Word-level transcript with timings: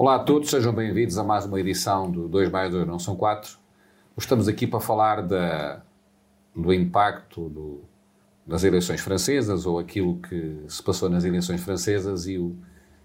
Olá 0.00 0.14
a 0.14 0.18
todos, 0.18 0.48
sejam 0.48 0.72
bem-vindos 0.72 1.18
a 1.18 1.22
mais 1.22 1.44
uma 1.44 1.60
edição 1.60 2.10
do 2.10 2.26
2 2.26 2.48
mais 2.48 2.70
2 2.70 2.86
não 2.86 2.98
são 2.98 3.14
4. 3.14 3.58
Estamos 4.16 4.48
aqui 4.48 4.66
para 4.66 4.80
falar 4.80 5.20
da, 5.20 5.82
do 6.56 6.72
impacto 6.72 7.50
do, 7.50 7.82
das 8.46 8.64
eleições 8.64 9.02
francesas 9.02 9.66
ou 9.66 9.78
aquilo 9.78 10.16
que 10.16 10.64
se 10.66 10.82
passou 10.82 11.10
nas 11.10 11.22
eleições 11.26 11.62
francesas 11.62 12.26
e, 12.26 12.38
o, 12.38 12.56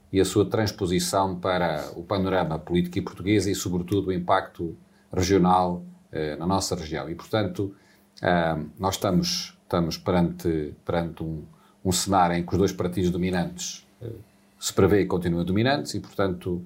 e 0.10 0.22
a 0.22 0.24
sua 0.24 0.46
transposição 0.46 1.38
para 1.38 1.92
o 1.98 2.02
panorama 2.02 2.58
político 2.58 2.98
e 2.98 3.02
português 3.02 3.46
e, 3.46 3.54
sobretudo, 3.54 4.08
o 4.08 4.14
impacto 4.14 4.74
regional 5.14 5.84
eh, 6.14 6.38
na 6.38 6.48
nossa 6.48 6.78
região. 6.78 7.10
E, 7.10 7.16
portanto, 7.16 7.76
eh, 8.22 8.58
nós 8.80 8.96
estamos, 8.96 9.58
estamos 9.64 9.98
perante, 9.98 10.74
perante 10.86 11.22
um, 11.22 11.44
um 11.84 11.92
cenário 11.92 12.38
em 12.38 12.46
que 12.46 12.54
os 12.54 12.58
dois 12.58 12.72
partidos 12.72 13.12
dominantes 13.12 13.86
eh, 14.02 14.12
se 14.58 14.72
prevê 14.72 15.02
e 15.02 15.06
continuam 15.06 15.44
dominantes 15.44 15.94
e, 15.94 16.00
portanto, 16.00 16.66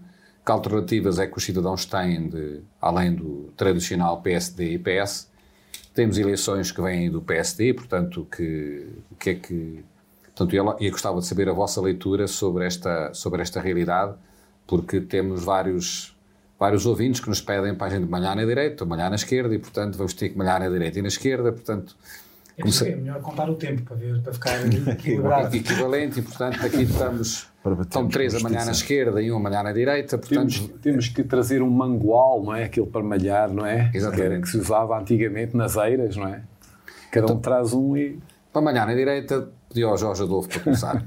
que 0.49 0.51
alternativas 0.51 1.19
é 1.19 1.27
que 1.27 1.37
os 1.37 1.43
cidadãos 1.43 1.85
têm, 1.85 2.27
de, 2.27 2.61
além 2.81 3.13
do 3.13 3.53
tradicional 3.55 4.19
PSD 4.21 4.73
e 4.73 4.79
PS? 4.79 5.29
Temos 5.93 6.17
eleições 6.17 6.71
que 6.71 6.81
vêm 6.81 7.11
do 7.11 7.21
PSD, 7.21 7.75
portanto, 7.75 8.27
que, 8.35 8.87
que 9.19 9.29
é 9.29 9.35
que. 9.35 9.85
Portanto, 10.23 10.55
eu, 10.55 10.75
eu 10.79 10.91
gostava 10.91 11.19
de 11.19 11.27
saber 11.27 11.49
a 11.49 11.53
vossa 11.53 11.79
leitura 11.79 12.25
sobre 12.27 12.65
esta, 12.65 13.13
sobre 13.13 13.43
esta 13.43 13.61
realidade, 13.61 14.15
porque 14.65 14.99
temos 14.99 15.43
vários, 15.43 16.17
vários 16.57 16.85
ouvintes 16.87 17.19
que 17.19 17.29
nos 17.29 17.41
pedem 17.41 17.75
para 17.75 17.87
a 17.87 17.89
gente 17.91 18.09
malhar 18.09 18.35
na 18.35 18.45
direita, 18.45 18.85
malhar 18.85 19.09
na 19.09 19.17
esquerda, 19.17 19.53
e, 19.53 19.59
portanto, 19.59 19.97
vamos 19.97 20.13
ter 20.13 20.29
que 20.29 20.37
malhar 20.37 20.59
na 20.59 20.69
direita 20.69 20.97
e 20.97 21.01
na 21.03 21.09
esquerda, 21.09 21.51
portanto. 21.51 21.95
É, 22.57 22.89
é 22.89 22.95
melhor 22.95 23.21
contar 23.21 23.49
o 23.49 23.55
tempo 23.55 23.83
para 23.83 23.95
ver, 23.97 24.19
para 24.21 24.33
ficar 24.33 24.65
equilibrado. 24.89 25.55
Equivalente, 25.55 26.19
e 26.19 26.23
portanto 26.23 26.65
aqui 26.65 26.81
estamos, 26.83 27.47
estão 27.81 28.07
três 28.07 28.33
a 28.35 28.39
malhar 28.39 28.65
na 28.65 28.71
esquerda 28.71 29.21
e 29.21 29.31
um 29.31 29.37
a 29.37 29.39
malhar 29.39 29.63
na 29.63 29.73
direita, 29.73 30.17
portanto... 30.17 30.51
Temos, 30.51 30.81
temos 30.81 31.07
que 31.09 31.23
trazer 31.23 31.61
um 31.61 31.69
mangual, 31.69 32.43
não 32.43 32.55
é? 32.55 32.63
Aquilo 32.63 32.87
para 32.87 33.03
malhar, 33.03 33.51
não 33.51 33.65
é? 33.65 33.91
Exatamente. 33.93 34.41
Que, 34.43 34.49
se 34.49 34.57
usava 34.57 34.97
antigamente 34.97 35.55
nas 35.55 35.75
eiras, 35.75 36.15
não 36.15 36.27
é? 36.27 36.41
Cada 37.11 37.25
um 37.25 37.29
então, 37.29 37.39
traz 37.39 37.73
um 37.73 37.97
e... 37.97 38.19
Para 38.51 38.61
malhar 38.61 38.87
na 38.87 38.95
direita, 38.95 39.49
pedi 39.67 39.83
ao 39.83 39.95
Jorge 39.97 40.23
Adolfo 40.23 40.49
para 40.49 40.59
começar. 40.61 41.05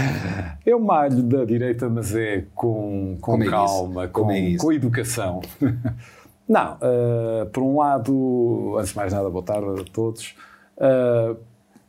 Eu 0.64 0.80
malho 0.80 1.22
da 1.22 1.44
direita, 1.44 1.88
mas 1.88 2.14
é 2.14 2.44
com, 2.54 3.18
com 3.20 3.42
é 3.42 3.46
calma, 3.46 4.04
é 4.04 4.08
com, 4.08 4.30
é 4.30 4.56
com 4.56 4.72
educação. 4.72 5.42
Não, 6.48 6.76
uh, 6.76 7.46
por 7.52 7.62
um 7.62 7.76
lado, 7.76 8.76
antes 8.78 8.90
de 8.90 8.96
mais 8.96 9.12
nada, 9.12 9.28
boa 9.28 9.44
tarde 9.44 9.82
a 9.82 9.84
todos. 9.92 10.34
Uh, 10.78 11.36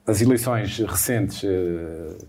as 0.06 0.22
eleições 0.22 0.78
recentes 0.80 1.44
uh, 1.44 2.28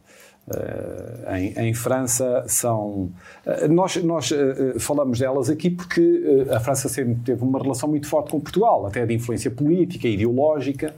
uh, 0.48 1.34
em, 1.34 1.69
em, 1.69 1.74
França 1.74 2.44
são. 2.46 3.10
nós 3.69 3.96
nós 4.02 4.30
falamos 4.78 5.19
delas 5.19 5.50
aqui 5.50 5.70
porque 5.70 6.47
a 6.50 6.60
França 6.60 6.88
sempre 6.88 7.16
teve 7.24 7.42
uma 7.42 7.60
relação 7.60 7.88
muito 7.88 8.06
forte 8.06 8.30
com 8.30 8.41
Portugal, 8.41 8.86
até 8.86 9.05
de 9.06 9.14
influência 9.14 9.50
política, 9.50 10.08
ideológica. 10.08 10.94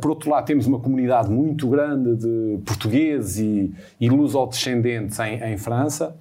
por 0.00 0.10
outro 0.10 0.30
lado, 0.30 0.44
temos 0.46 0.66
uma 0.66 0.78
comunidade 0.78 1.30
muito 1.30 1.68
grande 1.68 2.16
de 2.16 2.58
portugueses 2.64 3.38
e, 3.38 3.74
e 4.00 4.08
luso-descendentes 4.08 5.18
em, 5.20 5.42
em, 5.42 5.56
França. 5.56 6.16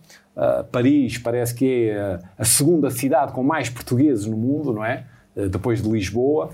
Paris 0.72 1.18
parece 1.18 1.56
que 1.56 1.90
é 1.90 2.20
a 2.38 2.44
segunda 2.44 2.90
cidade 2.90 3.32
com 3.32 3.44
mais 3.44 3.70
portugueses 3.70 4.26
no 4.26 4.38
mundo, 4.38 4.74
não 4.74 4.84
é? 4.84 5.06
depois 5.50 5.82
de 5.82 5.90
Lisboa. 5.90 6.50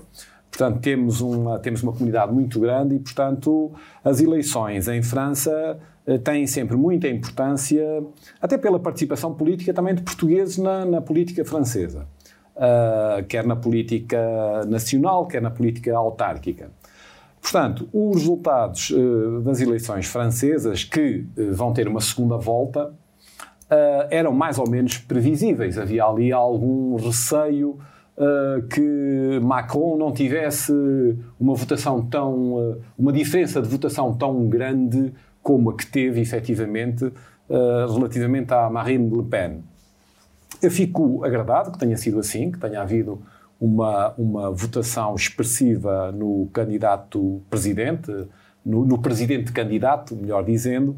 Portanto, 0.52 0.80
temos 0.80 1.22
uma, 1.22 1.58
temos 1.58 1.82
uma 1.82 1.92
comunidade 1.92 2.30
muito 2.30 2.60
grande 2.60 2.96
e, 2.96 2.98
portanto, 2.98 3.72
as 4.04 4.20
eleições 4.20 4.86
em 4.86 5.02
França 5.02 5.80
eh, 6.06 6.18
têm 6.18 6.46
sempre 6.46 6.76
muita 6.76 7.08
importância, 7.08 7.82
até 8.38 8.58
pela 8.58 8.78
participação 8.78 9.32
política 9.32 9.72
também 9.72 9.94
de 9.94 10.02
portugueses 10.02 10.58
na, 10.58 10.84
na 10.84 11.00
política 11.00 11.42
francesa, 11.42 12.06
uh, 12.54 13.24
quer 13.26 13.46
na 13.46 13.56
política 13.56 14.18
nacional, 14.68 15.26
quer 15.26 15.40
na 15.40 15.50
política 15.50 15.96
autárquica. 15.96 16.70
Portanto, 17.40 17.88
os 17.90 18.16
resultados 18.16 18.90
uh, 18.90 19.40
das 19.40 19.58
eleições 19.58 20.06
francesas, 20.06 20.84
que 20.84 21.24
uh, 21.34 21.54
vão 21.54 21.72
ter 21.72 21.88
uma 21.88 22.00
segunda 22.02 22.36
volta, 22.36 22.92
eram 24.10 24.32
mais 24.32 24.58
ou 24.58 24.68
menos 24.68 24.98
previsíveis. 24.98 25.78
Havia 25.78 26.04
ali 26.04 26.30
algum 26.30 26.94
receio 26.96 27.78
uh, 28.22 28.62
que 28.68 29.40
Macron 29.42 29.96
não 29.96 30.12
tivesse 30.12 30.72
uma 31.38 31.54
votação 31.54 32.04
tão. 32.06 32.54
Uh, 32.54 32.80
uma 32.96 33.12
diferença 33.12 33.60
de 33.60 33.68
votação 33.68 34.14
tão 34.14 34.48
grande 34.48 35.12
como 35.42 35.70
a 35.70 35.76
que 35.76 35.86
teve, 35.86 36.20
efetivamente, 36.20 37.04
uh, 37.04 37.92
relativamente 37.92 38.52
à 38.54 38.70
Marine 38.70 39.10
Le 39.10 39.24
Pen. 39.24 39.62
Eu 40.62 40.70
fico 40.70 41.24
agradado 41.24 41.72
que 41.72 41.78
tenha 41.78 41.96
sido 41.96 42.20
assim, 42.20 42.52
que 42.52 42.58
tenha 42.58 42.80
havido 42.80 43.20
uma, 43.60 44.14
uma 44.16 44.50
votação 44.50 45.14
expressiva 45.16 46.12
no 46.12 46.48
candidato 46.52 47.42
presidente, 47.50 48.12
no, 48.64 48.84
no 48.84 48.98
presidente 48.98 49.50
candidato, 49.52 50.14
melhor 50.14 50.44
dizendo, 50.44 50.96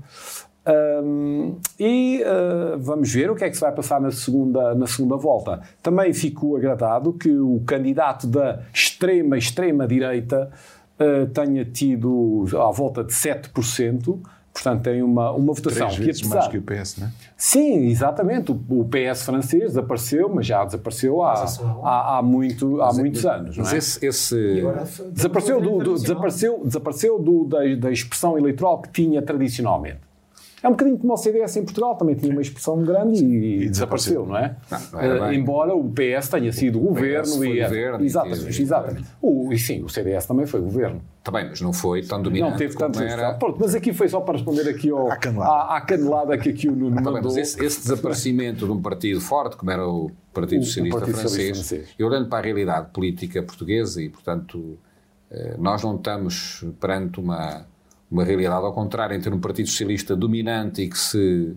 um, 0.67 1.57
e 1.79 2.23
uh, 2.23 2.79
vamos 2.79 3.13
ver 3.13 3.31
o 3.31 3.37
que 3.37 3.45
é 3.45 3.51
que 3.51 3.55
se 3.55 3.61
vai 3.61 3.73
passar 3.73 4.01
na 4.01 4.11
segunda, 4.11 4.75
na 4.75 4.87
segunda 4.87 5.17
volta. 5.17 5.61
Também 5.83 6.13
fico 6.13 6.57
agradado 6.57 7.13
que 7.13 7.31
o 7.31 7.63
candidato 7.67 8.27
da 8.27 8.61
extrema, 8.73 9.37
extrema 9.37 9.87
direita 9.87 10.51
uh, 10.99 11.27
tenha 11.27 11.65
tido 11.67 12.47
à 12.55 12.71
volta 12.71 13.05
de 13.05 13.13
7%. 13.13 14.19
Portanto, 14.55 14.83
tem 14.85 15.03
uma, 15.03 15.33
uma 15.33 15.53
votação 15.53 15.89
Três 15.89 15.97
vezes 15.97 16.23
que 16.23 16.29
apesar... 16.29 16.39
mais 16.39 16.53
que 16.53 16.59
o 16.59 16.63
PS, 16.63 16.97
não 16.99 17.09
é? 17.09 17.11
Sim, 17.37 17.87
exatamente. 17.89 18.53
O, 18.53 18.55
o 18.55 18.89
PS 18.89 19.25
francês 19.25 19.65
desapareceu, 19.73 20.31
mas 20.33 20.47
já 20.47 20.65
desapareceu 20.65 21.23
há, 21.25 21.45
há, 21.83 22.19
há, 22.19 22.23
muito, 22.23 22.81
há 22.81 22.93
muitos 22.95 23.27
anos. 23.27 23.59
Mas 23.59 23.73
é? 23.73 23.79
esse, 23.79 24.07
esse... 24.07 24.63
Desapareceu, 25.11 25.61
do, 25.61 25.79
do, 25.79 25.95
desapareceu, 25.95 26.63
desapareceu 26.65 27.19
do, 27.19 27.45
da, 27.47 27.59
da 27.75 27.91
expressão 27.91 28.39
eleitoral 28.39 28.81
que 28.81 28.91
tinha 28.91 29.21
tradicionalmente. 29.21 30.04
É 30.65 30.69
um 30.69 30.71
bocadinho 30.71 30.97
como 30.97 31.13
o 31.13 31.17
CDS 31.19 31.59
em 31.59 31.63
Portugal, 31.63 31.95
também 31.95 32.15
tinha 32.15 32.33
uma 32.33 32.41
expressão 32.41 32.83
grande 32.83 33.23
e, 33.23 33.65
e 33.65 33.69
desapareceu, 33.69 34.25
não 34.25 34.39
é? 34.39 34.57
Não, 34.71 35.19
não 35.19 35.29
uh, 35.29 35.33
embora 35.35 35.75
o 35.75 35.93
PS 35.93 36.31
tenha 36.31 36.51
sido 36.55 36.79
o 36.79 36.89
governo 36.89 37.45
e. 37.45 37.61
Governo, 37.61 38.03
exatamente, 38.03 38.63
exatamente. 38.63 39.09
O, 39.21 39.53
e 39.53 39.59
sim, 39.59 39.83
o 39.83 39.91
CDS 39.91 40.25
também 40.25 40.47
foi 40.47 40.63
governo. 40.63 41.03
Também, 41.23 41.51
mas 41.51 41.61
não 41.61 41.71
foi 41.71 42.03
tão 42.03 42.23
dominante 42.23 42.51
não 42.53 42.57
teve 42.57 42.79
tanto 42.79 42.99
era... 42.99 43.35
Pronto, 43.35 43.59
mas 43.61 43.75
aqui 43.75 43.93
foi 43.93 44.09
só 44.09 44.23
para 44.23 44.39
responder 44.39 44.67
aqui 44.67 44.89
ao, 44.89 45.11
à, 45.11 45.19
canelada. 45.19 45.51
À, 45.51 45.77
à 45.77 45.81
canelada 45.83 46.39
que 46.39 46.49
aqui 46.49 46.67
o 46.67 46.75
Nuno 46.75 46.99
ah, 46.99 47.03
mandou. 47.03 47.23
Mas 47.25 47.37
esse, 47.37 47.63
esse, 47.63 47.83
desaparecimento 47.83 48.65
de 48.65 48.73
um 48.73 48.81
partido 48.81 49.21
forte, 49.21 49.59
como 49.59 49.71
era 49.71 49.87
o 49.87 50.11
Partido 50.33 50.65
Socialista, 50.65 50.97
o 50.97 51.01
Partido 51.01 51.19
francês, 51.19 51.59
francês, 51.59 51.95
e 51.99 52.03
olhando 52.03 52.31
para 52.31 52.39
a 52.39 52.43
realidade 52.43 52.89
política 52.91 53.43
portuguesa, 53.43 54.01
e 54.01 54.09
portanto 54.09 54.79
eh, 55.31 55.57
nós 55.59 55.83
não 55.83 55.97
estamos 55.97 56.65
perante 56.81 57.21
uma 57.21 57.67
uma 58.11 58.25
realidade 58.25 58.65
ao 58.65 58.73
contrário, 58.73 59.21
ter 59.21 59.33
um 59.33 59.41
Partido 59.41 59.69
Socialista 59.69 60.15
dominante 60.15 60.83
e 60.83 60.89
que 60.89 60.99
se, 60.99 61.57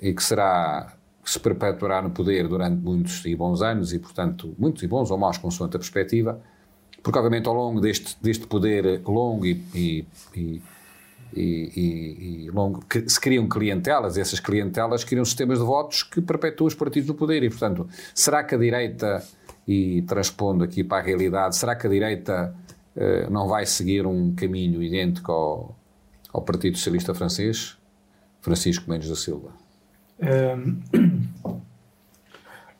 e 0.00 0.12
que 0.14 0.22
será 0.22 0.94
que 1.22 1.30
se 1.30 1.38
perpetuará 1.38 2.02
no 2.02 2.10
poder 2.10 2.48
durante 2.48 2.82
muitos 2.82 3.24
e 3.24 3.34
bons 3.36 3.62
anos 3.62 3.92
e, 3.92 3.98
portanto, 3.98 4.54
muitos 4.58 4.82
e 4.82 4.88
bons 4.88 5.10
ou 5.10 5.18
maus, 5.18 5.38
consoante 5.38 5.76
a 5.76 5.78
perspectiva, 5.78 6.40
porque, 7.02 7.18
obviamente, 7.18 7.46
ao 7.46 7.54
longo 7.54 7.80
deste, 7.80 8.16
deste 8.20 8.46
poder 8.46 9.02
longo 9.06 9.46
e, 9.46 9.62
e, 9.74 10.06
e, 10.34 10.62
e, 11.34 12.44
e 12.46 12.50
longo, 12.50 12.84
que 12.86 13.08
se 13.08 13.20
criam 13.20 13.48
clientelas, 13.48 14.18
essas 14.18 14.40
clientelas 14.40 15.04
criam 15.04 15.24
sistemas 15.24 15.58
de 15.58 15.64
votos 15.64 16.02
que 16.02 16.20
perpetuam 16.20 16.66
os 16.66 16.74
partidos 16.74 17.08
no 17.08 17.14
poder 17.14 17.42
e, 17.42 17.50
portanto, 17.50 17.88
será 18.14 18.42
que 18.42 18.54
a 18.54 18.58
direita, 18.58 19.22
e 19.66 20.02
transpondo 20.02 20.64
aqui 20.64 20.82
para 20.82 20.98
a 20.98 21.06
realidade, 21.06 21.56
será 21.56 21.76
que 21.76 21.86
a 21.86 21.90
direita 21.90 22.54
não 23.30 23.48
vai 23.48 23.64
seguir 23.66 24.06
um 24.06 24.34
caminho 24.34 24.82
idêntico 24.82 25.32
ao, 25.32 25.76
ao 26.32 26.42
Partido 26.42 26.76
Socialista 26.76 27.14
Francês, 27.14 27.76
Francisco 28.40 28.90
Mendes 28.90 29.08
da 29.08 29.16
Silva? 29.16 29.50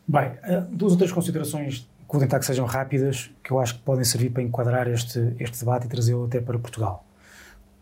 bem, 0.07 0.33
eh, 0.43 0.65
duas 0.71 0.93
ou 0.93 0.99
três 0.99 1.11
considerações 1.13 1.89
que 2.07 2.13
vou 2.13 2.21
tentar 2.21 2.39
que 2.39 2.45
sejam 2.45 2.67
rápidas, 2.67 3.31
que 3.43 3.51
eu 3.51 3.59
acho 3.59 3.77
que 3.77 3.81
podem 3.81 4.05
servir 4.05 4.31
para 4.31 4.43
enquadrar 4.43 4.87
este, 4.89 5.35
este 5.41 5.61
debate 5.61 5.87
e 5.87 5.89
trazê-lo 5.89 6.27
até 6.27 6.41
para 6.41 6.59
Portugal. 6.59 7.07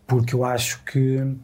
Porque 0.07 0.33
eu 0.33 0.45
acho 0.45 0.81
que 0.83 1.35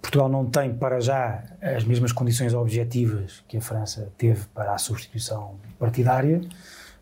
Portugal 0.00 0.28
não 0.28 0.46
tem 0.46 0.74
para 0.74 1.00
já 1.00 1.44
as 1.60 1.84
mesmas 1.84 2.12
condições 2.12 2.54
objetivas 2.54 3.44
que 3.46 3.56
a 3.56 3.60
França 3.60 4.10
teve 4.16 4.46
para 4.54 4.72
a 4.72 4.78
substituição 4.78 5.56
partidária 5.78 6.40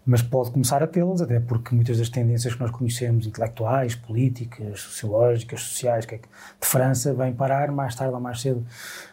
mas 0.07 0.21
pode 0.21 0.51
começar 0.51 0.83
a 0.83 0.87
tê-las, 0.87 1.23
até 1.23 1.41
porque 1.41 1.75
muitas 1.75 1.99
das 1.99 2.11
tendências 2.11 2.55
que 2.55 2.61
nós 2.61 2.71
conhecemos, 2.71 3.27
intelectuais, 3.27 3.95
políticas, 3.95 4.81
sociológicas, 4.81 5.63
sociais, 5.63 6.05
que 6.05 6.17
é 6.17 6.19
de 6.19 6.25
França, 6.61 7.15
vêm 7.15 7.33
parar 7.33 7.73
mais 7.73 7.95
tarde 7.95 8.15
ou 8.15 8.21
mais 8.21 8.41
cedo 8.41 8.67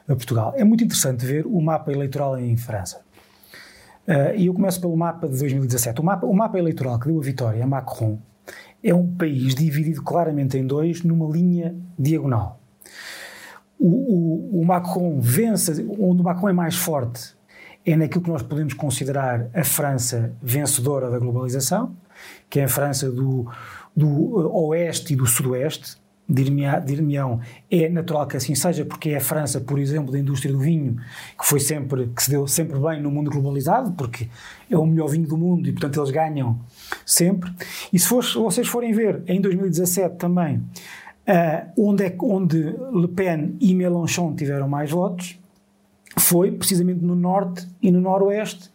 a 0.08 0.16
Portugal. 0.16 0.54
É 0.58 0.64
muito 0.64 0.84
interessante 0.84 1.26
ver 1.26 1.46
o 1.46 1.62
mapa 1.62 1.92
eleitoral 1.92 2.38
em 2.38 2.58
França. 2.58 3.02
Uh, 4.06 4.36
e 4.36 4.48
eu 4.48 4.54
começo 4.54 4.82
pelo 4.82 4.98
mapa 4.98 5.28
de 5.30 5.38
2017. 5.38 6.02
O 6.02 6.04
mapa, 6.04 6.26
o 6.26 6.34
mapa 6.34 6.58
eleitoral 6.58 7.00
que 7.00 7.08
deu 7.08 7.18
a 7.18 7.24
vitória 7.24 7.64
a 7.64 7.68
Macron 7.68 8.20
é 8.84 8.94
um 8.94 9.08
país 9.16 9.56
dividido 9.56 10.02
claramente 10.02 10.58
em 10.58 10.66
dois, 10.66 11.04
numa 11.04 11.32
linha 11.32 11.76
diagonal. 11.98 12.60
O, 13.80 13.88
o, 13.88 14.62
o 14.62 14.66
Macron 14.66 15.20
vence, 15.22 15.86
onde 15.98 16.22
o 16.22 16.24
Macron 16.24 16.50
é 16.50 16.54
mais 16.54 16.76
forte 16.76 17.36
é 17.86 17.96
naquilo 17.96 18.24
que 18.24 18.30
nós 18.30 18.42
podemos 18.42 18.74
considerar 18.74 19.48
a 19.54 19.64
França 19.64 20.34
vencedora 20.42 21.10
da 21.10 21.20
globalização, 21.20 21.96
que 22.50 22.60
é 22.60 22.66
a 22.66 22.68
França 22.68 23.12
do, 23.12 23.48
do 23.96 24.52
oeste 24.56 25.14
e 25.14 25.16
do 25.16 25.26
sudoeste, 25.26 26.00
dir-me-ão, 26.32 27.42
é 27.70 27.90
natural 27.90 28.26
que 28.26 28.38
assim 28.38 28.56
seja, 28.56 28.86
porque 28.86 29.10
é 29.10 29.18
a 29.18 29.22
França, 29.22 29.60
por 29.60 29.78
exemplo, 29.78 30.12
da 30.12 30.20
indústria 30.20 30.52
do 30.52 30.60
vinho, 30.60 30.96
que 31.38 31.46
foi 31.46 31.60
sempre, 31.60 32.08
que 32.08 32.24
se 32.24 32.30
deu 32.30 32.48
sempre 32.48 32.80
bem 32.80 33.02
no 33.02 33.12
mundo 33.12 33.30
globalizado, 33.30 33.92
porque 33.92 34.30
é 34.70 34.78
o 34.78 34.86
melhor 34.86 35.08
vinho 35.10 35.28
do 35.28 35.38
mundo 35.38 35.68
e, 35.68 35.72
portanto, 35.72 36.00
eles 36.00 36.12
ganham 36.12 36.60
sempre. 37.06 37.52
E 37.92 38.00
se 38.00 38.08
for, 38.08 38.24
vocês 38.24 38.68
forem 38.68 38.94
ver, 38.94 39.22
em 39.28 39.42
2017 39.42 40.16
também, 40.16 40.58
uh, 40.58 41.72
onde, 41.78 42.06
é, 42.06 42.16
onde 42.22 42.58
Le 42.94 43.08
Pen 43.10 43.58
e 43.60 43.76
Mélenchon 43.76 44.34
tiveram 44.36 44.70
mais 44.70 44.90
votos, 44.90 45.41
foi 46.32 46.50
precisamente 46.50 47.04
no 47.04 47.14
norte 47.14 47.68
e 47.82 47.92
no 47.92 48.00
noroeste, 48.00 48.72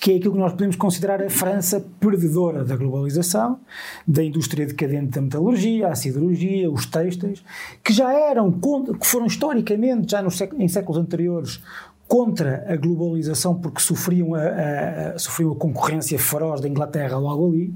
que 0.00 0.12
é 0.12 0.16
aquilo 0.16 0.34
que 0.34 0.38
nós 0.38 0.52
podemos 0.52 0.76
considerar 0.76 1.20
a 1.20 1.28
França 1.28 1.84
perdedora 1.98 2.64
da 2.64 2.76
globalização, 2.76 3.58
da 4.06 4.22
indústria 4.22 4.64
decadente 4.64 5.10
da 5.10 5.20
metalurgia, 5.20 5.88
a 5.88 5.96
siderurgia, 5.96 6.70
os 6.70 6.86
têxteis, 6.86 7.42
que 7.82 7.92
já 7.92 8.12
eram, 8.12 8.52
que 8.52 9.06
foram 9.06 9.26
historicamente, 9.26 10.12
já 10.12 10.22
nos, 10.22 10.40
em 10.40 10.68
séculos 10.68 10.96
anteriores, 10.96 11.60
contra 12.06 12.64
a 12.68 12.76
globalização 12.76 13.56
porque 13.56 13.80
sofriam 13.80 14.34
a, 14.36 14.42
a, 14.42 15.08
a, 15.14 15.18
sofriam 15.18 15.50
a 15.50 15.56
concorrência 15.56 16.18
feroz 16.20 16.60
da 16.60 16.68
Inglaterra 16.68 17.18
logo 17.18 17.48
ali, 17.48 17.74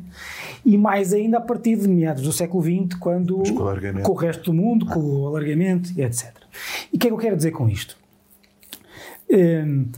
e 0.65 0.79
mais 0.79 1.13
ainda 1.13 1.39
a 1.39 1.41
partir 1.41 1.75
de 1.75 1.89
meados 1.89 2.23
do 2.23 2.33
século 2.33 2.63
XX, 2.63 2.97
quando 3.01 3.39
com 3.39 3.65
o, 3.65 4.03
com 4.03 4.13
o 4.13 4.15
resto 4.15 4.45
do 4.45 4.55
mundo, 4.55 4.87
com 4.87 5.01
o 5.01 5.27
alargamento 5.27 5.91
etc. 6.01 6.33
E 6.93 6.97
o 6.97 6.99
que 7.01 7.09
é 7.09 7.11
que 7.11 7.15
eu 7.15 7.19
quero 7.19 7.37
dizer 7.37 7.51
com 7.51 7.69
isto? 7.69 8.06
Um, 9.31 9.91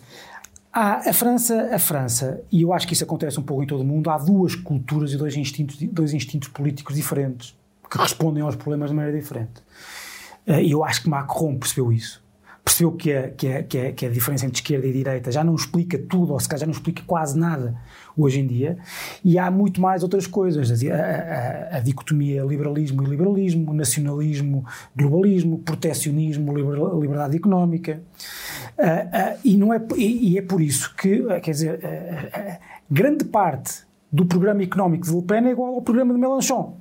Há 0.81 1.11
a 1.11 1.13
França, 1.13 1.75
a 1.75 1.79
França, 1.79 2.41
e 2.53 2.63
eu 2.63 2.73
acho 2.73 2.87
que 2.87 2.93
isso 2.93 3.03
acontece 3.03 3.41
um 3.41 3.43
pouco 3.43 3.63
em 3.65 3.67
todo 3.67 3.81
o 3.81 3.85
mundo, 3.85 4.11
há 4.11 4.19
duas 4.19 4.55
culturas 4.55 5.13
e 5.13 5.17
dois 5.17 5.35
instintos, 5.35 5.77
dois 5.91 6.13
instintos 6.13 6.49
políticos 6.51 6.95
diferentes 6.95 7.57
que 7.91 7.99
respondem 7.99 8.43
aos 8.43 8.55
problemas 8.55 8.91
de 8.91 8.95
maneira 8.95 9.19
diferente. 9.19 9.63
Eh, 10.47 10.65
e 10.65 10.71
eu 10.71 10.85
acho 10.85 11.03
que 11.03 11.09
Macron 11.09 11.57
percebeu 11.57 11.91
isso. 11.91 12.23
Percebeu 12.69 12.93
que 12.93 13.11
a, 13.11 13.31
que, 13.31 13.49
a, 13.49 13.63
que, 13.63 13.79
a, 13.79 13.93
que 13.95 14.07
a 14.07 14.11
diferença 14.11 14.45
entre 14.45 14.59
esquerda 14.59 14.87
e 14.87 14.93
direita 14.93 15.33
já 15.33 15.43
não 15.43 15.55
explica 15.55 15.99
tudo, 15.99 16.35
ou 16.35 16.39
se 16.39 16.47
calhar 16.47 16.61
já 16.61 16.67
não 16.67 16.75
explica 16.75 17.03
quase 17.07 17.39
nada 17.39 17.75
hoje 18.15 18.41
em 18.41 18.47
dia, 18.47 18.77
e 19.25 19.39
há 19.39 19.51
muito 19.51 19.81
mais 19.81 20.03
outras 20.03 20.27
coisas. 20.27 20.71
A, 20.85 20.95
a, 20.95 21.77
a 21.79 21.81
dicotomia 21.81 22.43
liberalismo 22.43 23.03
e 23.03 23.07
liberalismo, 23.07 23.73
nacionalismo, 23.73 24.67
globalismo, 24.95 25.61
protecionismo, 25.61 26.53
liberdade 27.01 27.39
económica. 27.39 28.03
Uh, 28.77 28.83
uh, 28.83 29.39
e, 29.43 29.57
não 29.57 29.73
é, 29.73 29.81
e, 29.97 30.33
e, 30.33 30.39
é 30.39 30.43
por 30.43 30.61
isso 30.61 30.95
que, 30.95 31.23
uh, 31.23 31.41
quer 31.41 31.53
dizer, 31.53 31.81
grande 32.91 33.25
parte 33.25 33.83
do 34.13 34.27
programa 34.27 34.63
económico 34.63 35.07
de 35.07 35.15
Le 35.15 35.23
Pen 35.23 35.47
é 35.47 35.53
igual 35.53 35.75
ao 35.75 35.81
programa 35.81 36.13
de 36.13 36.21
Mélenchon. 36.21 36.77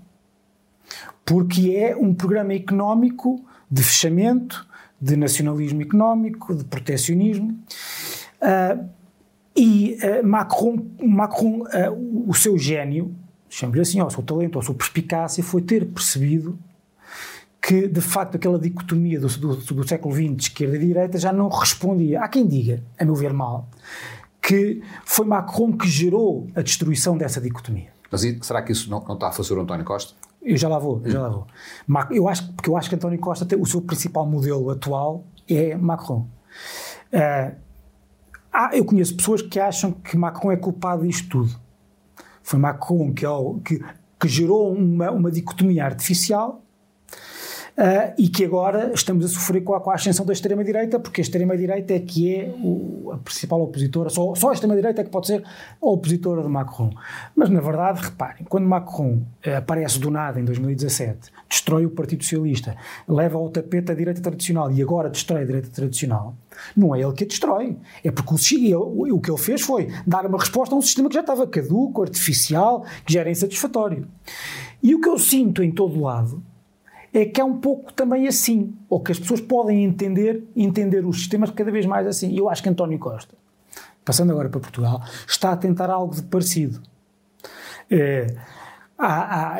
Porque 1.26 1.72
é 1.78 1.96
um 1.96 2.14
programa 2.14 2.54
económico 2.54 3.42
de 3.72 3.82
fechamento, 3.84 4.67
de 5.00 5.16
nacionalismo 5.16 5.82
económico, 5.82 6.56
de 6.56 6.64
protecionismo. 6.64 7.58
e 9.56 9.98
Macron, 10.24 10.86
Macron 11.02 11.64
o 12.28 12.34
seu 12.34 12.58
gênio, 12.58 13.16
chame-lhe 13.50 13.82
assim, 13.82 14.02
ou 14.02 14.08
o 14.08 14.12
seu 14.12 14.24
talento, 14.24 14.56
ou 14.56 14.62
a 14.62 14.66
sua 14.66 14.76
perspicácia, 14.76 15.44
foi 15.44 15.62
ter 15.62 15.86
percebido 15.86 16.58
que, 17.62 17.88
de 17.88 18.02
facto, 18.02 18.36
aquela 18.36 18.58
dicotomia 18.58 19.20
do, 19.20 19.28
do, 19.28 19.56
do 19.58 19.88
século 19.88 20.16
XX 20.16 20.36
de 20.36 20.44
esquerda 20.44 20.78
e 20.78 20.80
direita 20.80 21.18
já 21.18 21.34
não 21.34 21.50
respondia. 21.50 22.22
Há 22.22 22.28
quem 22.30 22.48
diga, 22.48 22.82
a 22.98 23.04
meu 23.04 23.14
ver 23.14 23.34
mal, 23.34 23.68
que 24.42 24.82
foi 25.04 25.26
Macron 25.26 25.74
que 25.74 25.88
gerou 25.88 26.48
a 26.56 26.62
destruição 26.62 27.18
dessa 27.18 27.42
dicotomia. 27.42 27.90
Mas 28.10 28.22
será 28.42 28.62
que 28.62 28.72
isso 28.72 28.90
não, 28.90 29.04
não 29.04 29.16
está 29.16 29.28
a 29.28 29.32
fazer 29.34 29.54
o 29.54 29.62
António 29.62 29.84
Costa? 29.84 30.14
Eu 30.42 30.58
já 30.58 30.70
lá 30.70 30.80
vou, 30.80 31.02
eu 31.04 31.12
já 31.12 31.22
lá 31.22 31.30
vou. 31.30 31.48
Eu 32.12 32.28
acho, 32.28 32.54
porque 32.54 32.70
eu 32.70 32.78
acho 32.78 32.90
que 32.90 32.96
António 32.96 33.20
Costa, 33.20 33.46
tem, 33.46 33.60
o 33.60 33.66
seu 33.66 33.82
principal 33.82 34.26
modelo 34.26 34.70
atual 34.70 35.26
é 35.48 35.76
Macron. 35.76 36.28
Uh, 37.12 37.56
eu 38.74 38.86
conheço 38.86 39.16
pessoas 39.16 39.42
que 39.42 39.60
acham 39.60 39.92
que 39.92 40.18
Macron 40.18 40.52
é 40.52 40.58
culpado 40.58 41.06
disto 41.06 41.30
tudo. 41.30 41.60
Foi 42.42 42.58
Macron 42.58 43.14
que, 43.14 43.26
que, 43.64 43.86
que 44.20 44.28
gerou 44.28 44.74
uma, 44.74 45.12
uma 45.12 45.32
dicotomia 45.32 45.86
artificial 45.86 46.64
uh, 47.78 48.14
e 48.18 48.28
que 48.28 48.44
agora 48.44 48.92
estamos 48.94 49.26
a 49.26 49.28
sofrer 49.28 49.64
com 49.64 49.74
a, 49.74 49.80
com 49.80 49.92
a 49.92 49.96
ascensão 49.96 50.26
da 50.26 50.34
extrema-direita, 50.34 51.00
porque 51.00 51.22
a 51.22 51.24
extrema-direita 51.24 51.94
é 51.94 52.00
que 52.00 52.36
é 52.36 52.54
o, 52.62 53.12
a 53.14 53.18
principal 53.18 53.62
opositora, 53.62 54.10
só, 54.10 54.34
só 54.36 54.50
a 54.50 54.54
extrema-direita 54.54 55.02
é 55.02 55.04
que 55.04 55.10
pode 55.10 55.28
ser 55.28 55.44
a 55.44 55.86
opositora 55.86 56.42
de 56.42 56.50
Macron. 56.50 56.92
Mas, 57.36 57.50
na 57.50 57.62
verdade, 57.62 58.02
reparem, 58.02 58.46
quando 58.50 58.66
Macron 58.66 59.22
uh, 59.46 59.56
aparece 59.58 60.00
do 60.00 60.10
nada 60.10 60.40
em 60.40 60.46
2017, 60.46 61.32
destrói 61.48 61.86
o 61.86 61.92
Partido 61.92 62.24
Socialista, 62.24 62.76
leva 63.08 63.38
ao 63.38 63.50
tapete 63.50 63.92
a 63.92 63.96
direita 63.96 64.22
tradicional 64.22 64.72
e 64.72 64.82
agora 64.82 65.10
destrói 65.10 65.44
a 65.44 65.46
direita 65.46 65.70
tradicional, 65.70 66.36
não 66.76 66.96
é 66.96 67.02
ele 67.02 67.14
que 67.14 67.24
a 67.24 67.28
destrói. 67.28 67.78
É 68.04 68.10
porque 68.10 68.34
o, 68.34 69.06
ele, 69.06 69.12
o 69.12 69.20
que 69.20 69.30
ele 69.30 69.38
fez 69.38 69.62
foi 69.62 69.90
dar 70.06 70.26
uma 70.26 70.40
resposta 70.40 70.74
a 70.74 70.78
um 70.78 70.82
sistema 70.82 71.08
que 71.08 71.16
já 71.16 71.22
estava 71.22 71.46
caduco, 71.46 72.02
artificial, 72.02 72.84
que 73.06 73.14
já 73.14 73.20
era 73.22 73.30
insatisfatório. 73.30 74.08
E 74.82 74.96
o 74.96 75.02
que 75.02 75.08
eu 75.08 75.20
sinto 75.20 75.62
em 75.62 75.72
todo 75.72 76.02
lado 76.02 76.42
é 77.20 77.26
que 77.26 77.42
é 77.42 77.44
um 77.44 77.58
pouco 77.58 77.92
também 77.94 78.28
assim, 78.28 78.76
ou 78.88 79.00
que 79.00 79.12
as 79.12 79.18
pessoas 79.18 79.42
podem 79.42 79.84
entender, 79.84 80.44
entender 80.56 81.04
os 81.04 81.18
sistemas 81.18 81.50
cada 81.50 81.72
vez 81.72 81.84
mais 81.84 82.06
assim. 82.06 82.30
E 82.30 82.38
eu 82.38 82.48
acho 82.48 82.62
que 82.62 82.70
António 82.70 83.00
Costa, 83.00 83.34
passando 84.06 84.32
agora 84.32 84.50
para 84.50 84.60
Portugal, 84.60 85.02
está 85.28 85.52
a 85.52 85.58
tentar 85.58 85.90
algo 85.90 86.14
de 86.14 86.22
parecido. 86.22 86.80
É, 87.90 88.36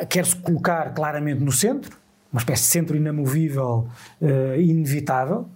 Quer-se 0.08 0.36
colocar 0.36 0.94
claramente 0.94 1.42
no 1.42 1.50
centro, 1.50 1.96
uma 2.32 2.38
espécie 2.38 2.62
de 2.62 2.68
centro 2.68 2.96
inamovível, 2.96 3.88
uh, 4.20 4.60
inevitável. 4.60 5.48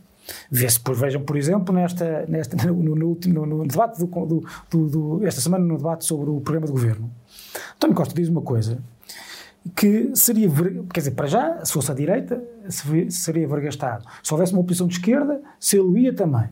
Vê-se, 0.50 0.80
vejam, 0.94 1.22
por 1.22 1.36
exemplo, 1.36 1.72
nesta, 1.72 2.24
nesta, 2.26 2.56
no, 2.66 2.74
no, 2.96 3.16
no, 3.26 3.46
no 3.46 3.66
debate 3.66 3.98
do, 3.98 4.44
do, 4.70 4.88
do, 4.88 5.26
esta 5.26 5.40
semana, 5.40 5.64
no 5.64 5.76
debate 5.76 6.04
sobre 6.04 6.30
o 6.30 6.40
programa 6.40 6.66
de 6.66 6.72
governo, 6.72 7.10
António 7.76 7.94
Costa 7.94 8.14
diz 8.14 8.28
uma 8.28 8.42
coisa 8.42 8.78
que 9.76 10.10
seria, 10.14 10.48
quer 10.92 11.00
dizer, 11.00 11.12
para 11.12 11.26
já, 11.26 11.64
se 11.64 11.72
fosse 11.72 11.90
à 11.90 11.94
direita, 11.94 12.42
seria 13.08 13.46
vergastado. 13.46 14.04
Se 14.22 14.32
houvesse 14.32 14.52
uma 14.52 14.60
oposição 14.60 14.86
de 14.86 14.94
esquerda, 14.94 15.40
se 15.58 15.78
ele 15.78 16.00
ia 16.00 16.14
também. 16.14 16.48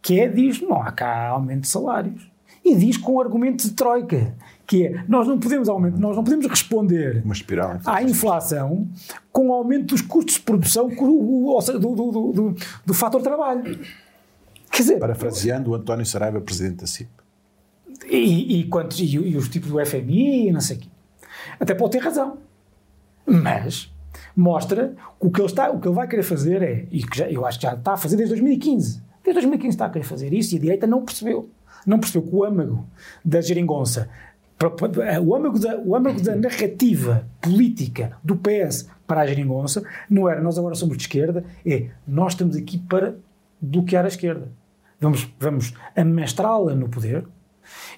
Que 0.00 0.20
é, 0.20 0.28
diz, 0.28 0.60
não 0.60 0.80
há 0.80 0.92
cá 0.92 1.28
aumento 1.28 1.62
de 1.62 1.68
salários. 1.68 2.30
E 2.64 2.74
diz 2.74 2.96
com 2.96 3.14
um 3.16 3.20
argumento 3.20 3.64
de 3.64 3.72
troika, 3.72 4.34
que 4.66 4.86
é, 4.86 5.04
nós 5.06 5.26
não 5.26 5.38
podemos 5.38 5.68
aumentar, 5.68 5.98
nós 5.98 6.16
não 6.16 6.24
podemos 6.24 6.46
responder 6.46 7.22
uma 7.22 7.34
espiral, 7.34 7.78
à 7.84 8.02
inflação 8.02 8.88
com 9.30 9.48
o 9.48 9.52
aumento 9.52 9.88
dos 9.88 10.00
custos 10.00 10.36
de 10.36 10.40
produção 10.40 10.88
do, 10.88 11.78
do, 11.78 11.94
do, 11.94 12.32
do, 12.32 12.56
do 12.86 12.94
fator 12.94 13.20
trabalho. 13.20 13.78
Quer 14.70 14.82
dizer... 14.82 14.98
Parafraseando 14.98 15.70
o 15.70 15.74
António 15.74 16.06
Saraiva, 16.06 16.40
presidente 16.40 16.76
da 16.76 16.86
CIP. 16.86 17.10
E, 18.08 18.60
e, 18.60 18.64
quantos, 18.64 18.98
e, 18.98 19.14
e 19.14 19.36
os 19.36 19.48
tipos 19.48 19.70
do 19.70 19.84
FMI 19.84 20.48
e 20.48 20.52
não 20.52 20.60
sei 20.60 20.76
o 20.78 20.80
quê. 20.80 20.88
Até 21.58 21.74
pode 21.74 21.92
ter 21.92 21.98
razão. 21.98 22.38
Mas 23.26 23.92
mostra 24.36 24.94
que 25.20 25.26
o 25.26 25.30
que 25.30 25.40
ele, 25.40 25.46
está, 25.46 25.70
o 25.70 25.80
que 25.80 25.88
ele 25.88 25.94
vai 25.94 26.06
querer 26.06 26.22
fazer 26.22 26.62
é, 26.62 26.86
e 26.90 27.02
que 27.02 27.18
já, 27.18 27.30
eu 27.30 27.46
acho 27.46 27.58
que 27.58 27.66
já 27.66 27.74
está 27.74 27.94
a 27.94 27.96
fazer 27.96 28.16
desde 28.16 28.34
2015, 28.34 29.02
desde 29.22 29.40
2015 29.40 29.68
está 29.68 29.86
a 29.86 29.90
querer 29.90 30.04
fazer 30.04 30.32
isso 30.32 30.54
e 30.54 30.58
a 30.58 30.60
direita 30.60 30.86
não 30.86 31.04
percebeu. 31.04 31.48
Não 31.86 31.98
percebeu 31.98 32.28
que 32.28 32.34
o 32.34 32.44
âmago 32.44 32.86
da 33.24 33.40
geringonça, 33.40 34.08
o 35.22 35.34
âmago 35.34 35.58
da, 35.58 35.78
o 35.78 35.94
âmago 35.94 36.20
da 36.22 36.34
narrativa 36.34 37.26
política 37.40 38.16
do 38.22 38.36
PS 38.36 38.88
para 39.06 39.20
a 39.20 39.26
geringonça 39.26 39.82
não 40.08 40.28
era 40.28 40.40
nós 40.40 40.58
agora 40.58 40.74
somos 40.74 40.96
de 40.96 41.02
esquerda, 41.02 41.44
é 41.66 41.88
nós 42.06 42.32
estamos 42.32 42.56
aqui 42.56 42.78
para 42.78 43.16
bloquear 43.60 44.04
a 44.04 44.08
esquerda. 44.08 44.48
Vamos, 45.00 45.28
vamos 45.38 45.74
amestrá-la 45.94 46.74
no 46.74 46.88
poder, 46.88 47.26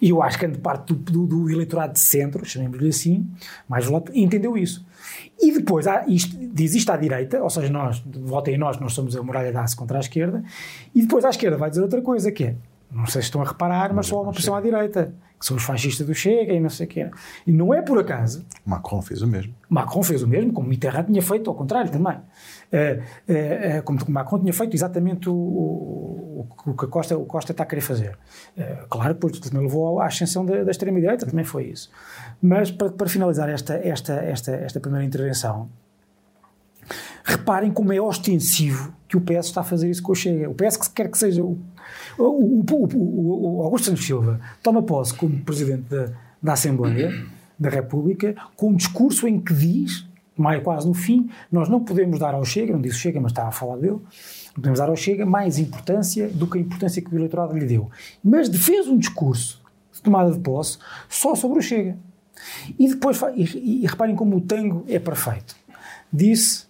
e 0.00 0.10
eu 0.10 0.22
acho 0.22 0.38
que 0.38 0.46
grande 0.46 0.60
parte 0.60 0.92
do, 0.92 0.94
do, 0.94 1.26
do 1.26 1.50
eleitorado 1.50 1.92
de 1.92 2.00
centro, 2.00 2.44
chamemos-lhe 2.44 2.88
assim, 2.88 3.28
mais 3.68 3.86
voto, 3.86 4.12
entendeu 4.14 4.56
isso. 4.56 4.86
E 5.40 5.52
depois 5.52 5.86
há 5.86 6.04
isto, 6.06 6.36
diz 6.36 6.74
isto 6.74 6.90
à 6.90 6.96
direita, 6.96 7.42
ou 7.42 7.50
seja, 7.50 7.70
nós, 7.70 8.02
votem 8.06 8.56
nós, 8.56 8.78
nós 8.78 8.92
somos 8.92 9.16
a 9.16 9.22
muralha 9.22 9.52
da 9.52 9.66
contra 9.76 9.98
a 9.98 10.00
esquerda, 10.00 10.42
e 10.94 11.02
depois 11.02 11.24
à 11.24 11.30
esquerda 11.30 11.56
vai 11.56 11.70
dizer 11.70 11.82
outra 11.82 12.00
coisa, 12.00 12.30
que 12.30 12.44
é, 12.44 12.56
não 12.90 13.06
sei 13.06 13.22
se 13.22 13.26
estão 13.26 13.42
a 13.42 13.44
reparar, 13.44 13.92
mas 13.92 14.06
só 14.06 14.18
há 14.18 14.22
uma 14.22 14.32
pressão 14.32 14.54
à 14.54 14.60
direita 14.60 15.12
que 15.38 15.44
são 15.44 15.56
os 15.56 15.62
fascistas 15.62 16.06
do 16.06 16.14
Chega 16.14 16.52
e 16.52 16.60
não 16.60 16.70
sei 16.70 16.86
o 16.86 16.88
quê. 16.88 17.10
E 17.46 17.52
não 17.52 17.72
é 17.74 17.82
por 17.82 17.98
acaso. 17.98 18.44
Macron 18.64 19.02
fez 19.02 19.20
o 19.20 19.26
mesmo. 19.26 19.54
Macron 19.68 20.02
fez 20.02 20.22
o 20.22 20.28
mesmo, 20.28 20.52
como 20.52 20.66
Mitterrand 20.66 21.04
tinha 21.04 21.20
feito, 21.20 21.50
ao 21.50 21.56
contrário 21.56 21.90
também. 21.90 22.16
Uh, 22.16 22.18
uh, 22.18 23.78
uh, 23.78 23.82
como 23.84 23.98
Macron 24.08 24.38
tinha 24.38 24.52
feito 24.52 24.74
exatamente 24.74 25.28
o, 25.28 25.34
o, 25.34 26.48
o, 26.64 26.74
que 26.74 26.86
Costa, 26.86 27.18
o 27.18 27.26
Costa 27.26 27.52
está 27.52 27.64
a 27.64 27.66
querer 27.66 27.82
fazer. 27.82 28.18
claro, 28.88 29.12
depois 29.12 29.38
também 29.38 29.62
levou 29.62 30.00
à 30.00 30.06
ascensão 30.06 30.44
da, 30.44 30.64
da 30.64 30.70
extrema-direita, 30.70 31.26
também 31.26 31.44
foi 31.44 31.66
isso. 31.66 31.90
Mas 32.40 32.70
para, 32.70 32.90
para 32.90 33.06
finalizar 33.06 33.48
esta, 33.50 33.74
esta, 33.74 34.14
esta, 34.14 34.52
esta 34.52 34.80
primeira 34.80 35.04
intervenção, 35.04 35.68
Reparem 37.28 37.72
como 37.72 37.92
é 37.92 38.00
ostensivo 38.00 38.94
que 39.08 39.16
o 39.16 39.20
PS 39.20 39.46
está 39.46 39.60
a 39.62 39.64
fazer 39.64 39.90
isso 39.90 40.00
com 40.00 40.12
o 40.12 40.14
Chega. 40.14 40.48
O 40.48 40.54
PS 40.54 40.76
que 40.76 40.90
quer 40.90 41.10
que 41.10 41.18
seja 41.18 41.42
o, 41.42 41.58
o, 42.16 42.64
o, 42.70 43.56
o 43.58 43.62
Augusto 43.62 43.86
Santos 43.86 44.06
Silva 44.06 44.40
toma 44.62 44.80
posse 44.80 45.12
como 45.12 45.36
Presidente 45.40 45.82
da, 45.90 46.12
da 46.40 46.52
Assembleia 46.52 47.12
da 47.58 47.68
República 47.68 48.34
com 48.54 48.70
um 48.70 48.76
discurso 48.76 49.26
em 49.26 49.40
que 49.40 49.52
diz, 49.52 50.06
mais 50.36 50.62
quase 50.62 50.86
no 50.86 50.94
fim, 50.94 51.28
nós 51.50 51.68
não 51.68 51.82
podemos 51.82 52.18
dar 52.18 52.34
ao 52.34 52.44
Chega, 52.44 52.72
não 52.72 52.80
disse 52.80 52.98
Chega, 52.98 53.20
mas 53.20 53.32
está 53.32 53.48
a 53.48 53.50
falar 53.50 53.76
dele, 53.76 53.98
não 53.98 54.54
podemos 54.54 54.78
dar 54.78 54.88
ao 54.88 54.96
Chega 54.96 55.26
mais 55.26 55.58
importância 55.58 56.28
do 56.28 56.46
que 56.46 56.58
a 56.58 56.60
importância 56.60 57.02
que 57.02 57.12
o 57.12 57.18
eleitorado 57.18 57.58
lhe 57.58 57.66
deu. 57.66 57.90
Mas 58.22 58.48
fez 58.56 58.86
um 58.86 58.96
discurso 58.96 59.60
de 59.92 60.00
tomada 60.02 60.30
de 60.30 60.38
posse 60.38 60.78
só 61.08 61.34
sobre 61.34 61.58
o 61.58 61.62
Chega. 61.62 61.96
E 62.78 62.88
depois, 62.88 63.18
e, 63.34 63.82
e 63.82 63.86
reparem 63.86 64.14
como 64.14 64.36
o 64.36 64.40
tango 64.40 64.84
é 64.86 64.98
perfeito. 64.98 65.56
Disse, 66.12 66.65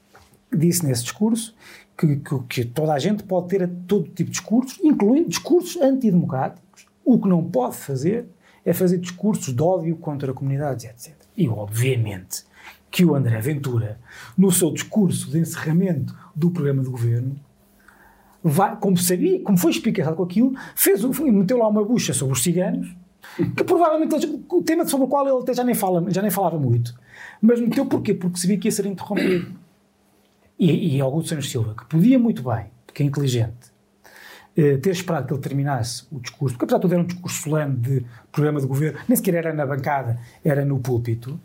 disse 0.53 0.85
nesse 0.85 1.03
discurso 1.03 1.55
que, 1.97 2.17
que, 2.17 2.39
que, 2.49 2.65
toda 2.65 2.93
a 2.93 2.99
gente 2.99 3.23
pode 3.23 3.49
ter 3.49 3.69
todo 3.87 4.05
tipo 4.05 4.25
de 4.25 4.31
discursos, 4.31 4.79
incluindo 4.83 5.29
discursos 5.29 5.81
antidemocráticos. 5.81 6.87
O 7.05 7.19
que 7.19 7.29
não 7.29 7.43
pode 7.43 7.77
fazer 7.77 8.27
é 8.65 8.73
fazer 8.73 8.99
discursos 8.99 9.55
de 9.55 9.63
ódio 9.63 9.97
contra 9.97 10.33
comunidades, 10.33 10.85
etc. 10.85 11.15
E, 11.37 11.49
obviamente, 11.49 12.45
que 12.91 13.05
o 13.05 13.15
André 13.15 13.41
Ventura, 13.41 13.99
no 14.37 14.51
seu 14.51 14.73
discurso 14.73 15.31
de 15.31 15.39
encerramento 15.39 16.15
do 16.35 16.51
programa 16.51 16.83
de 16.83 16.89
governo, 16.89 17.37
vai, 18.43 18.77
como 18.77 18.97
sabia, 18.97 19.41
como 19.43 19.59
foi 19.59 19.71
explicado 19.71 20.17
com 20.17 20.23
aquilo, 20.23 20.55
fez, 20.75 21.03
meteu 21.05 21.59
lá 21.59 21.69
uma 21.69 21.85
bucha 21.85 22.13
sobre 22.13 22.35
os 22.35 22.43
ciganos, 22.43 22.95
que 23.37 23.65
provavelmente 23.65 24.15
o 24.49 24.63
tema 24.63 24.87
sobre 24.87 25.07
o 25.07 25.09
qual 25.09 25.27
ele 25.27 25.43
até 25.43 25.53
já 25.53 25.65
nem, 25.65 25.75
fala, 25.75 26.05
já 26.11 26.23
nem 26.23 26.31
falava 26.31 26.59
muito, 26.59 26.95
mas 27.41 27.61
meteu 27.61 27.87
porquê? 27.87 28.15
Porque 28.15 28.39
sabia 28.39 28.57
que 28.57 28.69
ia 28.69 28.73
ser 28.73 28.87
interrompido. 28.87 29.66
E, 30.59 30.97
e 30.97 31.01
Augusto 31.01 31.31
Santos 31.31 31.51
Silva, 31.51 31.75
que 31.75 31.85
podia 31.87 32.19
muito 32.19 32.43
bem, 32.43 32.67
porque 32.87 33.03
é 33.03 33.07
inteligente, 33.07 33.77
eh, 34.57 34.79
ter 34.79 34.91
esperado 34.91 35.27
que 35.27 35.35
ele 35.35 35.43
terminasse 35.43 36.05
o 36.11 36.19
discurso, 36.19 36.55
porque 36.55 36.65
apesar 36.65 36.79
de 36.79 36.83
tudo 36.83 36.95
era 36.95 37.03
um 37.03 37.07
discurso 37.07 37.43
solene 37.43 37.77
de 37.77 38.07
programa 38.33 38.59
de 38.59 38.67
governo, 38.67 38.99
nem 39.07 39.15
sequer 39.15 39.35
era 39.35 39.53
na 39.53 39.67
bancada, 39.67 40.19
era 40.43 40.65
no 40.65 40.79
púlpito, 40.79 41.39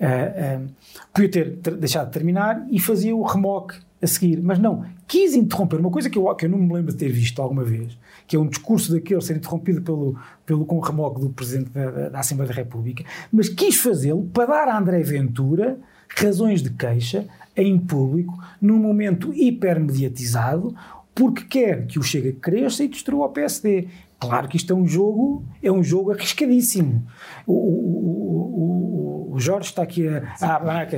uh, 0.00 0.64
uh, 0.64 0.70
podia 1.12 1.28
ter, 1.28 1.56
ter 1.56 1.74
deixado 1.74 2.06
de 2.06 2.12
terminar 2.12 2.64
e 2.70 2.78
fazia 2.78 3.16
o 3.16 3.24
remoque 3.24 3.74
a 4.00 4.06
seguir, 4.06 4.40
mas 4.40 4.60
não, 4.60 4.84
quis 5.08 5.34
interromper 5.34 5.80
uma 5.80 5.90
coisa 5.90 6.08
que 6.08 6.16
eu, 6.16 6.32
que 6.36 6.46
eu 6.46 6.50
não 6.50 6.58
me 6.58 6.72
lembro 6.72 6.92
de 6.92 6.98
ter 6.98 7.10
visto 7.10 7.42
alguma 7.42 7.64
vez, 7.64 7.98
que 8.28 8.36
é 8.36 8.38
um 8.38 8.46
discurso 8.46 8.92
daquele 8.92 9.20
ser 9.22 9.36
interrompido 9.36 9.82
pelo, 9.82 10.16
pelo 10.44 10.64
com 10.64 10.76
o 10.76 10.80
remoque 10.80 11.20
do 11.20 11.30
Presidente 11.30 11.70
da, 11.70 12.10
da 12.10 12.20
Assembleia 12.20 12.48
da 12.48 12.54
República, 12.54 13.04
mas 13.32 13.48
quis 13.48 13.76
fazê-lo 13.76 14.22
para 14.32 14.46
dar 14.46 14.68
a 14.68 14.78
André 14.78 15.02
Ventura 15.02 15.78
razões 16.16 16.62
de 16.62 16.70
queixa 16.70 17.26
em 17.56 17.78
público, 17.78 18.38
num 18.60 18.78
momento 18.78 19.32
hipermediatizado, 19.32 20.74
porque 21.14 21.44
quer 21.44 21.86
que 21.86 21.98
o 21.98 22.02
Chega 22.02 22.32
cresça 22.32 22.84
e 22.84 22.88
destrua 22.88 23.26
o 23.26 23.28
PSD. 23.30 23.88
Claro 24.18 24.48
que 24.48 24.56
isto 24.56 24.72
é 24.72 24.76
um 24.76 24.86
jogo, 24.86 25.44
é 25.62 25.70
um 25.70 25.82
jogo 25.82 26.12
arriscadíssimo. 26.12 27.06
O, 27.46 27.52
o, 27.52 29.30
o, 29.30 29.34
o 29.34 29.40
Jorge 29.40 29.68
está 29.68 29.82
aqui 29.82 30.08
a, 30.08 30.34
a 30.40 30.56
abanar 30.56 30.88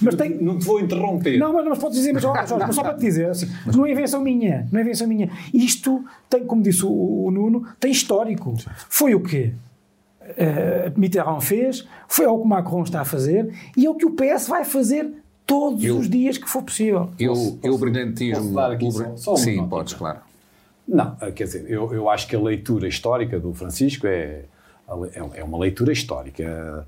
Mas 0.00 0.14
tem, 0.14 0.42
não 0.42 0.58
te 0.58 0.64
vou 0.64 0.80
interromper. 0.80 1.38
Não, 1.38 1.52
mas, 1.52 1.66
mas 1.66 1.78
podes 1.78 1.98
dizer, 1.98 2.12
mas, 2.12 2.22
Jorge, 2.22 2.54
mas 2.54 2.74
só 2.74 2.82
para 2.82 2.94
te 2.94 3.00
dizer, 3.00 3.30
assim, 3.30 3.48
não 3.74 3.84
é 3.84 3.92
invenção 3.92 4.22
minha, 4.22 4.66
não 4.72 4.78
é 4.78 4.82
invenção 4.82 5.06
minha. 5.06 5.30
Isto 5.52 6.04
tem, 6.28 6.44
como 6.44 6.62
disse 6.62 6.84
o, 6.84 7.30
Nuno, 7.30 7.66
tem 7.78 7.90
histórico. 7.90 8.54
Foi 8.88 9.14
o 9.14 9.20
quê? 9.20 9.52
Uh, 10.22 10.98
Mitterrand 10.98 11.40
fez, 11.40 11.86
foi 12.08 12.26
o 12.26 12.40
que 12.40 12.48
Macron 12.48 12.82
está 12.82 13.02
a 13.02 13.04
fazer 13.04 13.54
e 13.76 13.86
é 13.86 13.90
o 13.90 13.94
que 13.94 14.04
o 14.04 14.10
PS 14.10 14.48
vai 14.48 14.64
fazer 14.64 15.12
todos 15.46 15.84
eu, 15.84 15.98
os 15.98 16.10
dias 16.10 16.36
que 16.36 16.48
for 16.48 16.62
possível. 16.62 17.10
Eu, 17.18 17.32
posso, 17.32 17.58
eu, 17.62 17.74
o 17.74 17.78
brilhantismo. 17.78 18.58
Aqui 18.58 18.90
só, 18.90 19.16
só 19.16 19.36
sim, 19.36 19.56
nota, 19.56 19.68
podes, 19.68 19.94
claro. 19.94 20.18
Não, 20.86 21.16
quer 21.34 21.44
dizer, 21.44 21.70
eu, 21.70 21.92
eu 21.92 22.08
acho 22.08 22.28
que 22.28 22.36
a 22.36 22.40
leitura 22.40 22.86
histórica 22.86 23.40
do 23.40 23.52
Francisco 23.52 24.06
é, 24.06 24.44
é, 24.88 25.40
é 25.40 25.44
uma 25.44 25.58
leitura 25.58 25.92
histórica, 25.92 26.86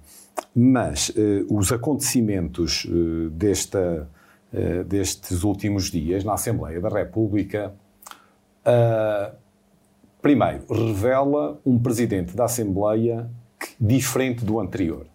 mas 0.54 1.08
uh, 1.10 1.46
os 1.50 1.72
acontecimentos 1.72 2.84
uh, 2.84 3.30
desta, 3.30 4.08
uh, 4.52 4.84
destes 4.84 5.42
últimos 5.42 5.90
dias 5.90 6.22
na 6.22 6.34
Assembleia 6.34 6.80
da 6.80 6.88
República, 6.88 7.72
primeiro, 10.20 10.62
revela 10.68 11.58
um 11.64 11.78
presidente 11.78 12.36
da 12.36 12.44
Assembleia 12.44 13.30
diferente 13.80 14.44
do 14.44 14.60
anterior. 14.60 15.06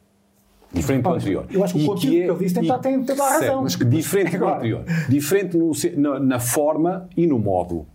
Diferente 0.73 1.03
do 1.03 1.09
anterior. 1.09 1.45
Eu 1.51 1.63
acho 1.63 1.73
que 1.75 1.83
o 1.83 1.85
conteúdo 1.85 2.11
que, 2.11 2.21
é, 2.21 2.25
que 2.25 2.31
ele 2.31 2.39
disse 2.39 2.55
tem, 2.55 2.65
e, 2.65 2.79
tem 2.79 3.03
toda 3.03 3.23
a 3.23 3.29
razão. 3.29 3.61
Mas 3.61 3.75
diferente 3.75 4.37
do 4.37 4.47
anterior. 4.47 4.83
Diferente 5.07 5.57
no, 5.57 5.71
na, 5.97 6.19
na, 6.19 6.39
forma 6.39 7.07
e 7.15 7.27
no 7.27 7.37
modo. 7.37 7.85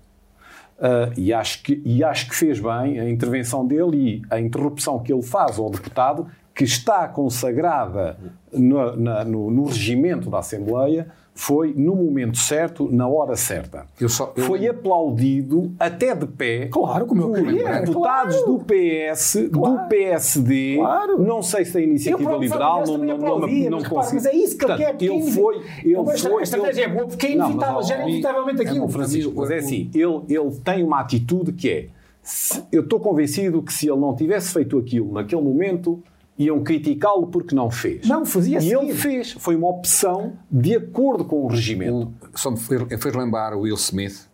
Uh, 0.79 1.13
e, 1.17 1.33
acho 1.33 1.63
que, 1.65 1.83
e 1.85 2.05
acho 2.05 2.29
que 2.29 2.37
fez 2.37 2.61
bem 2.61 3.01
a 3.01 3.11
intervenção 3.11 3.67
dele 3.67 3.97
e 3.97 4.23
a 4.31 4.41
interrupção 4.41 5.01
que 5.01 5.13
ele 5.13 5.23
faz 5.23 5.59
ao 5.59 5.69
deputado, 5.71 6.29
que 6.55 6.63
está 6.63 7.09
consagrada 7.09 8.17
no, 8.53 8.97
na, 8.97 9.25
no, 9.25 9.51
no 9.51 9.65
regimento 9.67 10.31
da 10.31 10.39
Assembleia, 10.39 11.09
foi 11.39 11.73
no 11.73 11.95
momento 11.95 12.37
certo, 12.37 12.89
na 12.91 13.07
hora 13.07 13.37
certa. 13.37 13.87
Eu 14.01 14.09
só, 14.09 14.33
eu... 14.35 14.45
Foi 14.45 14.67
aplaudido 14.67 15.73
até 15.79 16.13
de 16.13 16.27
pé 16.27 16.67
claro, 16.67 17.07
como 17.07 17.23
eu 17.23 17.33
queria, 17.33 17.79
deputados 17.79 18.35
claro. 18.39 18.59
do 18.59 18.65
PS, 18.65 19.49
claro. 19.53 19.77
do 19.77 19.89
PSD, 19.89 20.77
claro. 20.79 21.23
não 21.23 21.41
sei 21.41 21.65
se 21.65 21.75
da 21.75 21.81
Iniciativa 21.81 22.33
eu, 22.33 22.41
Liberal, 22.41 22.85
não, 22.85 22.99
não, 22.99 23.19
não, 23.19 23.39
não 23.39 23.83
consigo. 23.85 24.17
Mas 24.17 24.27
é 24.27 24.35
isso 24.35 24.59
que 24.59 24.65
ele 24.65 24.77
quer. 24.79 24.97
Ele 25.01 25.31
foi... 25.31 25.63
Ele 25.85 26.19
foi 26.19 26.41
a 26.41 26.43
estratégia 26.43 26.85
é 26.85 26.89
boa 26.89 27.07
porque 27.07 27.27
é 27.27 27.31
inevitável, 27.31 27.83
já 27.85 27.95
é 27.95 28.03
inevitavelmente 28.03 28.63
aquilo. 28.63 28.85
É, 28.85 28.89
Francisco, 28.89 29.33
mas 29.37 29.51
é 29.53 29.59
assim, 29.59 29.91
ele, 29.95 30.21
ele 30.29 30.51
tem 30.65 30.83
uma 30.83 30.99
atitude 30.99 31.53
que 31.53 31.71
é... 31.71 31.87
Se, 32.21 32.65
eu 32.73 32.83
estou 32.83 32.99
convencido 32.99 33.63
que 33.63 33.73
se 33.73 33.89
ele 33.89 34.01
não 34.01 34.17
tivesse 34.17 34.53
feito 34.53 34.77
aquilo 34.77 35.13
naquele 35.13 35.41
momento 35.41 36.03
iam 36.39 36.63
criticá-lo 36.63 37.27
porque 37.27 37.55
não 37.55 37.71
fez. 37.71 38.07
Não, 38.07 38.25
fazia 38.25 38.61
E 38.61 38.73
ele 38.73 38.95
fez. 38.95 39.33
Foi 39.33 39.57
uma 39.57 39.69
opção 39.69 40.35
de 40.51 40.77
acordo 40.77 41.25
com 41.25 41.45
o 41.45 41.49
regimento. 41.49 42.13
só 42.35 42.51
me 42.51 42.57
fez 42.57 43.15
lembrar 43.15 43.55
o 43.55 43.61
Will 43.61 43.75
Smith 43.75 44.29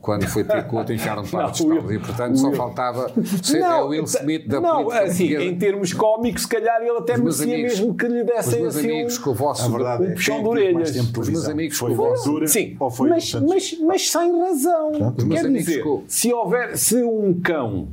quando 0.00 0.26
foi 0.28 0.44
picoto 0.44 0.92
enfiaram 0.92 1.24
para 1.24 1.50
de 1.50 1.62
Will, 1.66 1.92
e 1.92 1.98
portanto 1.98 2.30
Will. 2.30 2.36
só 2.36 2.52
faltava 2.52 3.12
ser 3.42 3.58
não, 3.58 3.86
o 3.86 3.88
Will 3.88 4.04
Smith 4.04 4.46
da 4.46 4.60
não, 4.60 4.90
assim, 4.90 5.34
em 5.34 5.58
termos 5.58 5.92
cómicos 5.92 6.42
se 6.42 6.48
calhar 6.48 6.80
ele 6.80 6.98
até 6.98 7.16
merecia 7.16 7.44
amigos, 7.44 7.80
mesmo 7.80 7.94
que 7.94 8.06
lhe 8.06 8.22
dessem 8.22 8.64
os 8.64 8.76
assim 8.76 8.90
amigos 8.90 9.18
um, 9.18 9.22
com 9.22 9.30
o 9.30 9.34
vosso 9.34 9.70
verdade, 9.70 10.04
um 10.04 10.14
puxão 10.14 10.42
de 10.42 10.48
orelhas 10.48 10.96
os 10.96 11.28
meus 11.28 11.48
amigos 11.48 11.76
foi 11.76 11.94
com 11.94 11.94
o 11.94 11.96
vosso 11.96 12.46
sim, 12.46 12.76
mas, 13.08 13.34
mas, 13.34 13.78
mas 13.80 14.10
sem 14.10 14.40
razão 14.40 14.92
Pronto. 14.92 15.28
quer 15.28 15.50
dizer, 15.50 15.82
com... 15.82 16.04
se 16.06 16.32
houver 16.32 16.78
se 16.78 17.02
um 17.02 17.40
cão 17.40 17.88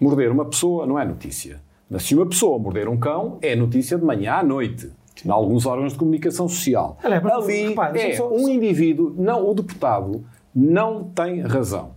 morder 0.00 0.30
uma 0.30 0.44
pessoa 0.44 0.86
não 0.86 0.98
é 0.98 1.04
notícia 1.04 1.60
mas 1.88 2.02
se 2.04 2.14
uma 2.14 2.26
pessoa 2.26 2.58
morder 2.58 2.88
um 2.88 2.96
cão, 2.96 3.38
é 3.42 3.54
notícia 3.54 3.98
de 3.98 4.04
manhã 4.04 4.34
à 4.34 4.42
noite. 4.42 4.90
Em 5.24 5.30
alguns 5.30 5.64
órgãos 5.64 5.92
de 5.92 5.98
comunicação 5.98 6.48
social. 6.48 6.98
É, 7.02 7.06
Ali 7.06 7.68
repare, 7.68 8.00
é 8.00 8.16
só... 8.16 8.28
um 8.28 8.48
indivíduo, 8.48 9.14
não, 9.16 9.48
o 9.48 9.54
deputado, 9.54 10.24
não 10.54 11.04
tem 11.04 11.40
razão. 11.40 11.92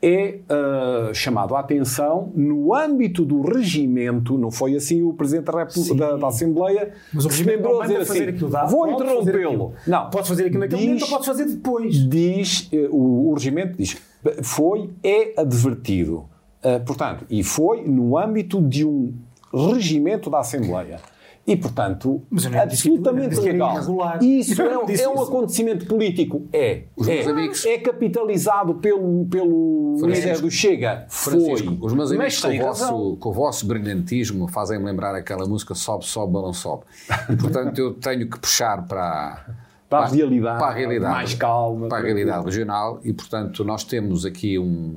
É 0.00 0.38
uh, 0.48 1.12
chamado 1.12 1.56
a 1.56 1.60
atenção 1.60 2.30
no 2.36 2.72
âmbito 2.72 3.24
do 3.24 3.40
regimento, 3.40 4.38
não 4.38 4.50
foi 4.50 4.76
assim 4.76 5.02
o 5.02 5.12
Presidente 5.12 5.46
da, 5.46 5.64
da, 5.94 6.16
da 6.16 6.26
Assembleia 6.28 6.92
Mas 7.12 7.24
o 7.24 7.28
que 7.28 7.34
se 7.34 7.42
lembrou 7.42 7.82
dizer 7.82 7.96
assim, 8.02 8.22
aquilo, 8.22 8.48
dá, 8.48 8.64
vou 8.66 8.86
interrompê-lo. 8.86 9.72
Não, 9.84 10.08
podes 10.08 10.28
fazer 10.28 10.44
aquilo 10.44 10.60
naquele 10.60 10.82
diz, 10.82 10.86
momento 10.88 11.02
ou 11.02 11.08
podes 11.08 11.26
fazer 11.26 11.46
depois. 11.46 12.08
Diz, 12.08 12.70
uh, 12.70 12.94
o, 12.94 13.30
o 13.30 13.34
regimento 13.34 13.76
diz, 13.76 13.96
foi, 14.42 14.90
é 15.02 15.40
advertido. 15.40 16.26
Uh, 16.62 16.84
portanto, 16.86 17.24
e 17.28 17.42
foi 17.42 17.82
no 17.82 18.16
âmbito 18.16 18.60
de 18.62 18.84
um 18.84 19.14
regimento 19.52 20.30
da 20.30 20.40
Assembleia. 20.40 21.00
E, 21.48 21.56
portanto, 21.56 22.22
absolutamente 22.62 23.40
legal. 23.40 23.78
Isso 24.20 24.60
é, 24.60 25.00
é, 25.00 25.08
um 25.08 25.22
acontecimento 25.22 25.86
político. 25.86 26.46
É. 26.52 26.82
Os 26.94 27.08
é, 27.08 27.22
amigos, 27.24 27.64
é 27.64 27.78
capitalizado 27.78 28.74
pelo, 28.74 29.24
pelo 29.24 29.96
líder 30.02 30.42
do 30.42 30.50
Chega. 30.50 31.06
Francisco, 31.08 31.74
foi. 31.74 31.86
Os 31.86 31.94
meus 31.94 32.12
amigos 32.12 32.38
com 32.38 32.48
o, 32.48 32.58
vosso, 32.58 33.16
com 33.16 33.28
o, 33.30 33.32
vosso, 33.32 33.66
brilhantismo 33.66 34.46
fazem-me 34.46 34.84
lembrar 34.84 35.14
aquela 35.14 35.46
música 35.46 35.74
Sobe, 35.74 36.04
Sobe, 36.04 36.34
Balão 36.34 36.52
Sobe. 36.52 36.82
E, 37.30 37.36
portanto, 37.36 37.78
eu 37.78 37.94
tenho 37.94 38.28
que 38.28 38.38
puxar 38.38 38.86
para... 38.86 39.46
Para, 39.88 40.00
para, 40.00 40.06
a 40.06 40.14
realidade, 40.14 40.58
para 40.58 40.68
a 40.68 40.74
realidade, 40.74 41.14
mais 41.14 41.32
calma. 41.32 41.88
Para 41.88 41.96
a 41.96 42.02
realidade 42.02 42.44
regional 42.44 43.00
e, 43.02 43.10
portanto, 43.10 43.64
nós 43.64 43.84
temos 43.84 44.26
aqui 44.26 44.58
um, 44.58 44.96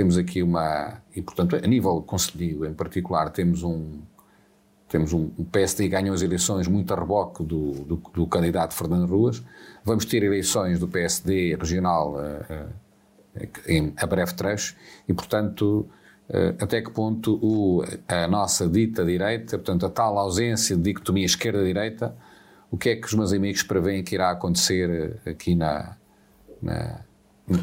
temos 0.00 0.16
aqui 0.16 0.42
uma 0.42 1.02
e 1.14 1.20
portanto 1.20 1.56
a 1.56 1.66
nível 1.66 2.00
conselho 2.00 2.64
em 2.64 2.72
particular 2.72 3.28
temos 3.28 3.62
um 3.62 4.00
temos 4.88 5.12
um, 5.12 5.30
o 5.36 5.44
PSD 5.44 5.88
ganhou 5.88 6.14
as 6.14 6.22
eleições 6.22 6.66
muito 6.66 6.90
a 6.94 6.98
reboque 6.98 7.44
do, 7.44 7.72
do, 7.84 7.96
do, 7.96 8.26
candidato 8.26 8.72
Fernando 8.72 9.06
Ruas 9.06 9.44
vamos 9.84 10.06
ter 10.06 10.22
eleições 10.22 10.78
do 10.78 10.88
PSD 10.88 11.54
regional 11.54 12.14
uh, 12.14 12.18
uh, 12.18 13.48
em, 13.66 13.92
a 13.94 14.06
breve 14.06 14.32
trecho 14.32 14.74
e 15.06 15.12
portanto 15.12 15.86
uh, 16.30 16.56
até 16.58 16.80
que 16.80 16.90
ponto 16.90 17.38
o, 17.42 17.84
a 18.08 18.26
nossa 18.26 18.66
dita 18.66 19.04
direita 19.04 19.58
portanto 19.58 19.84
a 19.84 19.90
tal 19.90 20.16
ausência 20.16 20.76
de 20.76 20.82
dicotomia 20.82 21.26
esquerda-direita 21.26 22.16
o 22.70 22.78
que 22.78 22.88
é 22.88 22.96
que 22.96 23.06
os 23.06 23.12
meus 23.12 23.34
amigos 23.34 23.62
preveem 23.62 24.02
que 24.02 24.14
irá 24.14 24.30
acontecer 24.30 25.20
aqui 25.26 25.54
na, 25.54 25.94
na 26.62 27.00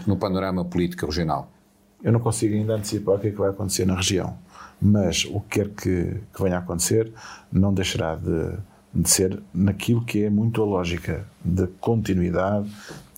no 0.06 0.18
panorama 0.18 0.64
político 0.66 1.08
regional? 1.08 1.57
Eu 2.04 2.12
não 2.12 2.20
consigo 2.20 2.54
ainda 2.54 2.76
antecipar 2.76 3.16
o 3.16 3.20
que 3.20 3.28
é 3.28 3.32
que 3.32 3.38
vai 3.38 3.50
acontecer 3.50 3.86
na 3.86 3.96
região, 3.96 4.38
mas 4.80 5.26
o 5.26 5.42
que 5.42 5.60
quer 5.60 5.70
que, 5.70 6.22
que 6.34 6.44
venha 6.44 6.58
a 6.58 6.60
acontecer 6.60 7.12
não 7.52 7.74
deixará 7.74 8.16
de, 8.16 8.58
de 8.94 9.10
ser 9.10 9.42
naquilo 9.54 10.04
que 10.06 10.24
é 10.24 10.30
muito 10.30 10.62
a 10.62 10.66
lógica 10.66 11.26
de 11.44 11.68
continuidade 11.80 12.72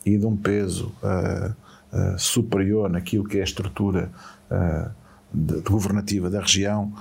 e 0.06 0.18
de 0.18 0.26
um 0.26 0.36
peso 0.36 0.94
uh, 1.04 1.50
uh, 1.50 2.18
superior 2.18 2.90
naquilo 2.90 3.26
que 3.26 3.38
é 3.38 3.42
a 3.42 3.44
estrutura 3.44 4.10
uh, 4.50 4.90
de, 5.32 5.62
de 5.62 5.70
governativa 5.70 6.30
da 6.30 6.42
região 6.42 6.92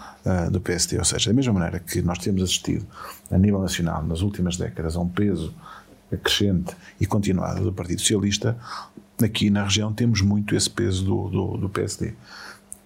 do 0.53 0.61
PSD. 0.61 0.99
Ou 0.99 1.05
seja, 1.05 1.31
da 1.31 1.35
mesma 1.35 1.55
maneira 1.55 1.79
que 1.79 2.03
nós 2.03 2.19
temos 2.19 2.43
assistido 2.43 2.85
a 3.31 3.39
nível 3.39 3.59
nacional 3.59 4.05
nas 4.05 4.21
últimas 4.21 4.59
décadas 4.59 4.97
a 4.97 5.01
um 5.01 5.09
peso 5.09 5.55
crescente 6.23 6.77
e 7.01 7.07
continuado 7.07 7.65
do 7.65 7.73
Partido 7.73 8.03
Socialista, 8.03 8.55
aqui 9.25 9.51
na 9.51 9.65
região 9.65 9.93
temos 9.93 10.21
muito 10.21 10.55
esse 10.55 10.71
peso 10.71 11.05
do, 11.05 11.29
do, 11.29 11.57
do 11.59 11.69
PSD. 11.69 12.15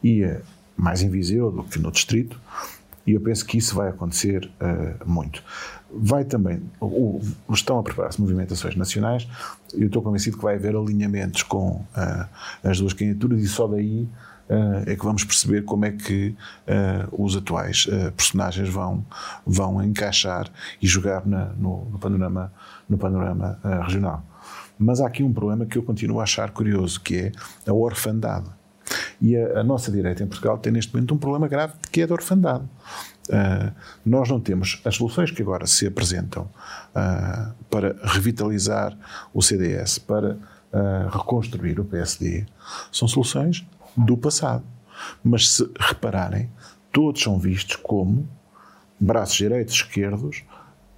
E 0.03 0.23
é 0.23 0.41
mais 0.77 1.03
em 1.03 1.11
Viseu 1.11 1.51
do 1.51 1.63
que 1.63 1.79
no 1.79 1.91
Distrito, 1.91 2.41
e 3.07 3.13
eu 3.13 3.21
penso 3.21 3.45
que 3.45 3.59
isso 3.59 3.75
vai 3.75 3.89
acontecer 3.89 4.51
uh, 4.61 5.09
muito. 5.09 5.43
Vai 5.95 6.25
também, 6.25 6.63
o, 6.81 7.21
o, 7.49 7.53
estão 7.53 7.79
a 7.79 7.83
preparar-se 7.83 8.21
movimentações 8.21 8.77
nacionais, 8.77 9.29
eu 9.75 9.87
estou 9.87 10.03
convencido 10.03 10.37
que 10.37 10.43
vai 10.43 10.55
haver 10.55 10.75
alinhamentos 10.75 11.43
com 11.43 11.85
uh, 11.97 12.27
as 12.65 12.79
duas 12.79 12.93
candidaturas 12.93 13.43
e 13.43 13.49
só 13.49 13.67
daí 13.67 14.09
uh, 14.49 14.91
é 14.91 14.97
que 14.97 15.05
vamos 15.05 15.25
perceber 15.25 15.63
como 15.63 15.85
é 15.85 15.91
que 15.91 16.35
os 17.13 17.37
atuais 17.37 17.89
personagens 18.17 18.69
vão, 18.69 19.05
vão 19.47 19.83
encaixar 19.83 20.49
e 20.81 20.87
jogar 20.87 21.27
na, 21.27 21.47
no, 21.47 21.87
no, 21.91 21.99
panorama, 21.99 22.53
no 22.89 22.97
panorama 22.97 23.59
regional. 23.85 24.25
Mas 24.83 25.01
há 25.01 25.07
aqui 25.07 25.23
um 25.23 25.33
problema 25.33 25.65
que 25.65 25.79
eu 25.79 25.83
continuo 25.83 26.21
a 26.21 26.25
achar 26.25 26.51
curioso, 26.51 27.01
que 27.01 27.17
é 27.17 27.33
a 27.67 27.73
orfandade. 27.73 28.49
E 29.21 29.37
a, 29.37 29.61
a 29.61 29.65
nossa 29.65 29.93
direita 29.93 30.23
em 30.23 30.27
Portugal 30.27 30.59
tem 30.59 30.73
neste 30.73 30.93
momento 30.93 31.15
um 31.15 31.19
problema 31.19 31.47
grave, 31.47 31.75
que 31.91 32.01
é 32.01 32.05
a 32.05 32.07
da 32.07 32.15
orfandade. 32.15 32.65
Uh, 33.29 33.73
nós 34.05 34.29
não 34.29 34.41
temos 34.41 34.83
as 34.85 34.97
soluções 34.97 35.31
que 35.31 35.41
agora 35.41 35.67
se 35.67 35.87
apresentam 35.87 36.43
uh, 36.43 37.55
para 37.71 37.97
revitalizar 38.03 38.97
o 39.33 39.41
CDS, 39.41 39.99
para 39.99 40.35
uh, 40.35 41.09
reconstruir 41.17 41.79
o 41.79 41.85
PSD, 41.85 42.45
são 42.91 43.07
soluções 43.07 43.65
do 43.97 44.17
passado. 44.17 44.65
Mas 45.23 45.51
se 45.51 45.71
repararem, 45.79 46.51
todos 46.91 47.23
são 47.23 47.39
vistos 47.39 47.77
como 47.77 48.29
braços 48.99 49.37
direitos 49.37 49.75
esquerdos 49.75 50.43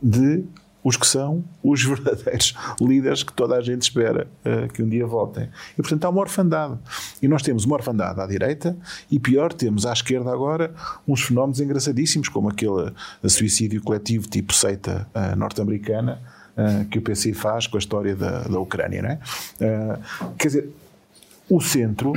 de 0.02 0.44
os 0.84 0.98
que 0.98 1.06
são 1.06 1.42
os 1.62 1.82
verdadeiros 1.82 2.54
líderes 2.80 3.22
que 3.22 3.32
toda 3.32 3.56
a 3.56 3.62
gente 3.62 3.82
espera 3.82 4.28
uh, 4.44 4.70
que 4.72 4.82
um 4.82 4.88
dia 4.88 5.06
voltem. 5.06 5.48
E, 5.72 5.76
portanto, 5.76 6.04
há 6.04 6.10
uma 6.10 6.20
orfandade. 6.20 6.78
E 7.22 7.26
nós 7.26 7.42
temos 7.42 7.64
uma 7.64 7.76
orfandade 7.76 8.20
à 8.20 8.26
direita 8.26 8.76
e, 9.10 9.18
pior, 9.18 9.52
temos 9.52 9.86
à 9.86 9.92
esquerda 9.92 10.30
agora 10.30 10.74
uns 11.08 11.22
fenómenos 11.22 11.58
engraçadíssimos, 11.58 12.28
como 12.28 12.50
aquele 12.50 12.92
suicídio 13.26 13.82
coletivo 13.82 14.28
tipo 14.28 14.52
seita 14.52 15.08
uh, 15.14 15.34
norte-americana 15.36 16.20
uh, 16.56 16.84
que 16.86 16.98
o 16.98 17.02
PC 17.02 17.32
faz 17.32 17.66
com 17.66 17.78
a 17.78 17.80
história 17.80 18.14
da, 18.14 18.42
da 18.42 18.60
Ucrânia. 18.60 19.00
Não 19.00 19.08
é? 19.08 19.18
quer 20.36 20.48
dizer, 20.48 20.68
o 21.48 21.60
centro 21.60 22.12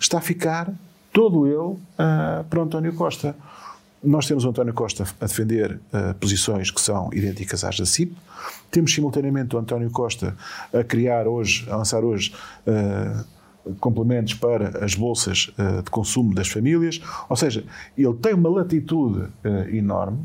está 0.00 0.18
a 0.18 0.20
ficar 0.20 0.72
todo 1.12 1.46
ele 1.46 1.78
para 2.48 2.62
António 2.62 2.94
Costa. 2.94 3.34
Nós 4.06 4.24
temos 4.28 4.44
o 4.44 4.48
António 4.50 4.72
Costa 4.72 5.04
a 5.20 5.26
defender 5.26 5.80
uh, 5.92 6.14
posições 6.20 6.70
que 6.70 6.80
são 6.80 7.10
idênticas 7.12 7.64
às 7.64 7.76
da 7.76 7.84
CIP. 7.84 8.16
Temos 8.70 8.94
simultaneamente 8.94 9.56
o 9.56 9.58
António 9.58 9.90
Costa 9.90 10.36
a 10.72 10.84
criar 10.84 11.26
hoje, 11.26 11.68
a 11.68 11.76
lançar 11.76 12.04
hoje 12.04 12.32
uh, 12.68 13.74
complementos 13.80 14.34
para 14.34 14.84
as 14.84 14.94
bolsas 14.94 15.52
uh, 15.58 15.82
de 15.82 15.90
consumo 15.90 16.32
das 16.32 16.46
famílias. 16.46 17.00
Ou 17.28 17.34
seja, 17.34 17.64
ele 17.98 18.14
tem 18.14 18.32
uma 18.32 18.48
latitude 18.48 19.28
enorme 19.72 20.24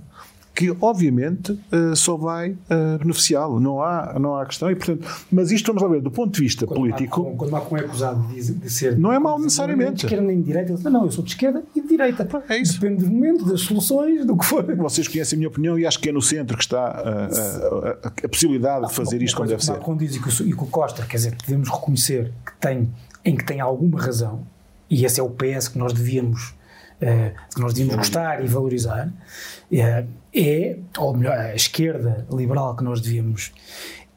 que 0.54 0.76
obviamente 0.82 1.52
uh, 1.52 1.96
só 1.96 2.18
vai 2.18 2.52
uh, 2.52 3.00
beneficiá-lo. 3.00 3.60
Não 3.60 3.82
há, 3.82 4.18
não 4.20 4.36
há 4.36 4.46
questão. 4.46 4.70
E, 4.70 4.76
portanto, 4.76 5.08
mas 5.32 5.52
isto 5.52 5.68
vamos 5.68 5.82
lá 5.82 5.90
ver, 5.90 6.02
do 6.02 6.12
ponto 6.12 6.34
de 6.34 6.42
vista 6.42 6.68
quando 6.68 6.80
político. 6.80 7.22
Macron, 7.22 7.38
quando 7.38 7.52
Macron 7.52 7.78
é 7.78 7.80
acusado 7.82 8.28
de, 8.28 8.54
de 8.54 8.70
ser. 8.70 8.98
Não 8.98 9.12
é 9.14 9.20
mal 9.20 9.40
necessariamente. 9.40 9.94
De 9.94 10.06
esquerda 10.06 10.26
nem 10.26 10.40
de 10.40 10.44
direita, 10.44 10.72
ele 10.72 10.78
diz: 10.78 10.92
não, 10.92 11.06
eu 11.06 11.12
sou 11.12 11.24
de 11.24 11.32
esquerda 11.32 11.64
e 11.76 11.82
de 11.82 11.88
direita. 11.88 12.28
É 12.50 12.58
isso. 12.58 12.80
Depende 12.80 13.04
do 13.04 13.10
momento, 13.10 13.46
das 13.46 13.62
soluções, 13.62 14.26
do 14.26 14.38
que 14.38 14.46
for. 14.46 14.64
Vocês 14.76 15.08
conhecem 15.08 15.38
a 15.38 15.40
minha 15.40 15.50
opinião 15.50 15.80
e 15.80 15.86
acho 15.86 16.00
que 16.00 16.10
é 16.10 16.12
no 16.12 16.22
centro 16.22 16.58
que 16.58 16.64
está 16.64 16.86
a, 16.86 17.26
a, 17.26 18.08
a, 18.08 18.08
a 18.08 18.30
possibilidade 18.30 18.88
de 18.88 18.94
fazer 18.94 19.22
isto 19.22 19.38
como 19.38 19.48
deve 19.48 19.64
ser. 19.64 19.72
Macron 19.72 19.96
diz 19.96 20.16
e 20.16 20.22
que, 20.22 20.44
e 20.44 20.54
que 20.54 20.64
o 20.64 20.68
Costa, 20.68 21.06
quer 21.06 21.18
dizer, 21.18 21.36
devemos 21.46 21.70
reconhecer 21.70 22.32
que 22.46 22.54
tem, 22.60 22.90
em 23.24 23.36
que 23.36 23.46
tem 23.46 23.62
alguma 23.62 24.02
razão, 24.02 24.46
e 24.90 25.06
esse 25.06 25.20
é 25.20 25.24
o 25.24 25.30
PS 25.30 25.70
que 25.70 25.78
nós 25.78 25.94
devíamos 25.94 26.54
uh, 27.02 27.54
que 27.54 27.62
nós 27.62 27.74
devíamos 27.74 27.96
gostar 27.96 28.44
e 28.44 28.48
valorizar, 28.48 29.08
uh, 29.08 30.08
é, 30.34 30.78
ou 30.98 31.16
melhor, 31.16 31.38
a 31.38 31.56
esquerda 31.56 32.26
liberal 32.32 32.76
que 32.76 32.84
nós 32.84 33.02
devíamos, 33.02 33.52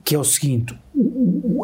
que 0.04 0.14
é 0.14 0.18
o 0.18 0.24
seguinte: 0.24 0.78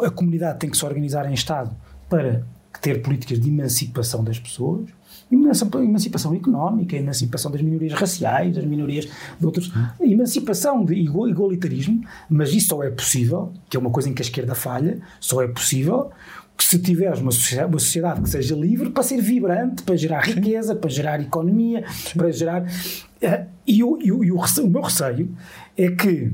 a 0.05 0.09
comunidade 0.09 0.59
tem 0.59 0.69
que 0.69 0.77
se 0.77 0.85
organizar 0.85 1.29
em 1.29 1.33
Estado 1.33 1.75
para 2.09 2.43
ter 2.81 3.01
políticas 3.01 3.39
de 3.39 3.49
emancipação 3.49 4.23
das 4.23 4.39
pessoas, 4.39 4.89
emancipação 5.31 6.33
económica, 6.33 6.95
emancipação 6.95 7.51
das 7.51 7.61
minorias 7.61 7.93
raciais, 7.93 8.55
das 8.55 8.65
minorias 8.65 9.07
de 9.39 9.45
outros, 9.45 9.71
emancipação 9.99 10.83
de 10.83 10.95
igualitarismo, 10.95 12.03
mas 12.29 12.53
isso 12.53 12.69
só 12.69 12.83
é 12.83 12.89
possível, 12.89 13.53
que 13.69 13.77
é 13.77 13.79
uma 13.79 13.91
coisa 13.91 14.09
em 14.09 14.13
que 14.13 14.21
a 14.21 14.25
esquerda 14.25 14.55
falha, 14.55 14.99
só 15.19 15.41
é 15.41 15.47
possível 15.47 16.11
que 16.57 16.63
se 16.65 16.77
tiveres 16.79 17.19
uma 17.19 17.31
sociedade, 17.31 17.69
uma 17.69 17.79
sociedade, 17.79 18.21
que 18.21 18.29
seja 18.29 18.55
livre 18.55 18.89
para 18.91 19.03
ser 19.03 19.21
vibrante, 19.21 19.83
para 19.83 19.95
gerar 19.95 20.21
riqueza, 20.21 20.75
para 20.75 20.89
gerar 20.89 21.21
economia, 21.21 21.83
para 22.15 22.31
gerar. 22.31 22.63
Uh, 22.63 23.50
e, 23.65 23.83
o, 23.83 23.99
e, 24.01 24.11
o, 24.11 24.23
e 24.23 24.31
o, 24.31 24.37
o, 24.37 24.69
meu 24.69 24.81
receio 24.81 25.29
é 25.77 25.89
que 25.91 26.31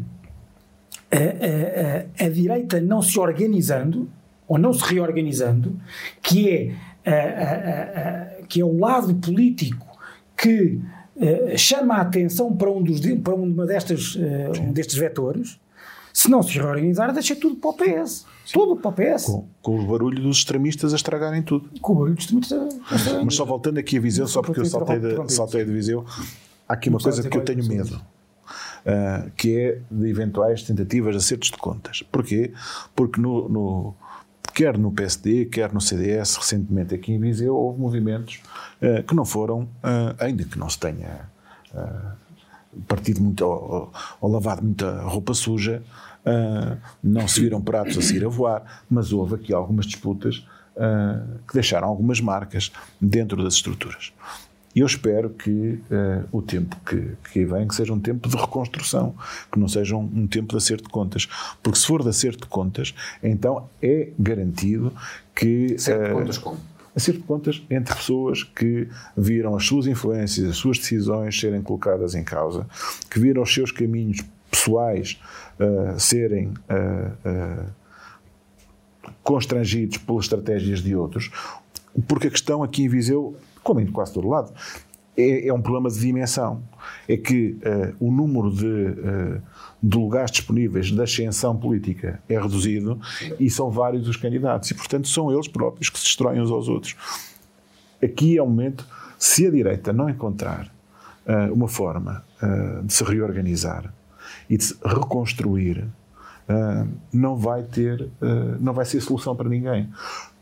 a, 1.11 1.15
a, 1.15 2.23
a, 2.23 2.25
a, 2.25 2.29
direita 2.29 2.81
não 2.81 3.01
se 3.01 3.19
organizando, 3.19 4.09
ou 4.47 4.57
não 4.57 4.73
se 4.73 4.83
reorganizando, 4.93 5.79
que 6.21 6.49
é, 6.49 6.73
que 8.47 8.61
é 8.61 8.65
o 8.65 8.77
lado 8.77 9.13
político 9.15 9.85
que 10.37 10.79
chama 11.55 11.95
a 11.95 12.01
atenção 12.01 12.55
para 12.55 12.69
um, 12.69 12.81
dos, 12.81 12.99
para 13.23 13.33
uma 13.33 13.65
destas, 13.65 14.15
um 14.15 14.71
destes 14.71 14.97
vetores, 14.97 15.59
se 16.17 16.31
não 16.31 16.41
se 16.41 16.57
reorganizar, 16.57 17.13
deixa 17.13 17.35
tudo 17.35 17.57
para 17.57 17.69
o 17.69 17.73
PS. 17.73 18.25
Tudo 18.51 18.75
para 18.75 18.89
o 18.89 18.91
PS. 18.91 19.25
Com, 19.25 19.47
com, 19.61 19.79
o 19.79 19.85
barulho 19.85 20.19
dos 20.19 20.37
extremistas 20.37 20.91
a 20.91 20.95
estragarem 20.95 21.43
tudo. 21.43 21.69
Com 21.79 21.93
o 21.93 21.95
barulho 21.95 22.15
dos 22.15 22.23
extremistas 22.23 22.59
a 22.59 22.95
estragarem 22.95 23.25
Mas 23.25 23.35
só 23.35 23.45
voltando 23.45 23.77
aqui 23.77 23.97
a 23.97 24.01
Viseu, 24.01 24.27
só 24.27 24.41
porque 24.41 24.61
eu 24.61 24.65
saltei 24.65 24.99
de, 24.99 25.31
saltei 25.31 25.63
de 25.63 25.71
Viseu, 25.71 26.03
aqui 26.67 26.89
uma 26.89 26.99
coisa 26.99 27.27
que 27.27 27.37
eu 27.37 27.43
tenho 27.43 27.65
medo. 27.65 28.01
Uh, 28.85 29.29
que 29.31 29.57
é 29.57 29.81
de 29.91 30.09
eventuais 30.09 30.63
tentativas 30.63 31.13
de 31.13 31.17
acertos 31.17 31.51
de 31.51 31.57
contas. 31.57 32.03
Porquê? 32.09 32.53
Porque 32.95 33.19
no, 33.19 33.49
no, 33.49 33.95
quer 34.53 34.77
no 34.77 34.91
PSD, 34.93 35.45
quer 35.45 35.73
no 35.73 35.81
CDS, 35.81 36.37
recentemente 36.37 36.95
aqui 36.95 37.11
em 37.11 37.19
Viseu, 37.19 37.53
houve 37.53 37.81
movimentos 37.81 38.41
uh, 38.81 39.03
que 39.03 39.13
não 39.13 39.25
foram, 39.25 39.63
uh, 39.63 40.15
ainda 40.19 40.45
que 40.45 40.57
não 40.57 40.69
se 40.69 40.79
tenha 40.79 41.29
partido 42.87 43.21
muito 43.21 43.41
ou, 43.45 43.91
ou 44.21 44.31
lavado 44.31 44.63
muita 44.63 45.01
roupa 45.01 45.33
suja, 45.33 45.83
não 47.03 47.27
se 47.27 47.41
viram 47.41 47.61
pratos 47.61 47.97
a 47.97 48.01
seguir 48.01 48.25
a 48.25 48.29
voar, 48.29 48.83
mas 48.89 49.11
houve 49.11 49.35
aqui 49.35 49.53
algumas 49.53 49.85
disputas 49.85 50.47
que 51.47 51.53
deixaram 51.53 51.87
algumas 51.87 52.19
marcas 52.19 52.71
dentro 52.99 53.43
das 53.43 53.55
estruturas. 53.55 54.11
E 54.77 54.79
eu 54.79 54.85
espero 54.85 55.31
que 55.31 55.49
uh, 55.49 56.27
o 56.31 56.39
tempo 56.39 56.77
que, 56.85 57.13
que 57.33 57.43
vem 57.43 57.67
que 57.67 57.73
seja 57.73 57.91
um 57.91 57.99
tempo 57.99 58.29
de 58.29 58.37
reconstrução, 58.37 59.15
que 59.51 59.57
não 59.59 59.67
seja 59.67 59.95
um, 59.95 60.03
um, 60.03 60.27
tempo 60.27 60.49
de 60.49 60.57
acerto 60.57 60.83
de 60.83 60.89
contas. 60.91 61.27
Porque 61.63 61.79
se 61.79 61.87
for 61.87 62.03
de 62.03 62.09
acerto 62.09 62.41
de 62.41 62.45
contas, 62.45 62.93
então 63.23 63.67
é 63.81 64.09
garantido 64.19 64.93
que. 65.33 65.73
Acerto 65.73 66.03
de 66.03 66.13
contas 66.13 66.37
como? 66.37 66.59
Acerto 66.95 67.21
de 67.21 67.25
contas 67.25 67.63
entre 67.71 67.95
pessoas 67.95 68.43
que 68.43 68.87
viram 69.17 69.55
as 69.55 69.65
suas 69.65 69.87
influências, 69.87 70.47
as 70.47 70.57
suas 70.57 70.77
decisões 70.77 71.39
serem 71.39 71.63
colocadas 71.63 72.13
em 72.13 72.23
causa, 72.23 72.67
que 73.09 73.19
viram 73.19 73.41
os 73.41 73.51
seus 73.51 73.71
caminhos 73.71 74.19
pessoais 74.51 75.19
uh, 75.59 75.99
serem 75.99 76.49
uh, 76.49 77.65
uh, 77.65 79.11
constrangidos 79.23 79.97
pelas 79.97 80.25
estratégias 80.25 80.83
de 80.83 80.95
outros, 80.95 81.31
porque 82.07 82.27
a 82.27 82.31
questão 82.31 82.61
aqui 82.61 82.83
em 82.83 82.87
Viseu, 82.87 83.35
como 83.67 83.79
em 83.79 83.87
quase 83.87 84.13
todo 84.13 84.27
lado, 84.27 84.51
é, 85.17 85.47
é 85.47 85.53
um 85.53 85.61
problema 85.61 85.89
de 85.89 85.99
dimensão. 85.99 86.61
É 87.07 87.17
que 87.17 87.57
o 87.99 88.11
número 88.11 88.51
de, 88.51 89.41
de 89.81 89.97
lugares 89.97 90.31
disponíveis 90.31 90.91
da 90.91 91.03
ascensão 91.03 91.55
política 91.57 92.21
é 92.29 92.39
reduzido 92.39 92.99
e 93.39 93.49
são 93.49 93.69
vários 93.69 94.07
os 94.07 94.15
candidatos. 94.15 94.71
E, 94.71 94.75
portanto, 94.75 95.07
são 95.07 95.31
eles 95.31 95.47
próprios 95.47 95.89
que 95.89 95.97
se 95.97 96.05
destroem 96.05 96.39
uns 96.39 96.51
aos 96.51 96.69
outros. 96.69 96.95
Aqui 98.01 98.37
é 98.37 98.41
o 98.41 98.45
momento, 98.45 98.85
se 99.17 99.47
a 99.47 99.51
direita 99.51 99.91
não 99.91 100.07
encontrar 100.07 100.71
uma 101.51 101.67
forma 101.67 102.23
de 102.83 102.93
se 102.93 103.03
reorganizar, 103.03 103.91
e 104.49 104.57
de 104.57 104.63
se 104.63 104.75
reconstruir, 104.83 105.85
uh, 106.49 106.87
não 107.11 107.35
vai 107.35 107.63
ter, 107.63 108.01
uh, 108.01 108.57
não 108.59 108.73
vai 108.73 108.85
ser 108.85 109.01
solução 109.01 109.35
para 109.35 109.49
ninguém. 109.49 109.89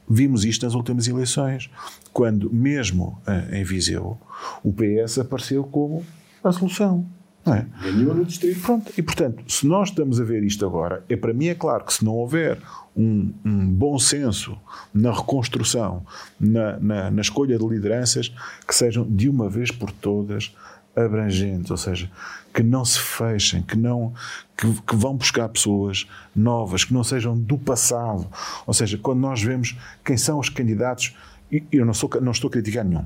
Vimos 0.08 0.46
isto 0.46 0.65
nas 0.65 0.76
últimas 0.76 1.08
eleições, 1.08 1.70
quando 2.13 2.54
mesmo 2.54 3.20
uh, 3.28 3.56
em 3.56 3.63
Viseu 3.63 4.18
o 4.63 4.74
PS 4.74 5.20
apareceu 5.20 5.63
como 5.63 6.06
a 6.44 6.52
solução. 6.52 7.06
É? 7.48 7.63
Ganhou 7.84 8.15
no 8.15 8.26
distrito. 8.26 8.60
Pronto. 8.62 8.91
E, 8.98 9.04
portanto, 9.04 9.44
se 9.52 9.68
nós 9.68 9.89
estamos 9.89 10.20
a 10.20 10.24
ver 10.24 10.44
isto 10.44 10.65
agora, 10.65 11.04
é 11.08 11.15
para 11.15 11.32
mim 11.32 11.46
é 11.46 11.54
claro 11.54 11.84
que 11.84 11.94
se 11.94 12.04
não 12.04 12.13
houver 12.13 12.58
um, 12.98 13.32
um 13.46 13.68
bom 13.68 14.00
senso 14.00 14.58
na 14.91 15.12
reconstrução, 15.12 16.04
na, 16.39 16.80
na, 16.80 17.12
na, 17.12 17.22
escolha 17.22 17.58
de 17.58 17.68
lideranças, 17.68 18.34
que 18.68 18.74
sejam 18.74 19.06
de 19.08 19.30
uma 19.30 19.48
vez 19.48 19.70
por 19.70 19.91
todas 19.91 20.56
abrangentes, 20.95 21.71
ou 21.71 21.77
seja, 21.77 22.10
que 22.53 22.63
não 22.63 22.86
se 22.86 22.99
fechem, 22.99 23.62
que 23.62 23.77
não 23.77 24.13
que, 24.58 24.71
que 24.81 24.95
vão 24.95 25.15
buscar 25.15 25.49
pessoas 25.49 26.08
novas, 26.36 26.86
que 26.86 26.93
não 26.93 27.03
sejam 27.03 27.38
do 27.38 27.58
passado. 27.58 28.27
Ou 28.65 28.73
seja, 28.73 28.97
quando 28.97 29.19
nós 29.19 29.41
vemos 29.41 29.75
quem 30.03 30.15
são 30.15 30.39
os 30.39 30.49
candidatos, 30.49 31.15
e 31.51 31.63
eu 31.71 31.86
não, 31.86 31.93
sou, 31.93 32.10
não 32.21 32.31
estou 32.31 32.47
a 32.47 32.51
criticar 32.51 32.86
nenhum, 32.86 33.05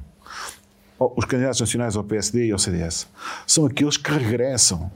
os 0.99 1.25
candidatos 1.25 1.60
nacionais 1.62 1.95
ao 1.95 2.04
PSD 2.04 2.47
e 2.47 2.52
ao 2.52 2.60
CDS 2.60 3.08
são 3.47 3.65
aqueles 3.65 3.97
que 3.97 4.12
regressam 4.12 4.91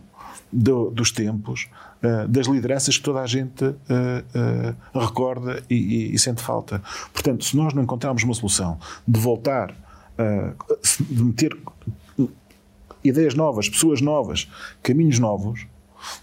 do, 0.52 0.92
dos 0.92 1.12
tempos, 1.12 1.68
uh, 2.04 2.28
das 2.28 2.46
lideranças 2.46 2.98
que 2.98 3.04
toda 3.04 3.22
a 3.22 3.26
gente 3.26 3.64
uh, 3.66 3.74
uh, 4.94 5.00
recorda 5.00 5.64
e, 5.70 5.76
e, 5.76 6.14
e, 6.14 6.20
sente 6.20 6.44
falta. 6.44 6.82
Portanto, 7.12 7.44
se 7.44 7.58
nós 7.58 7.74
não 7.74 7.82
encontrarmos 7.82 8.24
uma 8.24 8.34
solução 8.34 8.78
de 9.08 9.20
voltar, 9.20 9.74
de 11.10 11.24
meter 11.24 11.58
ideias 13.04 13.36
novas, 13.36 13.70
pessoas 13.70 14.02
novas, 14.02 14.50
caminhos 14.82 15.20
novos, 15.20 15.68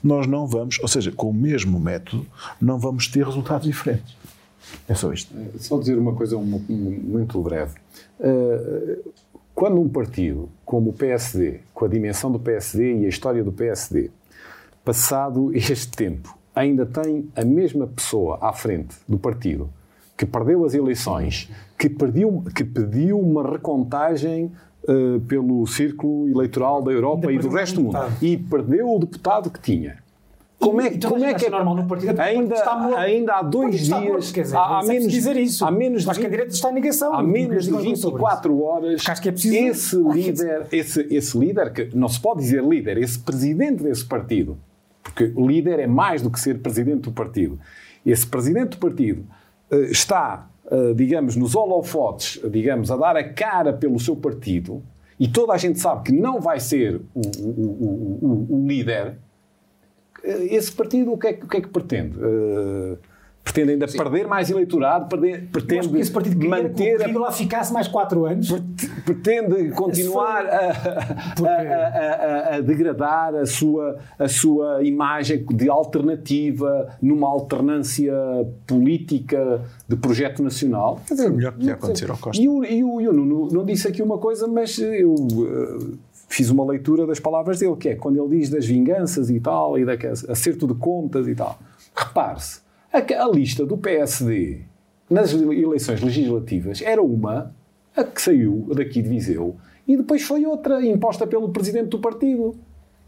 nós 0.03 0.27
não 0.27 0.47
vamos, 0.47 0.79
ou 0.81 0.88
seja, 0.88 1.11
com 1.11 1.31
o 1.31 1.35
mesmo 1.35 1.81
método, 1.81 2.27
não 2.61 2.79
vamos 2.79 3.07
ter 3.09 3.25
resultados 3.25 3.66
diferentes. 3.66 4.14
É 4.88 4.95
só 4.95 5.12
isto. 5.12 5.35
Só 5.59 5.79
dizer 5.79 5.99
uma 5.99 6.14
coisa 6.14 6.37
muito 6.38 7.40
breve. 7.40 7.77
Uh, 8.19 9.12
quando 9.55 9.81
um 9.81 9.88
partido 9.88 10.49
como 10.64 10.90
o 10.90 10.93
PSD, 10.93 11.61
com 11.75 11.85
a 11.85 11.88
dimensão 11.88 12.31
do 12.31 12.38
PSD 12.38 13.01
e 13.01 13.07
a 13.07 13.09
história 13.09 13.43
do 13.43 13.53
PSD, 13.53 14.11
passado 14.85 15.55
este 15.55 15.90
tempo, 15.90 16.37
ainda 16.55 16.85
tem 16.87 17.29
a 17.35 17.45
mesma 17.45 17.87
pessoa 17.87 18.38
à 18.40 18.53
frente 18.53 18.97
do 19.09 19.19
partido 19.19 19.71
que 20.16 20.27
perdeu 20.27 20.66
as 20.66 20.75
eleições, 20.75 21.51
que, 21.79 21.88
que 21.88 22.64
pediu 22.64 23.19
uma 23.19 23.51
recontagem 23.51 24.53
uh, 24.85 25.21
pelo 25.21 25.66
círculo 25.66 26.29
eleitoral 26.29 26.83
da 26.83 26.90
Europa 26.90 27.33
e 27.33 27.38
do 27.38 27.49
resto 27.49 27.77
do 27.77 27.83
mundo 27.83 27.99
e 28.21 28.37
perdeu 28.37 28.95
o 28.95 28.99
deputado 28.99 29.51
que 29.51 29.61
tinha 29.61 29.99
como 30.61 30.79
é, 30.83 30.88
então, 30.88 31.11
como 31.11 31.25
é 31.25 31.33
que 31.33 31.47
é 31.47 31.51
normal 31.51 31.75
no 31.75 31.87
partido? 31.87 32.21
Ainda, 32.21 32.55
ainda 32.99 33.37
há 33.37 33.43
dois 33.43 33.81
dias. 33.87 34.31
Dizer, 34.31 34.55
há, 34.55 34.79
há 34.79 34.83
menos 34.83 35.11
dizer 35.11 35.37
isso. 35.38 35.64
Há 35.64 35.71
menos 35.71 36.07
Acho 36.07 36.21
que 36.21 36.27
a 36.27 36.29
direita 36.29 36.53
está 36.53 36.71
em 36.71 36.75
negação. 36.75 37.14
Há 37.14 37.23
menos 37.23 37.64
de 37.64 37.73
24 37.73 38.62
horas. 38.62 39.09
Acho 39.09 39.23
que 39.23 39.31
é 39.31 39.33
preciso. 39.33 39.57
Esse 39.57 39.97
líder, 39.97 40.66
esse, 40.71 41.07
esse 41.11 41.38
líder, 41.38 41.73
que 41.73 41.97
não 41.97 42.11
se 42.11 42.21
pode 42.21 42.40
dizer 42.40 42.62
líder, 42.62 42.99
esse 42.99 43.19
presidente 43.19 43.83
desse 43.83 44.05
partido, 44.05 44.59
porque 45.03 45.33
líder 45.35 45.79
é 45.79 45.87
mais 45.87 46.21
do 46.21 46.31
que 46.31 46.38
ser 46.38 46.59
presidente 46.59 47.05
do 47.05 47.12
partido. 47.12 47.59
Esse 48.05 48.27
presidente 48.27 48.73
do 48.73 48.77
partido 48.77 49.25
eh, 49.71 49.90
está, 49.90 50.47
eh, 50.47 50.49
digamos, 50.94 51.37
nos 51.37 51.54
holofotes, 51.54 52.40
digamos, 52.50 52.90
a 52.90 52.96
dar 52.96 53.16
a 53.16 53.24
cara 53.24 53.72
pelo 53.72 53.98
seu 53.98 54.14
partido 54.14 54.83
e 55.18 55.28
toda 55.28 55.52
a 55.52 55.59
gente 55.59 55.78
sabe 55.78 56.04
que 56.04 56.12
não 56.12 56.40
vai 56.40 56.59
ser 56.61 57.00
o, 57.14 57.20
o, 57.20 58.46
o, 58.50 58.56
o 58.56 58.66
líder 58.66 59.18
eh, 60.24 60.54
esse 60.54 60.72
partido 60.72 61.12
o 61.12 61.18
que 61.18 61.26
é, 61.28 61.30
o 61.42 61.46
que, 61.46 61.56
é 61.59 61.61
que 61.61 61.68
pretende? 61.68 62.16
Uh, 62.18 62.98
pretende 63.42 63.72
ainda 63.72 63.88
Sim. 63.88 63.98
perder 63.98 64.26
mais 64.26 64.50
eleitorado, 64.50 65.09
perder, 65.09 65.48
pretende 65.50 65.88
que 65.88 65.98
esse 65.98 66.11
partido 66.11 66.48
manter 66.48 66.98
que 66.98 67.16
o 67.16 67.18
lá 67.18 67.33
ficasse 67.33 67.72
mais 67.72 67.88
quatro 67.88 68.26
anos. 68.26 68.50
Pretende 69.05 69.70
continuar 69.70 70.46
a, 70.46 70.70
a, 71.40 72.53
a, 72.53 72.57
a, 72.57 72.61
degradar 72.61 73.35
a 73.35 73.46
sua, 73.46 73.98
a 74.18 74.29
sua 74.29 74.85
imagem 74.85 75.44
de 75.53 75.68
alternativa 75.68 76.96
numa 77.03 77.29
alternância 77.29 78.14
política 78.66 79.62
de 79.88 79.96
projeto 79.96 80.42
nacional. 80.42 81.00
Quer 81.07 81.14
dizer, 81.14 81.26
é 81.26 81.31
o 81.31 81.35
melhor 81.35 81.53
que 81.53 81.59
podia 81.59 81.74
acontecer 81.74 82.11
ao 82.11 82.18
Costa. 82.18 82.40
E 82.40 82.48
o, 82.48 82.64
e 82.64 82.85
o, 82.85 83.00
e 83.00 83.09
o 83.09 83.12
Nuno 83.12 83.48
não 83.50 83.64
disse 83.64 83.88
aqui 83.88 84.03
uma 84.03 84.18
coisa, 84.18 84.46
mas 84.46 84.79
eu... 84.79 85.14
Uh, 85.14 85.98
fiz 86.31 86.48
uma 86.48 86.64
leitura 86.64 87.05
das 87.09 87.18
palavras 87.18 87.59
dele, 87.59 87.74
que 87.74 87.88
é 87.88 87.96
quando 87.96 88.22
ele 88.22 88.38
diz 88.38 88.48
das 88.48 88.64
vinganças 88.64 89.29
e 89.31 89.40
tal, 89.40 89.76
e 89.76 89.85
da 89.85 89.94
acerto 90.29 90.64
de 90.64 90.74
contas 90.74 91.26
e 91.26 91.35
tal. 91.35 91.59
Repare-se, 91.92 92.61
a, 92.92 92.98
a, 92.98 93.29
lista 93.29 93.64
do 93.64 93.76
PSD 93.76 94.62
nas 95.09 95.33
eleições 95.33 96.00
legislativas 96.00 96.83
era 96.83 97.03
uma, 97.03 97.55
a 97.96 98.05
que 98.05 98.20
saiu 98.20 98.68
daqui 98.74 99.03
de 99.03 99.09
Viseu, 99.09 99.57
e 99.87 99.96
depois 99.96 100.22
foi 100.22 100.46
outra, 100.46 100.85
imposta 100.85 101.26
pelo 101.26 101.48
presidente 101.50 101.88
do 101.88 101.98
partido. 101.98 102.55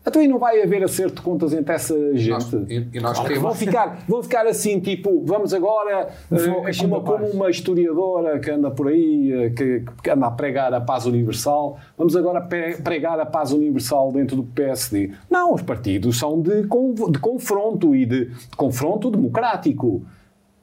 Então 0.05 0.21
aí 0.21 0.27
não 0.27 0.38
vai 0.38 0.61
haver 0.61 0.83
acerto 0.83 1.17
de 1.17 1.23
contas 1.23 1.53
entre 1.53 1.73
essa 1.73 1.95
gente. 2.17 2.31
Nós, 2.31 2.53
e, 2.69 2.88
e 2.93 3.01
nós 3.01 3.21
temos... 3.21 3.38
vão, 3.38 3.55
ficar, 3.55 4.05
vão 4.09 4.23
ficar 4.23 4.47
assim, 4.47 4.81
tipo, 4.81 5.23
vamos 5.25 5.55
agora, 5.55 6.09
uh, 6.31 6.85
uma, 6.87 7.01
como 7.01 7.27
uma 7.27 7.49
historiadora 7.49 8.38
que 8.41 8.51
anda 8.51 8.71
por 8.71 8.88
aí, 8.88 9.47
uh, 9.47 9.55
que, 9.55 9.85
que, 10.03 10.11
anda 10.11 10.27
a 10.27 10.31
pregar 10.31 10.75
a 10.75 10.81
paz 10.81 11.07
universal, 11.07 11.79
vamos 11.97 12.17
agora 12.17 12.41
pregar 12.83 13.21
a 13.21 13.27
paz 13.27 13.53
universal 13.53 14.11
dentro 14.11 14.37
do 14.37 14.43
PSD. 14.43 15.12
Não, 15.31 15.55
os 15.55 15.62
partidos 15.62 16.19
são 16.19 16.41
de, 16.43 16.62
de 16.62 17.19
confronto 17.21 17.95
e 17.95 18.05
de, 18.05 18.25
de 18.27 18.57
confronto 18.57 19.11
democrático. 19.11 20.03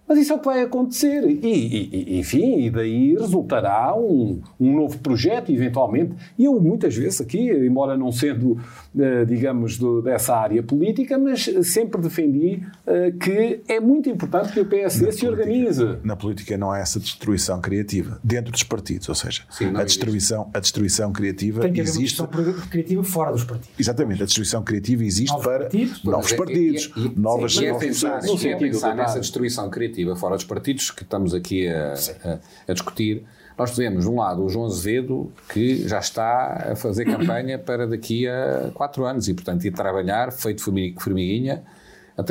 Mas 0.09 0.17
isso 0.17 0.33
é 0.33 0.35
o 0.35 0.39
que 0.39 0.45
vai 0.45 0.63
acontecer. 0.63 1.23
E, 1.23 1.37
e, 1.45 2.19
enfim, 2.19 2.63
e 2.63 2.71
daí 2.71 3.13
resultará 3.13 3.95
um, 3.95 4.41
um 4.59 4.75
novo 4.75 4.97
projeto, 4.97 5.51
eventualmente. 5.51 6.15
E 6.35 6.45
eu, 6.45 6.59
muitas 6.59 6.95
vezes, 6.95 7.21
aqui, 7.21 7.51
embora 7.51 7.95
não 7.95 8.11
sendo, 8.11 8.53
uh, 8.53 9.25
digamos, 9.27 9.77
do, 9.77 10.01
dessa 10.01 10.35
área 10.35 10.63
política, 10.63 11.15
mas 11.19 11.47
sempre 11.61 12.01
defendi 12.01 12.63
uh, 12.87 13.15
que 13.19 13.61
é 13.67 13.79
muito 13.79 14.09
importante 14.09 14.51
que 14.51 14.59
o 14.59 14.65
PSD 14.65 15.05
na 15.05 15.11
se 15.11 15.19
política, 15.19 15.43
organize. 15.43 15.97
Na 16.03 16.15
política 16.15 16.57
não 16.57 16.71
há 16.71 16.79
essa 16.79 16.99
destruição 16.99 17.61
criativa 17.61 18.19
dentro 18.23 18.51
dos 18.51 18.63
partidos, 18.63 19.07
ou 19.09 19.15
seja, 19.15 19.43
Sim, 19.51 19.75
a, 19.75 19.83
destruição, 19.83 20.49
a 20.51 20.59
destruição 20.59 21.11
criativa 21.11 21.61
Tem 21.61 21.71
que 21.71 21.81
existe. 21.81 22.19
Haver 22.19 22.55
uma 22.55 22.65
criativa 22.65 23.03
fora 23.03 23.31
dos 23.31 23.43
partidos. 23.43 23.79
Exatamente, 23.79 24.23
a 24.23 24.25
destruição 24.25 24.63
criativa 24.63 25.03
existe 25.03 25.31
novos 25.31 25.45
para 25.45 25.59
partidos, 25.59 26.03
novos 26.03 26.33
partidos, 26.33 26.91
e, 26.95 26.99
e, 26.99 27.13
novas. 27.15 27.53
Sim, 27.53 27.77
pensar, 27.77 28.21
é 28.23 28.55
pensar 28.55 28.95
nessa 28.95 29.19
destruição 29.19 29.69
criativa 29.69 29.98
fora 30.15 30.35
dos 30.35 30.45
partidos 30.45 30.91
que 30.91 31.03
estamos 31.03 31.33
aqui 31.33 31.67
a, 31.67 31.93
a, 32.23 32.39
a 32.67 32.73
discutir, 32.73 33.23
nós 33.57 33.75
temos, 33.75 34.05
de 34.05 34.09
um 34.09 34.15
lado, 34.15 34.43
o 34.43 34.49
João 34.49 34.67
Azevedo, 34.67 35.31
que 35.49 35.85
já 35.87 35.99
está 35.99 36.71
a 36.71 36.75
fazer 36.77 37.03
campanha 37.03 37.59
para 37.59 37.85
daqui 37.85 38.25
a 38.25 38.71
quatro 38.73 39.05
anos 39.05 39.27
e, 39.27 39.33
portanto, 39.33 39.65
ir 39.65 39.71
trabalhar, 39.71 40.31
feito 40.31 40.63
formiguinha. 40.63 41.61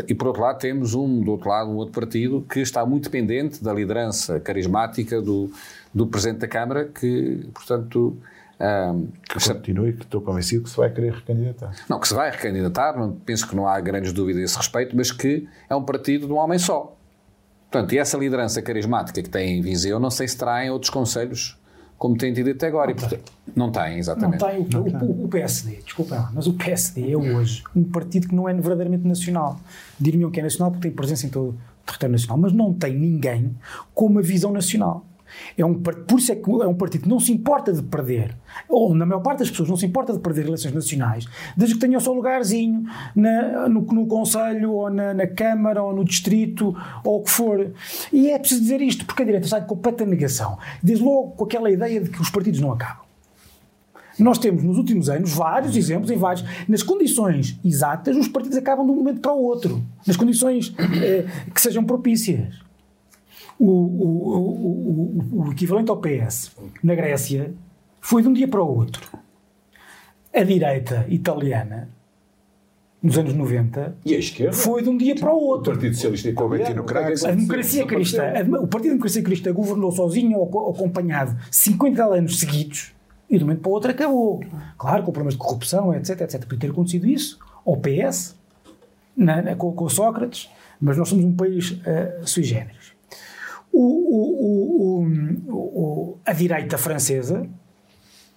E, 0.07 0.15
por 0.15 0.29
outro 0.29 0.43
lado, 0.43 0.59
temos, 0.59 0.95
um, 0.95 1.21
do 1.21 1.33
outro 1.33 1.51
lado, 1.51 1.71
um 1.71 1.77
outro 1.77 1.93
partido 1.93 2.47
que 2.51 2.61
está 2.61 2.85
muito 2.87 3.05
dependente 3.05 3.63
da 3.63 3.75
liderança 3.75 4.41
carismática 4.41 5.21
do, 5.21 5.51
do 5.93 6.07
Presidente 6.07 6.39
da 6.41 6.49
Câmara, 6.49 6.87
que, 6.87 7.47
portanto... 7.53 8.17
Um, 8.61 9.07
que 9.29 9.39
continue, 9.55 9.93
que 9.93 10.03
estou 10.03 10.21
convencido 10.21 10.65
que 10.65 10.71
se 10.71 10.77
vai 10.77 10.91
querer 10.93 11.13
recandidatar. 11.13 11.77
Não, 11.89 12.01
que 12.01 12.09
se 12.09 12.15
vai 12.15 12.29
recandidatar, 12.29 12.93
penso 13.25 13.47
que 13.47 13.55
não 13.55 13.69
há 13.69 13.79
grandes 13.79 14.13
dúvidas 14.13 14.43
a 14.43 14.45
esse 14.47 14.57
respeito, 14.57 14.97
mas 14.97 15.13
que 15.13 15.47
é 15.71 15.77
um 15.77 15.85
partido 15.85 16.27
de 16.27 16.33
um 16.33 16.37
homem 16.37 16.59
só. 16.59 16.98
Portanto, 17.71 17.93
e 17.93 17.99
essa 17.99 18.17
liderança 18.17 18.63
carismática 18.63 19.23
que 19.23 19.29
tem 19.29 19.59
em 19.59 19.63
Viseu, 19.63 20.01
não 20.01 20.11
sei 20.11 20.27
se 20.27 20.37
terá 20.37 20.65
em 20.65 20.71
outros 20.71 20.91
conselhos 20.91 21.59
como 21.99 22.17
tem 22.17 22.33
tido 22.33 22.51
até 22.51 22.69
agora. 22.69 22.87
Não, 22.87 22.97
e, 22.97 23.01
portanto, 23.01 23.33
tem. 23.45 23.55
não 23.57 23.73
tem, 23.73 23.99
exatamente. 23.99 24.41
Não 24.41 24.65
tem. 24.65 24.79
O, 24.79 25.05
o, 25.05 25.25
o 25.25 25.29
PSD, 25.29 25.83
desculpa 25.85 26.15
lá, 26.15 26.31
mas 26.33 26.47
o 26.47 26.55
PSD 26.55 27.13
é 27.13 27.17
hoje 27.17 27.65
um 27.75 27.83
partido 27.83 28.29
que 28.29 28.35
não 28.35 28.49
é 28.49 28.55
verdadeiramente 28.55 29.07
nacional. 29.07 29.61
Diriam 29.99 30.31
que 30.31 30.39
é 30.39 30.43
nacional 30.45 30.71
porque 30.71 30.89
tem 30.89 30.97
presença 30.97 31.27
em 31.27 31.29
todo 31.29 31.51
o 31.51 31.59
território 31.85 32.13
nacional, 32.13 32.39
mas 32.39 32.53
não 32.53 32.73
tem 32.73 32.97
ninguém 32.97 33.55
com 33.93 34.07
uma 34.07 34.23
visão 34.23 34.53
nacional. 34.53 35.05
É 35.57 35.65
um, 35.65 35.75
por 35.75 36.19
isso 36.19 36.33
é 36.33 36.37
que 36.37 36.51
é 36.51 36.67
um 36.67 36.75
partido 36.75 37.03
que 37.03 37.09
não 37.09 37.21
se 37.21 37.33
importa 37.33 37.73
de 37.73 37.83
perder, 37.83 38.37
ou 38.69 38.95
na 38.95 39.05
maior 39.05 39.21
parte 39.21 39.41
das 39.41 39.51
pessoas 39.51 39.69
não 39.69 39.77
se 39.77 39.87
importa 39.87 40.13
de 40.13 40.19
perder 40.19 40.47
eleições 40.47 40.73
nacionais, 40.73 41.27
desde 41.57 41.75
que 41.75 41.81
tenha 41.81 41.99
o 41.99 42.01
seu 42.01 42.13
lugarzinho 42.13 42.85
na, 43.15 43.69
no, 43.69 43.81
no 43.81 44.07
Conselho, 44.07 44.73
ou 44.73 44.91
na, 44.91 45.15
na, 45.15 45.27
Câmara, 45.27 45.83
ou 45.83 45.95
no 45.95 46.05
Distrito, 46.05 46.75
ou 47.05 47.21
o 47.21 47.23
que 47.23 47.31
for. 47.31 47.73
E 48.13 48.31
é 48.31 48.39
preciso 48.39 48.61
dizer 48.61 48.81
isto, 48.81 49.05
porque 49.05 49.23
a 49.23 49.27
direita 49.27 49.47
está 49.47 49.59
de 49.59 49.67
completa 49.67 50.05
negação. 50.05 50.59
Diz 50.83 51.01
logo 51.01 51.33
com 51.33 51.45
aquela 51.45 51.71
ideia 51.71 52.01
de 52.01 52.11
que 52.11 52.21
os 52.21 52.31
partidos 52.31 52.61
não 52.61 52.73
acabam. 52.73 53.09
Nós 54.19 54.39
temos 54.39 54.65
nos 54.65 54.77
últimos 54.77 55.09
anos 55.09 55.33
vários 55.33 55.77
exemplos 55.77 56.11
em 56.11 56.17
vários. 56.17 56.45
Nas 56.69 56.83
condições 56.83 57.59
exatas, 57.65 58.17
os 58.17 58.27
partidos 58.27 58.59
acabam 58.59 58.85
de 58.85 58.91
um 58.91 58.97
momento 58.97 59.21
para 59.21 59.33
o 59.33 59.43
outro. 59.43 59.83
Nas 60.07 60.17
condições 60.17 60.75
eh, 61.03 61.25
que 61.55 61.61
sejam 61.61 61.85
propícias 61.85 62.68
o, 63.59 63.65
o, 63.65 65.41
o, 65.43 65.47
o 65.49 65.53
equivalente 65.53 65.91
ao 65.91 65.97
PS 65.97 66.53
na 66.83 66.95
Grécia 66.95 67.53
foi 68.01 68.23
de 68.23 68.29
um 68.29 68.33
dia 68.33 68.49
para 68.49 68.63
o 68.63 68.77
outro. 68.77 69.07
A 70.35 70.43
direita 70.43 71.05
italiana 71.09 71.89
nos 73.03 73.17
anos 73.17 73.33
90, 73.33 73.97
E 74.05 74.15
a 74.15 74.19
esquerda? 74.19 74.53
foi 74.53 74.83
de 74.83 74.89
um 74.89 74.97
dia 74.97 75.15
para 75.15 75.33
o 75.33 75.37
O 75.37 75.47
outro. 75.49 75.73
Partido 75.73 75.95
Socialista 75.95 76.29
o 76.29 76.33
Italiano. 76.33 76.85
A 77.27 77.31
democracia 77.31 77.87
cristã, 77.87 78.23
a- 78.25 78.61
o 78.61 78.67
Partido 78.67 78.91
Democracia 78.91 79.23
Cristã 79.23 79.53
governou 79.53 79.93
sozinho 79.93 80.37
ou 80.39 80.47
co- 80.49 80.71
acompanhado 80.71 81.37
50 81.51 82.05
anos 82.05 82.39
seguidos 82.41 82.93
e 83.31 83.39
de 83.39 83.45
um 83.45 83.47
momento 83.47 83.61
para 83.63 83.71
o 83.71 83.73
outro 83.73 83.91
acabou. 83.91 84.43
Claro, 84.77 85.05
com 85.05 85.13
problemas 85.13 85.35
de 85.35 85.39
corrupção, 85.39 85.95
etc, 85.95 86.21
etc. 86.23 86.41
Podia 86.45 86.59
ter 86.59 86.71
acontecido 86.71 87.07
isso 87.07 87.39
ao 87.65 87.77
PS, 87.77 88.35
na- 89.17 89.43
na- 89.43 89.55
com, 89.55 89.73
com 89.73 89.89
Sócrates, 89.89 90.51
mas 90.81 90.97
nós 90.97 91.09
somos 91.09 91.25
um 91.25 91.33
país 91.35 91.81
eh, 91.87 92.21
sui 92.25 92.43
generis. 92.43 92.93
O- 93.73 95.03
o- 95.03 95.49
o- 95.49 96.19
a 96.25 96.33
direita 96.33 96.77
francesa, 96.79 97.47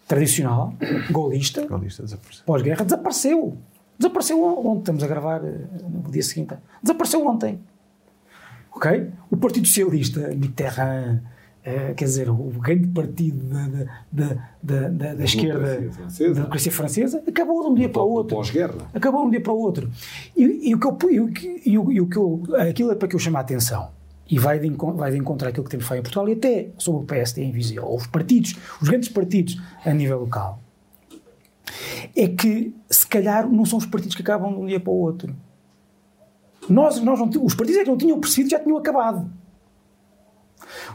tradicional, 0.08 0.74
golista, 1.12 1.66
Golista 1.66 2.04
pós-guerra, 2.46 2.84
desapareceu. 2.84 3.58
Desapareceu 3.98 4.44
ontem, 4.44 4.80
estamos 4.80 5.04
a 5.04 5.08
gravar 5.08 5.44
eh, 5.46 5.62
no 6.04 6.12
dia 6.12 6.24
seguinte. 6.24 6.56
Desapareceu 6.82 7.26
ontem. 7.26 7.60
Ok? 8.76 9.10
O 9.30 9.38
Partido 9.38 9.68
Socialista, 9.68 10.30
Mitterrand, 10.36 11.20
eh, 11.64 11.94
quer 11.96 12.06
dizer, 12.06 12.30
o 12.30 12.36
grande 12.60 12.88
partido 12.88 13.38
da, 13.46 13.68
da, 13.68 13.86
da, 14.12 14.36
da, 14.64 14.90
da, 14.90 15.14
da 15.16 15.24
esquerda, 15.24 15.92
francesa. 15.92 16.30
da 16.30 16.36
democracia 16.40 16.72
francesa, 16.72 17.24
acabou 17.28 17.64
de 17.64 17.70
um 17.70 17.76
dia 17.76 17.90
para 17.90 18.02
o 18.02 18.10
outro. 18.10 18.38
Pós-guerra. 18.38 18.90
Acabou 18.94 19.22
de 19.22 19.28
um 19.28 19.30
dia 19.32 19.42
para 19.42 19.54
o 19.54 19.58
outro. 19.60 19.90
E, 20.36 20.70
e 20.70 20.76
o 20.76 20.80
que 20.80 20.88
eu, 20.88 20.98
e 21.12 21.62
e 21.70 21.78
o, 21.78 21.92
e 21.92 22.02
o 22.02 22.08
que 22.08 22.18
eu, 22.18 22.44
aquilo 22.70 22.92
é 22.92 22.96
para 22.96 23.08
que 23.08 23.16
eu 23.16 23.20
chamo 23.20 23.38
a 23.38 23.42
atenção. 23.42 23.90
E 24.32 24.40
vai 24.40 24.58
de, 24.58 24.70
vai 24.70 25.12
de 25.12 25.18
encontrar 25.18 25.50
aquilo 25.50 25.66
que 25.66 25.72
temos 25.72 25.86
feito 25.86 26.00
em 26.00 26.04
Portugal 26.04 26.30
e 26.30 26.32
até 26.32 26.70
sobre 26.78 27.04
o 27.04 27.06
PSD 27.06 27.44
em 27.44 27.52
Viseu, 27.52 27.84
ou 27.84 27.98
os 27.98 28.08
partidos, 28.08 28.56
os 28.82 28.88
grandes 28.88 29.10
partidos 29.10 29.62
a 29.86 29.94
nível 29.94 30.22
local. 30.22 30.62
É 32.16 32.30
que, 32.30 32.74
se 32.90 33.06
calhar, 33.06 33.50
não 33.50 33.66
são 33.66 33.78
os 33.78 33.86
partidos 33.86 34.16
que 34.16 34.22
acabam 34.22 34.54
de 34.54 34.60
um 34.60 34.66
dia 34.66 34.80
para 34.80 34.92
o 34.92 34.96
outro. 34.96 35.36
Nós, 36.70 37.02
nós 37.02 37.20
não, 37.20 37.30
os 37.44 37.54
partidos 37.54 37.82
é 37.82 37.84
que 37.84 37.90
não 37.90 37.98
tinham 37.98 38.20
percebido 38.22 38.52
já 38.52 38.60
tinham 38.60 38.78
acabado. 38.78 39.30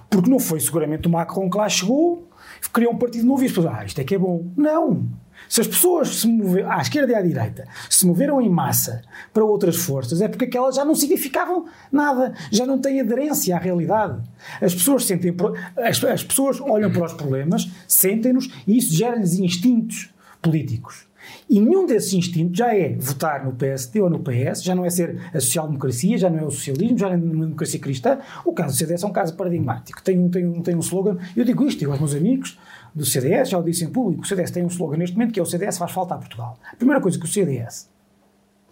Porque 0.09 0.31
não 0.31 0.38
foi 0.38 0.59
seguramente 0.59 1.07
o 1.07 1.11
Macron 1.11 1.51
que 1.51 1.59
lá 1.59 1.68
chegou, 1.68 2.27
criou 2.72 2.94
um 2.94 2.99
partido 2.99 3.27
novo 3.27 3.42
e 3.42 3.46
as 3.46 3.53
pessoas, 3.53 3.75
ah, 3.75 3.85
isto 3.85 4.01
é 4.01 4.05
que 4.05 4.14
é 4.14 4.18
bom. 4.18 4.46
Não. 4.57 5.07
Se 5.49 5.61
as 5.61 5.67
pessoas 5.67 6.09
se 6.09 6.27
moveram, 6.27 6.71
à 6.71 6.81
esquerda 6.81 7.13
e 7.13 7.15
à 7.15 7.23
direita, 7.23 7.67
se 7.89 8.07
moveram 8.07 8.41
em 8.41 8.49
massa 8.49 9.03
para 9.33 9.45
outras 9.45 9.77
forças, 9.77 10.21
é 10.21 10.29
porque 10.29 10.47
aquelas 10.47 10.77
já 10.77 10.85
não 10.85 10.95
significavam 10.95 11.67
nada, 11.91 12.35
já 12.51 12.67
não 12.67 12.79
têm 12.79 13.01
aderência 13.01 13.57
à 13.57 13.59
realidade. 13.59 14.21
As 14.61 14.75
pessoas 14.75 15.05
sentem, 15.05 15.35
as, 15.77 16.03
as 16.05 16.25
pessoas 16.25 16.61
olham 16.61 16.91
para 16.91 17.05
os 17.05 17.13
problemas, 17.13 17.69
sentem-nos 17.87 18.51
e 18.67 18.79
isso 18.79 18.95
gera-lhes 18.95 19.39
instintos 19.39 20.11
políticos. 20.41 21.07
E 21.49 21.61
nenhum 21.61 21.87
desses 21.87 22.13
instintos 22.13 22.59
já 22.59 22.75
é 22.75 22.95
votar 22.95 23.45
no 23.45 23.53
PSD 23.53 24.01
ou 24.01 24.11
no 24.11 24.21
PS, 24.21 24.63
já 24.63 24.75
não 24.75 24.85
é 24.85 24.91
ser 24.91 25.21
a 25.33 25.41
social-democracia, 25.41 26.19
já 26.19 26.31
não 26.31 26.39
é 26.39 26.45
o 26.45 26.51
socialismo, 26.51 26.99
já 26.99 27.09
não 27.09 27.15
é 27.15 27.19
uma 27.19 27.45
democracia 27.47 27.81
cristã. 27.81 28.19
O 28.45 28.53
caso 28.53 28.75
do 28.75 28.79
CDS 28.79 29.03
é 29.03 29.07
um 29.07 29.13
caso 29.13 29.35
paradigmático. 29.35 30.03
Tem 30.03 30.19
um, 30.19 30.29
tem 30.29 30.47
um, 30.47 30.63
tem 30.63 30.75
um 30.75 30.81
slogan, 30.81 31.19
eu 31.37 31.45
digo 31.45 31.65
isto, 31.65 31.79
digo 31.79 31.93
aos 31.93 32.01
meus 32.01 32.15
amigos 32.15 32.59
do 32.97 33.05
CDS, 33.05 33.51
já 33.51 33.59
o 33.59 33.63
disse 33.63 33.85
em 33.85 33.91
público, 33.91 34.23
o 34.23 34.27
CDS 34.27 34.51
tem 34.51 34.65
um 34.65 34.69
slogan 34.69 34.97
neste 34.97 35.15
momento 35.15 35.35
que 35.35 35.39
é 35.39 35.43
o 35.43 35.47
CDS 35.47 35.77
faz 35.77 35.93
falta 35.93 36.15
a 36.15 36.19
Portugal. 36.19 36.59
A 36.73 36.77
primeira 36.77 36.99
coisa 36.99 37.19
que 37.19 37.27
o 37.27 37.29
CDS 37.29 37.91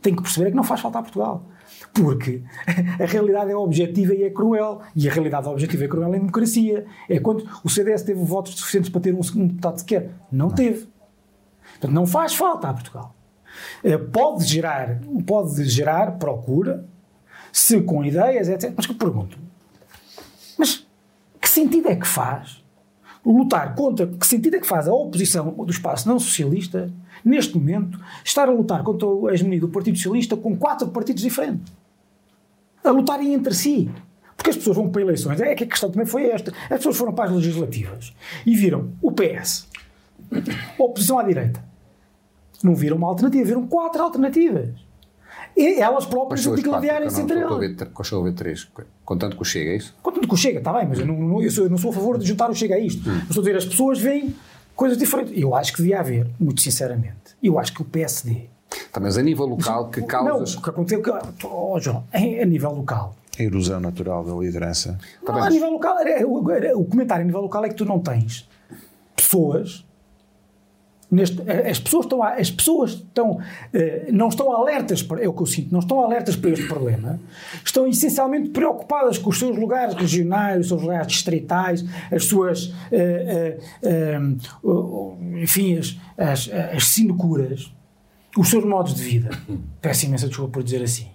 tem 0.01 0.17
que 0.17 0.23
perceber 0.23 0.47
é 0.47 0.51
que 0.51 0.57
não 0.57 0.65
faz 0.65 0.81
falta 0.81 0.99
a 0.99 1.03
Portugal. 1.03 1.45
Porque 1.93 2.43
a 2.99 3.05
realidade 3.05 3.51
é 3.51 3.57
objetiva 3.57 4.15
e 4.15 4.23
é 4.23 4.31
cruel. 4.31 4.81
E 4.97 5.07
a 5.07 5.13
realidade 5.13 5.47
objetiva 5.47 5.85
e 5.85 5.89
cruel 5.89 6.15
é 6.15 6.17
a 6.17 6.19
democracia. 6.19 6.87
É 7.07 7.21
quando 7.21 7.47
o 7.63 7.69
CDS 7.69 8.03
teve 8.03 8.25
votos 8.25 8.55
suficientes 8.55 8.89
para 8.89 9.03
ter 9.03 9.15
um 9.15 9.23
segundo 9.23 9.49
deputado 9.49 9.79
sequer. 9.79 10.11
Não 10.33 10.49
teve. 10.49 10.89
Portanto, 11.73 11.93
não 11.93 12.07
faz 12.07 12.35
falta 12.35 12.69
a 12.69 12.73
Portugal. 12.73 13.15
Eh, 13.83 13.99
Pode 13.99 14.45
gerar, 14.45 15.01
pode 15.27 15.65
gerar 15.67 16.13
procura, 16.13 16.87
se 17.53 17.79
com 17.83 18.03
ideias, 18.03 18.49
etc. 18.49 18.73
Mas 18.75 18.87
que 18.87 18.95
pergunto, 18.95 19.39
mas 20.59 20.87
que 21.41 21.49
sentido 21.49 21.89
é 21.89 21.97
que 21.97 22.07
faz 22.07 22.64
lutar 23.25 23.75
contra, 23.75 24.07
que 24.07 24.27
sentido 24.27 24.57
é 24.57 24.61
que 24.61 24.67
faz 24.67 24.87
a 24.87 24.93
oposição 24.93 25.51
do 25.53 25.71
espaço 25.71 26.09
não 26.09 26.19
socialista, 26.19 26.93
neste 27.25 27.57
momento, 27.57 27.99
estar 28.25 28.49
a 28.49 28.53
lutar 28.53 28.83
contra 28.83 29.07
o 29.07 29.31
hegemonia 29.31 29.61
do 29.61 29.69
Partido 29.69 29.97
Socialista 29.97 30.37
com 30.37 30.57
quatro 30.57 30.89
partidos 30.89 31.23
diferentes? 31.23 31.73
A 32.83 32.91
lutarem 32.91 33.33
entre 33.33 33.55
si. 33.55 33.91
Porque 34.37 34.51
as 34.51 34.57
pessoas 34.57 34.77
vão 34.77 34.91
para 34.91 35.01
eleições. 35.01 35.41
É 35.41 35.55
que 35.55 35.65
a 35.65 35.67
questão 35.67 35.91
também 35.91 36.07
foi 36.07 36.27
esta. 36.27 36.53
As 36.65 36.77
pessoas 36.77 36.97
foram 36.97 37.15
para 37.15 37.31
as 37.31 37.33
legislativas 37.33 38.15
e 38.45 38.55
viram 38.55 38.91
o 39.01 39.11
PS, 39.11 39.69
oposição 40.77 41.19
à 41.19 41.23
direita. 41.23 41.65
Não 42.63 42.75
viram 42.75 42.97
uma 42.97 43.09
alternativa, 43.09 43.45
viram 43.45 43.67
quatro 43.67 44.03
alternativas. 44.03 44.84
E 45.57 45.81
elas 45.81 46.05
próprias 46.07 46.45
não 46.45 47.23
entre 47.23 47.39
elas. 47.39 47.59
ver- 47.59 47.87
Quais 47.93 48.09
são 48.09 48.21
a 48.21 48.25
ver 48.25 48.33
três? 48.33 48.69
Contando 49.05 49.37
que 49.37 49.43
o 49.43 49.45
Chega, 49.45 49.71
é 49.71 49.77
isso? 49.77 49.95
Contanto 50.03 50.27
que 50.27 50.35
o 50.35 50.37
Chega, 50.37 50.59
está 50.59 50.73
bem, 50.73 50.87
mas 50.89 50.99
eu 50.99 51.07
não, 51.07 51.15
não- 51.15 51.43
eu, 51.43 51.51
sou, 51.51 51.65
eu 51.65 51.71
não 51.71 51.79
sou 51.79 51.91
a 51.91 51.95
favor 51.95 52.19
de 52.19 52.27
juntar 52.27 52.51
o 52.51 52.55
Chega 52.55 52.75
a 52.75 52.79
isto. 52.79 53.09
Eu 53.09 53.15
estou 53.19 53.41
a 53.41 53.45
dizer, 53.45 53.57
as 53.57 53.65
pessoas 53.65 53.99
veem 54.01 54.35
coisas 54.75 54.99
diferentes. 54.99 55.33
Eu 55.37 55.55
acho 55.55 55.73
que 55.73 55.79
devia 55.83 56.01
haver, 56.01 56.27
muito 56.41 56.61
sinceramente, 56.61 57.37
eu 57.43 57.59
acho 57.59 57.73
que 57.73 57.83
o 57.83 57.85
PSD. 57.85 58.47
Tá, 58.93 58.99
mas 58.99 59.17
a 59.17 59.23
nível 59.23 59.47
local, 59.47 59.89
que 59.89 60.03
causas. 60.03 60.55
Não, 60.55 60.61
o 60.61 60.63
que 60.65 60.71
aconteceu, 60.71 61.01
que, 61.03 61.11
oh, 61.47 61.79
João, 61.79 62.05
a 62.13 62.45
nível 62.45 62.73
local. 62.73 63.15
A 63.39 63.43
erosão 63.43 63.79
natural 63.81 64.25
da 64.25 64.33
liderança. 64.35 64.99
Tá 65.25 65.33
Não, 65.33 65.35
bem, 65.35 65.43
a 65.43 65.45
mas- 65.45 65.55
nível 65.55 65.71
local, 65.71 65.99
era- 66.01 66.27
o, 66.27 66.51
era- 66.51 66.77
o 66.77 66.85
comentário 66.85 67.23
a 67.23 67.27
nível 67.27 67.41
local 67.43 67.65
é 67.65 67.69
que 67.69 67.75
tu 67.77 67.85
não 67.85 68.01
tens 68.01 68.49
pessoas. 69.15 69.84
Neste, 71.15 71.41
as 71.51 71.79
pessoas 71.79 72.07
estão, 72.07 72.23
as 72.23 72.51
pessoas 72.51 72.91
estão, 72.93 73.39
eh, 73.73 74.09
não 74.11 74.29
estão 74.29 74.51
alertas 74.53 75.03
para, 75.03 75.23
é 75.23 75.29
o 75.29 75.33
que 75.33 75.43
eu 75.43 75.47
sinto, 75.47 75.73
não 75.73 75.79
estão 75.79 76.01
alertas 76.01 76.35
para 76.35 76.51
este 76.51 76.67
problema, 76.67 77.21
estão 77.65 77.87
essencialmente 77.87 78.51
preocupadas 78.51 79.17
com 79.17 79.31
os 79.31 79.39
seus 79.39 79.57
lugares 79.57 79.95
regionais, 79.95 80.63
os 80.63 80.69
seus 80.69 80.83
lugares 80.83 81.07
distritais, 81.07 81.85
as 82.11 82.25
suas, 82.25 82.75
eh, 82.91 83.59
eh, 83.83 84.19
eh, 84.19 84.21
enfim, 85.41 85.79
as, 85.79 85.97
as, 86.19 86.51
as 86.53 86.89
sinecuras, 86.89 87.73
os 88.37 88.49
seus 88.49 88.65
modos 88.65 88.95
de 88.95 89.03
vida. 89.03 89.31
Peço 89.81 90.07
imensa 90.07 90.27
desculpa 90.27 90.55
por 90.55 90.63
dizer 90.65 90.83
assim. 90.83 91.09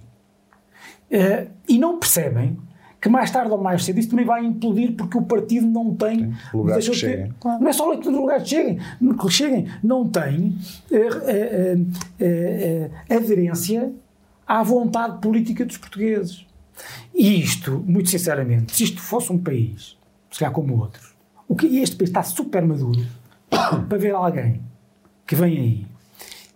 Eh, 1.12 1.48
e 1.68 1.78
não 1.78 2.00
percebem 2.00 2.58
que 3.02 3.08
mais 3.08 3.32
tarde 3.32 3.52
ou 3.52 3.58
mais 3.62 3.86
cedo 3.86 4.00
isso 4.00 4.10
também 4.10 4.26
vai 4.26 4.44
implodir 4.46 4.94
porque 4.96 5.18
o 5.18 5.22
partido 5.22 5.66
não 5.66 5.96
tem 5.96 6.34
lugares 6.54 6.88
que 6.88 6.96
cheguem. 6.96 7.34
Não 7.44 7.68
é 7.68 7.74
só 7.74 7.94
de 7.96 8.10
lugares 8.10 8.44
que 8.44 8.50
cheguem, 8.50 8.80
que 9.20 9.30
cheguem, 9.30 9.68
não 9.82 10.08
tem 10.08 10.58
eh, 10.92 11.08
eh, 11.28 11.78
eh, 12.20 13.16
aderência 13.16 13.92
à 14.46 14.62
vontade 14.64 15.20
política 15.20 15.66
dos 15.66 15.78
portugueses. 15.78 16.46
E 17.14 17.40
isto, 17.40 17.84
muito 17.86 18.10
sinceramente, 18.10 18.76
se 18.76 18.84
isto 18.84 19.02
fosse 19.02 19.32
um 19.32 19.38
país, 19.38 19.98
se 20.32 20.40
calhar 20.40 20.54
como 20.54 20.78
outros, 20.78 21.14
o 21.48 21.56
que 21.56 21.66
este 21.80 21.96
país 21.96 22.10
está 22.10 22.24
super 22.24 22.66
maduro 22.66 23.06
para 23.50 23.98
ver 23.98 24.14
alguém 24.14 24.62
que 25.26 25.36
vem 25.36 25.58
aí 25.58 25.88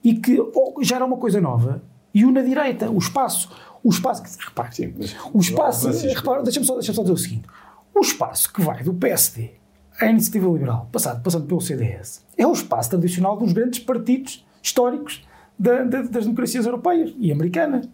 e 0.04 0.16
que 0.16 0.38
gera 0.82 1.06
uma 1.06 1.18
coisa 1.18 1.40
nova 1.40 1.82
e 2.14 2.26
une 2.26 2.40
a 2.40 2.44
direita, 2.44 2.92
o 2.92 2.98
espaço. 2.98 3.50
O 3.84 3.90
espaço 3.90 4.24
que, 4.24 4.30
repare, 4.46 4.74
Sim, 4.76 4.94
o 5.34 5.40
espaço, 5.40 5.88
repare, 6.16 6.44
deixa-me 6.44 6.66
só, 6.66 6.74
deixa 6.76 6.94
só 6.94 7.02
dizer 7.02 7.14
o 7.14 7.18
seguinte: 7.18 7.46
o 7.94 8.00
espaço 8.02 8.52
que 8.54 8.62
vai 8.62 8.82
do 8.84 8.94
PSD 8.94 9.52
à 10.00 10.06
Iniciativa 10.08 10.48
Liberal, 10.50 10.88
passado, 10.92 11.22
passando 11.22 11.46
pelo 11.46 11.60
CDS, 11.62 12.24
é 12.38 12.48
o 12.48 12.54
espaço 12.54 12.90
tradicional 12.92 13.36
dos 13.38 13.52
grandes 13.52 13.80
partidos 13.80 14.46
históricos 14.62 15.26
da- 15.60 15.84
da- 15.84 16.02
das 16.04 16.24
democracias 16.24 16.66
europeias 16.66 17.14
e 17.20 17.32
americanas. 17.32 17.88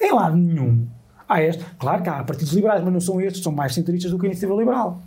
Em 0.00 0.12
lado 0.12 0.36
nenhum 0.36 0.86
há 1.28 1.42
este. 1.42 1.64
Claro 1.78 2.02
que 2.02 2.08
há 2.08 2.22
partidos 2.24 2.52
liberais, 2.52 2.82
mas 2.82 2.92
não 2.92 3.00
são 3.00 3.20
estes, 3.20 3.42
são 3.42 3.52
mais 3.52 3.74
centristas 3.74 4.10
do 4.10 4.18
que 4.18 4.26
a 4.26 4.28
Iniciativa 4.28 4.58
Liberal. 4.58 5.00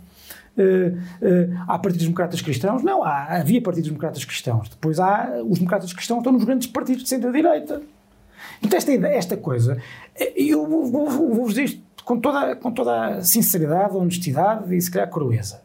Eh, 0.56 0.92
eh, 1.22 1.48
há 1.66 1.78
partidos 1.78 2.02
democratas 2.04 2.40
cristãos? 2.42 2.82
Não, 2.82 3.02
há, 3.04 3.38
havia 3.38 3.60
partidos 3.62 3.88
democratas 3.88 4.24
cristãos. 4.24 4.68
Depois 4.68 4.98
há 5.00 5.40
os 5.48 5.58
democratas 5.58 5.92
cristãos 5.92 6.18
estão 6.18 6.32
nos 6.32 6.44
grandes 6.44 6.66
partidos 6.66 7.04
de 7.04 7.08
centro-direita. 7.08 7.80
Então, 8.62 8.76
esta, 8.76 8.92
esta 8.92 9.36
coisa, 9.36 9.80
eu 10.36 10.66
vou- 10.66 10.86
vou- 10.86 11.10
vou- 11.10 11.28
vou-vos 11.34 11.54
dizer 11.54 11.64
isto 11.64 11.82
com 12.04 12.18
toda, 12.20 12.54
com 12.56 12.70
toda 12.72 13.06
a 13.16 13.22
sinceridade, 13.24 13.96
honestidade 13.96 14.74
e 14.74 14.80
se 14.80 14.90
calhar 14.90 15.08
crueza. 15.10 15.60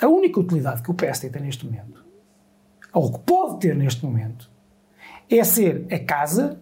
A 0.00 0.08
única 0.08 0.40
utilidade 0.40 0.82
que 0.82 0.90
o 0.90 0.94
PSD 0.94 1.28
tem 1.30 1.42
neste 1.42 1.64
momento, 1.64 2.04
ou 2.92 3.12
que 3.12 3.18
pode 3.20 3.60
ter 3.60 3.74
neste 3.76 4.04
momento, 4.04 4.50
é 5.30 5.42
ser 5.44 5.86
a 5.90 5.98
casa 5.98 6.58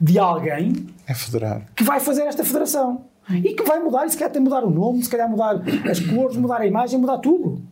de 0.00 0.18
alguém 0.18 0.86
É 1.06 1.72
que 1.76 1.84
vai 1.84 2.00
fazer 2.00 2.22
esta 2.22 2.44
federação. 2.44 3.04
E 3.30 3.54
que 3.54 3.62
vai 3.64 3.80
mudar, 3.80 4.04
e 4.06 4.10
se 4.10 4.16
calhar 4.16 4.30
até 4.30 4.38
mudar 4.40 4.62
o 4.64 4.70
nome, 4.70 5.02
se 5.02 5.08
calhar 5.08 5.28
mudar 5.28 5.62
as 5.90 5.98
cores, 6.00 6.36
mudar 6.36 6.60
a 6.60 6.66
imagem, 6.66 6.98
mudar 7.00 7.18
tudo. 7.18 7.62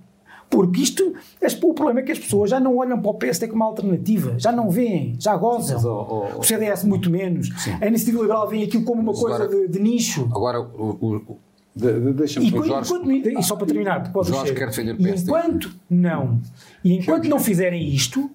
Porque 0.53 0.83
isto, 0.83 1.15
as- 1.43 1.55
o 1.63 1.73
problema 1.73 2.01
é 2.01 2.03
que 2.03 2.13
as 2.13 2.19
pessoas 2.19 2.51
já 2.51 2.61
não 2.61 2.77
olham 2.77 3.01
para 3.01 3.11
o 3.11 3.15
PSD 3.15 3.49
como 3.49 3.63
uma 3.63 3.71
alternativa, 3.71 4.35
já 4.39 4.53
não 4.53 4.69
veem, 4.71 5.17
já 5.19 5.35
gozam. 5.35 5.77
Mas, 5.77 5.85
ó, 5.87 6.31
ó, 6.37 6.39
o 6.39 6.43
CDS 6.43 6.85
muito 6.85 7.09
menos. 7.09 7.49
A 7.81 7.87
Iniciativa 7.87 8.21
Liberal 8.21 8.47
vê 8.49 8.63
aquilo 8.63 8.85
como 8.85 9.01
uma 9.01 9.15
coisa 9.15 9.45
agora- 9.45 9.49
de, 9.49 9.69
de 9.69 9.81
nicho. 9.81 10.29
Agora, 10.31 10.61
o, 10.61 10.97
o- 11.01 11.37
De- 11.75 11.91
de- 12.01 12.13
Deixa-me 12.13 12.45
E, 12.45 12.49
enquanto- 12.51 12.67
Jorge- 12.85 13.35
e 13.39 13.43
só 13.43 13.57
para 13.57 13.67
terminar, 13.67 14.13
pode 14.13 14.29
Jorge 14.29 14.53
quer 14.53 14.67
defender 14.69 14.93
o 14.93 14.99
PSD. 14.99 15.31
enquanto 15.31 15.75
não, 15.89 16.39
e 16.85 16.93
enquanto 16.99 17.27
não 17.31 17.39
fizerem 17.41 17.89
isto, 17.89 18.31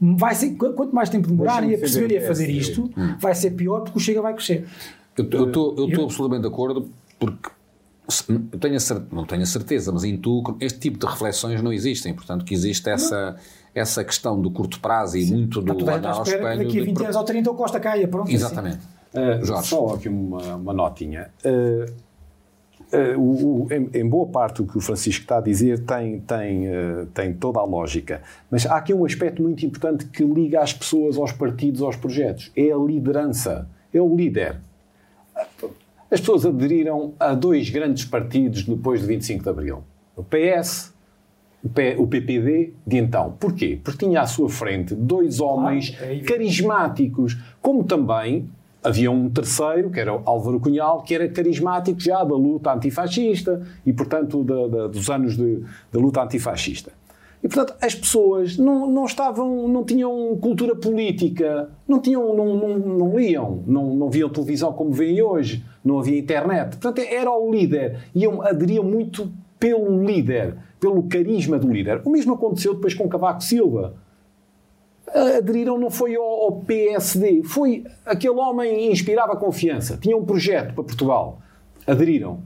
vai 0.00 0.34
ser, 0.34 0.56
quanto 0.56 0.92
mais 0.92 1.08
tempo 1.08 1.28
demorarem 1.28 1.72
a 1.76 1.78
perceber 1.78 2.12
e 2.14 2.18
a 2.18 2.26
fazer 2.26 2.50
isto, 2.50 2.90
vai 3.20 3.36
ser 3.36 3.52
pior 3.52 3.82
porque 3.82 3.98
o 3.98 4.00
Chega 4.00 4.20
vai 4.20 4.34
crescer. 4.34 4.66
Eu 5.16 5.46
estou 5.46 5.76
absolutamente 6.02 6.42
de 6.42 6.48
acordo 6.48 6.88
porque 7.20 7.50
tenho 8.60 8.76
a, 8.76 9.14
não 9.14 9.24
tenho 9.24 9.42
a 9.42 9.46
certeza, 9.46 9.92
mas 9.92 10.04
intuo 10.04 10.42
que 10.42 10.64
este 10.64 10.78
tipo 10.78 10.98
de 10.98 11.06
reflexões 11.06 11.62
não 11.62 11.72
existem. 11.72 12.14
Portanto, 12.14 12.44
que 12.44 12.54
existe 12.54 12.88
essa, 12.88 13.36
essa 13.74 14.04
questão 14.04 14.40
do 14.40 14.50
curto 14.50 14.80
prazo 14.80 15.16
e 15.16 15.24
Sim. 15.24 15.34
muito 15.34 15.60
do 15.60 15.72
Está 15.72 16.10
ao 16.10 16.22
espelho. 16.22 16.58
Daqui 16.58 16.80
a 16.80 16.84
20 16.84 17.02
anos 17.02 17.16
ou 17.16 17.24
30 17.24 17.50
o 17.50 17.54
Costa 17.54 17.80
caia, 17.80 18.06
pronto. 18.08 18.26
É 18.26 18.34
assim. 18.34 18.34
Exatamente. 18.34 18.78
Assim. 19.14 19.42
Uh, 19.42 19.44
Jorge. 19.44 19.68
Só 19.68 19.94
aqui 19.94 20.08
uma, 20.08 20.56
uma 20.56 20.72
notinha. 20.72 21.30
Uh, 21.44 22.12
Uh, 22.92 23.18
o, 23.18 23.62
o, 23.62 23.72
em, 23.72 23.88
em, 23.94 24.06
boa 24.06 24.26
parte 24.26 24.60
o 24.60 24.66
que 24.66 24.76
o 24.76 24.80
Francisco 24.80 25.22
está 25.22 25.38
a 25.38 25.40
dizer 25.40 25.78
tem, 25.78 26.20
tem, 26.20 26.68
uh, 26.68 27.06
tem 27.14 27.32
toda 27.32 27.58
a 27.58 27.64
lógica. 27.64 28.20
Mas 28.50 28.66
há 28.66 28.76
aqui 28.76 28.92
um 28.92 29.06
aspecto 29.06 29.40
muito 29.42 29.64
importante 29.64 30.04
que 30.04 30.22
liga 30.22 30.60
as 30.60 30.74
pessoas 30.74 31.16
aos 31.16 31.32
partidos, 31.32 31.80
aos 31.80 31.96
projetos. 31.96 32.52
É 32.54 32.70
a 32.70 32.76
liderança. 32.76 33.66
É 33.94 34.00
o 34.00 34.14
líder. 34.14 34.60
As 36.12 36.20
pessoas 36.20 36.44
aderiram 36.44 37.14
a 37.18 37.32
dois 37.32 37.70
grandes 37.70 38.04
partidos 38.04 38.64
depois 38.64 39.00
de 39.00 39.06
25 39.06 39.42
de 39.42 39.48
Abril. 39.48 39.82
O 40.14 40.22
PS, 40.22 40.92
o, 41.64 42.06
PPD 42.06 42.74
de 42.86 42.98
então. 42.98 43.34
Porquê? 43.40 43.80
Porque 43.82 44.04
tinha 44.04 44.20
à 44.20 44.26
sua 44.26 44.50
frente 44.50 44.94
dois 44.94 45.40
homens 45.40 45.96
ah, 45.98 46.12
é 46.12 46.18
carismáticos, 46.18 47.38
como 47.62 47.82
também 47.84 48.46
havia 48.84 49.10
um 49.10 49.30
terceiro, 49.30 49.88
que 49.88 50.00
era 50.00 50.10
Álvaro 50.10 50.60
Cunhal, 50.60 51.02
que 51.02 51.14
era 51.14 51.26
carismático 51.30 51.98
já 51.98 52.22
da 52.22 52.34
luta 52.34 52.74
antifascista 52.74 53.62
e, 53.86 53.90
portanto, 53.90 54.44
da, 54.44 54.66
da, 54.66 54.86
dos 54.88 55.08
anos 55.08 55.34
de, 55.34 55.62
da 55.90 55.98
luta 55.98 56.22
antifascista. 56.22 56.92
E, 57.42 57.48
portanto, 57.48 57.74
as 57.80 57.94
pessoas 57.94 58.56
não, 58.56 58.88
não 58.88 59.04
estavam, 59.04 59.66
não 59.66 59.84
tinham 59.84 60.36
cultura 60.40 60.76
política, 60.76 61.70
não, 61.88 62.00
tinham, 62.00 62.34
não, 62.36 62.56
não, 62.56 62.78
não 62.78 63.18
liam, 63.18 63.64
não, 63.66 63.94
não 63.94 64.08
viam 64.08 64.28
televisão 64.28 64.72
como 64.72 64.92
veem 64.92 65.20
hoje, 65.20 65.64
não 65.84 65.98
havia 65.98 66.18
internet. 66.18 66.76
Portanto, 66.76 67.00
era 67.00 67.30
o 67.30 67.50
líder. 67.50 67.98
E 68.14 68.24
aderiam 68.26 68.84
muito 68.84 69.28
pelo 69.58 70.04
líder, 70.04 70.56
pelo 70.78 71.02
carisma 71.04 71.58
do 71.58 71.68
líder. 71.68 72.00
O 72.04 72.10
mesmo 72.10 72.34
aconteceu 72.34 72.74
depois 72.74 72.94
com 72.94 73.08
Cavaco 73.08 73.42
Silva 73.42 73.94
aderiram 75.14 75.78
não 75.78 75.90
foi 75.90 76.14
ao, 76.14 76.62
PSD, 76.66 77.42
foi 77.44 77.84
aquele 78.04 78.34
homem 78.34 78.90
inspirava 78.90 79.36
confiança, 79.36 79.98
tinha 80.00 80.16
um 80.16 80.24
projeto 80.24 80.74
para 80.74 80.84
Portugal, 80.84 81.40
aderiram. 81.86 82.40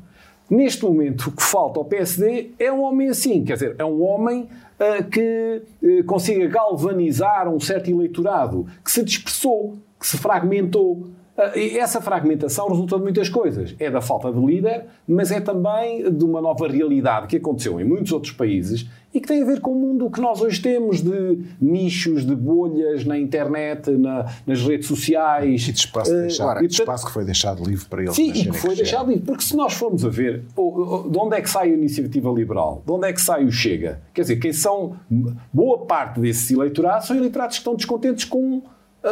Neste 0.48 0.85
momento, 0.85 1.28
o 1.28 1.32
que 1.32 1.42
falta 1.42 1.80
ao 1.80 1.85
PSD 1.85 2.50
é 2.59 2.72
um 2.72 2.82
homem 2.82 3.09
assim, 3.09 3.44
quer 3.44 3.54
dizer, 3.54 3.74
é 3.78 3.85
um 3.85 4.02
homem 4.02 4.48
uh, 4.78 5.04
que 5.11 5.62
uh, 5.82 6.04
consiga 6.04 6.46
galvanizar 6.46 7.48
um 7.48 7.59
certo 7.59 7.90
eleitorado, 7.90 8.66
que 8.85 8.90
se 8.90 9.02
dispersou, 9.02 9.76
que 9.98 10.06
se 10.06 10.16
fragmentou, 10.16 11.09
ah, 11.37 11.53
essa 11.55 12.01
fragmentação 12.01 12.68
resulta 12.68 12.96
de 12.96 13.03
muitas 13.03 13.29
coisas. 13.29 13.75
É 13.79 13.90
da 13.90 14.01
falta 14.01 14.33
de 14.33 14.38
líder, 14.38 14.87
mas 15.07 15.31
é 15.31 15.40
também 15.40 16.11
de 16.11 16.25
uma 16.25 16.40
nova 16.40 16.66
realidade 16.66 17.27
que 17.27 17.37
aconteceu 17.37 17.81
em 17.81 17.85
muitos 17.85 18.12
outros 18.12 18.33
países 18.33 18.88
e 19.12 19.20
que 19.20 19.29
tem 19.29 19.42
a 19.42 19.46
ver 19.46 19.61
com 19.61 19.72
o 19.72 19.75
mundo 19.75 20.11
que 20.11 20.20
nós 20.20 20.40
hoje 20.42 20.61
temos 20.61 21.03
de 21.03 21.38
nichos, 21.61 22.25
de 22.25 22.35
bolhas 22.35 23.05
na 23.05 23.18
internet, 23.18 23.90
na, 23.90 24.27
nas 24.46 24.62
redes 24.62 24.87
sociais. 24.87 25.68
E 25.68 25.72
de 25.72 25.79
espaço, 25.79 26.12
uh, 26.12 26.22
deixado, 26.22 26.64
e 26.64 26.68
de 26.68 26.75
espaço 26.75 27.07
que 27.07 27.12
foi 27.12 27.25
deixado 27.25 27.64
livre 27.64 27.87
para 27.87 28.03
eles. 28.03 28.14
Sim, 28.14 28.31
e 28.31 28.51
que 28.51 28.59
foi 28.59 28.75
deixado 28.75 29.09
livre. 29.09 29.25
Porque 29.25 29.42
se 29.42 29.57
nós 29.57 29.72
formos 29.75 30.05
a 30.05 30.09
ver 30.09 30.40
de 30.40 31.18
onde 31.18 31.37
é 31.37 31.40
que 31.40 31.49
sai 31.49 31.70
a 31.70 31.75
iniciativa 31.75 32.31
liberal, 32.31 32.83
de 32.85 32.92
onde 32.92 33.09
é 33.09 33.12
que 33.12 33.20
sai 33.20 33.44
o 33.44 33.53
Chega, 33.53 34.03
quer 34.12 34.22
dizer, 34.22 34.37
quem 34.37 34.53
são 34.53 34.96
boa 35.53 35.87
parte 35.87 36.20
desses 36.20 36.51
eleitorados 36.51 37.07
são 37.07 37.16
eleitorados 37.16 37.57
que 37.57 37.61
estão 37.61 37.75
descontentes 37.75 38.25
com 38.25 38.62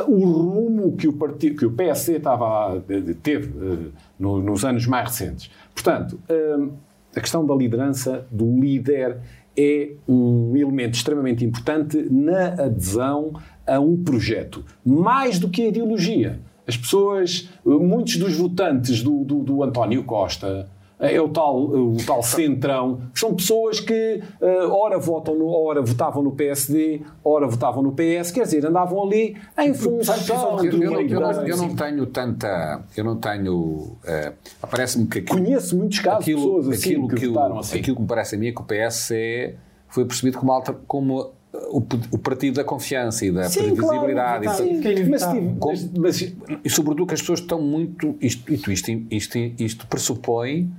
o 0.02 0.24
rumo 0.24 0.96
que 0.96 1.07
o, 1.07 1.12
partido, 1.12 1.57
que 1.57 1.66
o 1.66 1.72
PSD 1.72 2.16
estava, 2.16 2.83
teve 3.22 3.52
eh, 3.59 3.90
nos 4.18 4.64
anos 4.64 4.87
mais 4.87 5.09
recentes. 5.09 5.50
Portanto, 5.72 6.18
eh, 6.28 6.68
a 7.16 7.20
questão 7.20 7.46
da 7.46 7.54
liderança, 7.54 8.26
do 8.30 8.61
líder, 8.61 9.18
é 9.57 9.92
um 10.09 10.57
elemento 10.57 10.94
extremamente 10.94 11.44
importante 11.44 12.09
na 12.11 12.48
adesão 12.48 13.33
a 13.66 13.78
um 13.78 14.02
projeto, 14.02 14.64
mais 14.85 15.38
do 15.38 15.48
que 15.48 15.62
a 15.62 15.68
ideologia. 15.68 16.40
As 16.66 16.76
pessoas, 16.76 17.48
muitos 17.64 18.16
dos 18.16 18.37
votantes 18.37 19.02
do, 19.02 19.22
do, 19.22 19.42
do 19.42 19.62
António 19.62 20.02
Costa, 20.02 20.68
é 21.11 21.21
o 21.21 21.29
tal, 21.29 21.57
o 21.64 21.97
tal 22.07 22.23
centrão, 22.23 23.01
são 23.14 23.35
pessoas 23.35 23.81
que 23.81 24.23
uh, 24.40 24.71
ora, 24.71 24.99
votam 24.99 25.35
no, 25.35 25.49
ora 25.49 25.83
votavam 25.83 26.23
no 26.23 26.33
PSD, 26.33 27.03
ora 27.25 27.47
votavam 27.47 27.83
no 27.83 27.93
PS, 27.93 28.31
quer 28.31 28.43
dizer, 28.43 28.67
andavam 28.67 29.03
ali 29.03 29.37
em 29.59 29.75
função 29.75 30.14
eu, 30.62 30.83
eu, 30.83 31.01
eu, 31.09 31.21
não, 31.21 31.47
eu 31.47 31.57
não 31.57 31.75
tenho 31.75 32.07
tanta. 32.07 32.83
Eu 32.97 33.05
não 33.05 33.17
tenho. 33.17 33.55
Uh, 33.55 34.33
Parece-me 34.71 35.07
que. 35.07 35.19
Aquilo, 35.19 35.45
Conheço 35.45 35.77
muitos 35.77 35.99
casos 36.01 36.23
aquilo, 36.23 36.40
de 36.40 36.47
pessoas 36.47 36.69
assim 36.69 36.90
aquilo 36.90 37.09
que, 37.09 37.14
que 37.17 37.27
votaram 37.29 37.59
assim. 37.59 37.79
Aquilo 37.79 37.97
que 37.97 38.03
me 38.03 38.09
parece 38.09 38.35
a 38.35 38.38
mim 38.38 38.47
é 38.49 38.53
que 38.53 38.61
o 38.61 38.64
PS 38.64 39.11
é, 39.12 39.55
foi 39.88 40.05
percebido 40.05 40.38
como, 40.38 40.53
alter, 40.53 40.75
como 40.87 41.33
o, 41.53 41.83
o, 42.12 42.19
partido 42.19 42.57
da 42.57 42.64
confiança 42.64 43.25
e 43.25 43.31
da 43.31 43.45
Sim, 43.45 43.75
previsibilidade. 43.75 44.45
Claro, 44.45 44.67
e, 44.67 45.09
mas, 45.09 45.23
mas, 45.57 45.90
mas, 45.93 46.35
e 46.64 46.71
sobretudo 46.71 47.07
que 47.07 47.14
as 47.14 47.21
pessoas 47.21 47.40
estão 47.40 47.61
muito. 47.61 48.17
Isto, 48.21 48.53
isto, 48.53 48.71
isto, 48.71 48.90
isto, 49.11 49.38
isto 49.38 49.87
pressupõe 49.87 50.71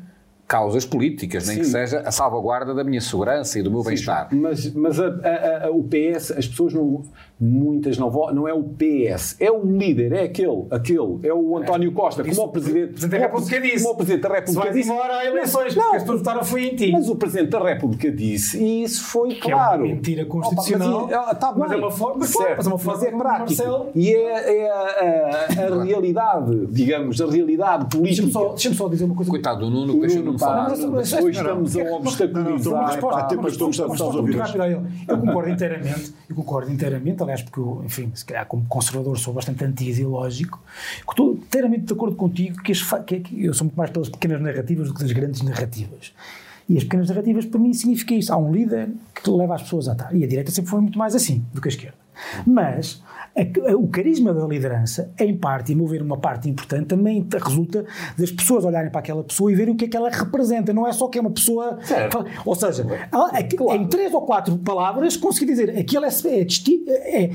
causas 0.48 0.86
políticas, 0.86 1.48
nem 1.48 1.58
Sim. 1.58 1.62
que 1.64 1.68
seja 1.68 2.00
a 2.02 2.12
salvaguarda 2.12 2.74
da 2.74 2.84
minha 2.84 3.02
segurança 3.02 3.58
e 3.58 3.64
do 3.64 3.72
meu 3.72 3.84
bem-estar. 3.84 4.30
Mas, 4.32 4.72
mas 4.74 5.00
a, 5.00 5.08
a, 5.08 5.68
a, 5.68 5.72
o 5.72 5.84
PS, 5.84 6.32
as 6.32 6.48
pessoas 6.48 6.74
não, 6.74 7.04
muitas 7.40 7.98
não 7.98 8.10
votam, 8.10 8.36
não 8.36 8.48
é 8.48 8.54
o 8.54 8.64
PS, 8.64 9.36
é 9.40 9.52
o 9.52 9.66
líder, 9.66 10.14
é 10.14 10.24
aquele, 10.24 10.66
aquele, 10.72 11.20
é 11.24 11.34
o 11.34 11.58
António 11.58 11.92
Costa, 11.92 12.24
como 12.24 12.42
o 12.44 12.48
Presidente, 12.50 12.94
Presidente 12.94 13.12
da 13.12 13.28
República 13.28 13.62
disse. 13.62 13.84
Como 13.84 13.94
o 13.94 13.98
Presidente 13.98 14.22
da 14.22 14.36
República 14.36 14.72
disse. 14.72 14.90
embora 14.90 15.18
a 15.18 15.26
eleições, 15.26 15.76
não, 15.76 15.92
porque 15.92 16.12
votaram 16.12 16.44
foi 16.44 16.68
em 16.68 16.76
ti. 16.76 16.92
Mas 16.92 17.10
o 17.10 17.16
Presidente 17.16 17.50
da 17.50 17.64
República 17.64 18.12
disse, 18.12 18.58
e 18.58 18.84
isso 18.84 19.04
foi 19.04 19.30
que 19.36 19.42
claro. 19.42 19.84
É 19.84 19.88
uma 19.88 19.96
mentira 19.96 20.26
constitucional. 20.26 21.06
Opa, 21.06 21.26
mas, 21.28 21.38
tá 21.40 21.54
mas 21.58 21.72
é 21.72 21.76
uma 21.76 21.92
forma, 21.92 22.26
certo, 22.26 22.58
mas, 22.58 22.66
é, 22.66 22.70
uma 22.70 22.80
forma 22.80 23.00
mas 23.02 23.08
é 23.08 23.18
prático. 23.18 23.46
Marcelo. 23.46 23.90
E 23.94 24.14
é, 24.14 24.58
é 24.58 24.72
a, 24.72 25.74
a, 25.74 25.84
realidade, 25.84 26.68
digamos, 26.68 27.20
a 27.22 27.30
realidade 27.30 27.86
política. 27.86 28.28
Deixa-me 28.28 28.32
só, 28.32 28.50
deixa 28.50 28.74
só, 28.74 28.88
dizer 28.88 29.06
uma 29.06 29.16
coisa. 29.16 29.30
Coitado 29.30 29.60
do 29.60 29.70
Nuno, 29.70 30.00
deixa-me 30.00 30.40
falar. 30.40 30.72
Hoje 30.72 30.90
estamos 31.32 31.76
a 33.80 33.86
obstaculizar. 33.86 34.56
Eu 35.08 35.18
concordo 35.18 35.50
inteiramente, 35.50 36.14
eu 36.30 36.36
concordo 36.36 36.72
inteiramente, 36.72 37.25
aliás, 37.26 37.42
porque, 37.42 37.62
enfim, 37.86 38.12
se 38.16 38.26
calhar 38.26 38.46
como 38.46 38.66
conservador 38.66 39.18
sou 39.20 39.34
bastante 39.34 39.64
anti-ideológico, 39.64 40.62
estou 41.08 41.34
inteiramente 41.34 41.86
de 41.86 41.94
acordo 41.94 42.16
contigo 42.16 42.62
que, 42.64 42.74
que, 43.06 43.20
que 43.20 43.46
eu 43.46 43.54
sou 43.54 43.66
muito 43.66 43.78
mais 43.78 43.90
pelas 43.92 44.10
pequenas 44.10 44.42
narrativas 44.42 44.88
do 44.88 44.94
que 44.94 45.02
das 45.02 45.12
grandes 45.12 45.42
narrativas. 45.42 46.14
E 46.68 46.78
as 46.78 46.84
pequenas 46.84 47.10
narrativas, 47.10 47.46
para 47.46 47.60
mim, 47.60 47.74
significa 47.74 48.16
isso. 48.16 48.34
Há 48.34 48.38
um 48.38 48.52
líder 48.52 48.90
que 49.14 49.30
leva 49.30 49.56
as 49.56 49.64
pessoas 49.64 49.88
a 49.88 49.92
estar. 49.92 50.16
E 50.16 50.24
a 50.24 50.28
direita 50.28 50.52
sempre 50.52 50.72
foi 50.72 50.82
muito 50.82 50.98
mais 50.98 51.14
assim 51.14 51.46
do 51.54 51.62
que 51.62 51.68
a 51.68 51.72
esquerda. 51.72 52.05
Mas 52.46 53.04
o 53.78 53.88
carisma 53.88 54.34
da 54.34 54.46
liderança, 54.46 55.14
em 55.20 55.36
parte, 55.36 55.74
e 55.74 55.76
mover 55.76 56.02
uma 56.02 56.18
parte 56.18 56.50
importante, 56.50 56.88
também 56.88 57.28
resulta 57.44 57.86
das 58.18 58.32
pessoas 58.32 58.64
olharem 58.64 58.90
para 58.90 59.00
aquela 59.00 59.24
pessoa 59.24 59.52
e 59.52 59.56
verem 59.56 59.74
o 59.74 59.78
que 59.78 59.86
é 59.86 59.88
que 59.88 59.98
ela 59.98 60.10
representa. 60.10 60.74
Não 60.74 60.88
é 60.88 60.94
só 60.94 61.08
que 61.08 61.18
é 61.18 61.22
uma 61.22 61.32
pessoa. 61.32 61.78
Certo. 61.84 62.26
Ou 62.46 62.56
seja, 62.56 62.86
ela, 63.12 63.32
claro. 63.44 63.82
em 63.82 63.88
três 63.88 64.14
ou 64.14 64.22
quatro 64.22 64.58
palavras, 64.60 65.18
conseguir 65.18 65.48
dizer 65.48 65.78
aquilo 65.78 66.06
é, 66.06 66.10
é, 66.10 67.24
é, 67.24 67.32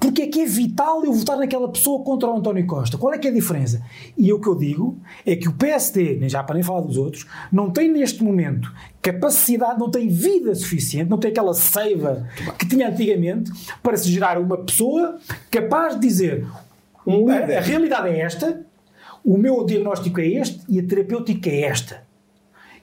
porque 0.00 0.22
é 0.22 0.26
que 0.26 0.40
é 0.40 0.46
vital 0.46 1.04
eu 1.04 1.12
votar 1.12 1.36
naquela 1.36 1.68
pessoa 1.68 2.02
contra 2.02 2.28
o 2.28 2.36
António 2.36 2.66
Costa. 2.66 2.98
Qual 2.98 3.12
é 3.12 3.18
que 3.18 3.28
é 3.28 3.30
a 3.30 3.34
diferença? 3.34 3.80
E 4.16 4.32
o 4.32 4.40
que 4.40 4.48
eu 4.48 4.56
digo 4.56 4.98
é 5.24 5.36
que 5.36 5.48
o 5.48 5.52
PSD, 5.52 6.16
nem 6.18 6.28
já 6.28 6.42
para 6.42 6.54
nem 6.54 6.62
falar 6.62 6.80
dos 6.80 6.96
outros, 6.96 7.26
não 7.52 7.70
tem 7.70 7.90
neste 7.90 8.24
momento 8.24 8.72
capacidade, 9.04 9.78
não 9.78 9.90
tem 9.90 10.08
vida 10.08 10.54
suficiente, 10.54 11.10
não 11.10 11.18
tem 11.18 11.30
aquela 11.30 11.52
seiva 11.52 12.26
que 12.58 12.66
tinha 12.66 12.88
antigamente 12.88 13.52
para 13.82 13.98
se 13.98 14.10
gerar 14.10 14.38
uma 14.38 14.56
pessoa 14.56 15.18
capaz 15.50 15.94
de 15.94 16.08
dizer 16.08 16.46
um 17.06 17.28
a, 17.28 17.36
a 17.36 17.60
realidade 17.60 18.08
é 18.08 18.20
esta, 18.20 18.64
o 19.22 19.36
meu 19.36 19.62
diagnóstico 19.66 20.20
é 20.20 20.26
este 20.26 20.60
e 20.66 20.80
a 20.80 20.82
terapêutica 20.82 21.50
é 21.50 21.64
esta. 21.64 22.02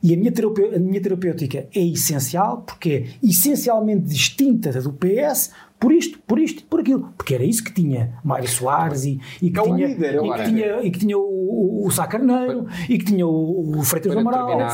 E 0.04 0.14
a 0.14 0.18
minha, 0.18 0.32
a 0.76 0.80
minha 0.80 1.02
terapêutica 1.02 1.68
é 1.74 1.86
essencial 1.88 2.62
porque 2.68 2.90
é 3.24 3.28
essencialmente 3.28 4.02
distinta 4.02 4.72
da 4.72 4.80
do 4.80 4.94
PS 4.94 5.52
por 5.82 5.92
isto, 5.92 6.20
por 6.28 6.38
isto, 6.38 6.64
por 6.66 6.80
aquilo. 6.80 7.12
Porque 7.18 7.34
era 7.34 7.44
isso 7.44 7.64
que 7.64 7.74
tinha 7.74 8.14
Mário 8.24 8.48
Soares 8.48 9.04
e, 9.04 9.20
e, 9.42 9.50
que, 9.50 9.60
é 9.60 9.64
tinha, 9.64 9.88
líder, 9.88 10.24
e, 10.24 10.32
que, 10.32 10.44
tinha, 10.44 10.82
e 10.84 10.92
que 10.92 11.00
tinha 11.00 11.18
o, 11.18 11.88
o 11.88 11.90
Sá 11.90 12.06
Carneiro 12.06 12.68
e 12.88 13.00
que 13.00 13.06
tinha 13.06 13.26
o, 13.26 13.80
o 13.80 13.84
Freitas 13.84 14.14
do 14.14 14.20
Amaral. 14.20 14.46
Terminar, 14.46 14.70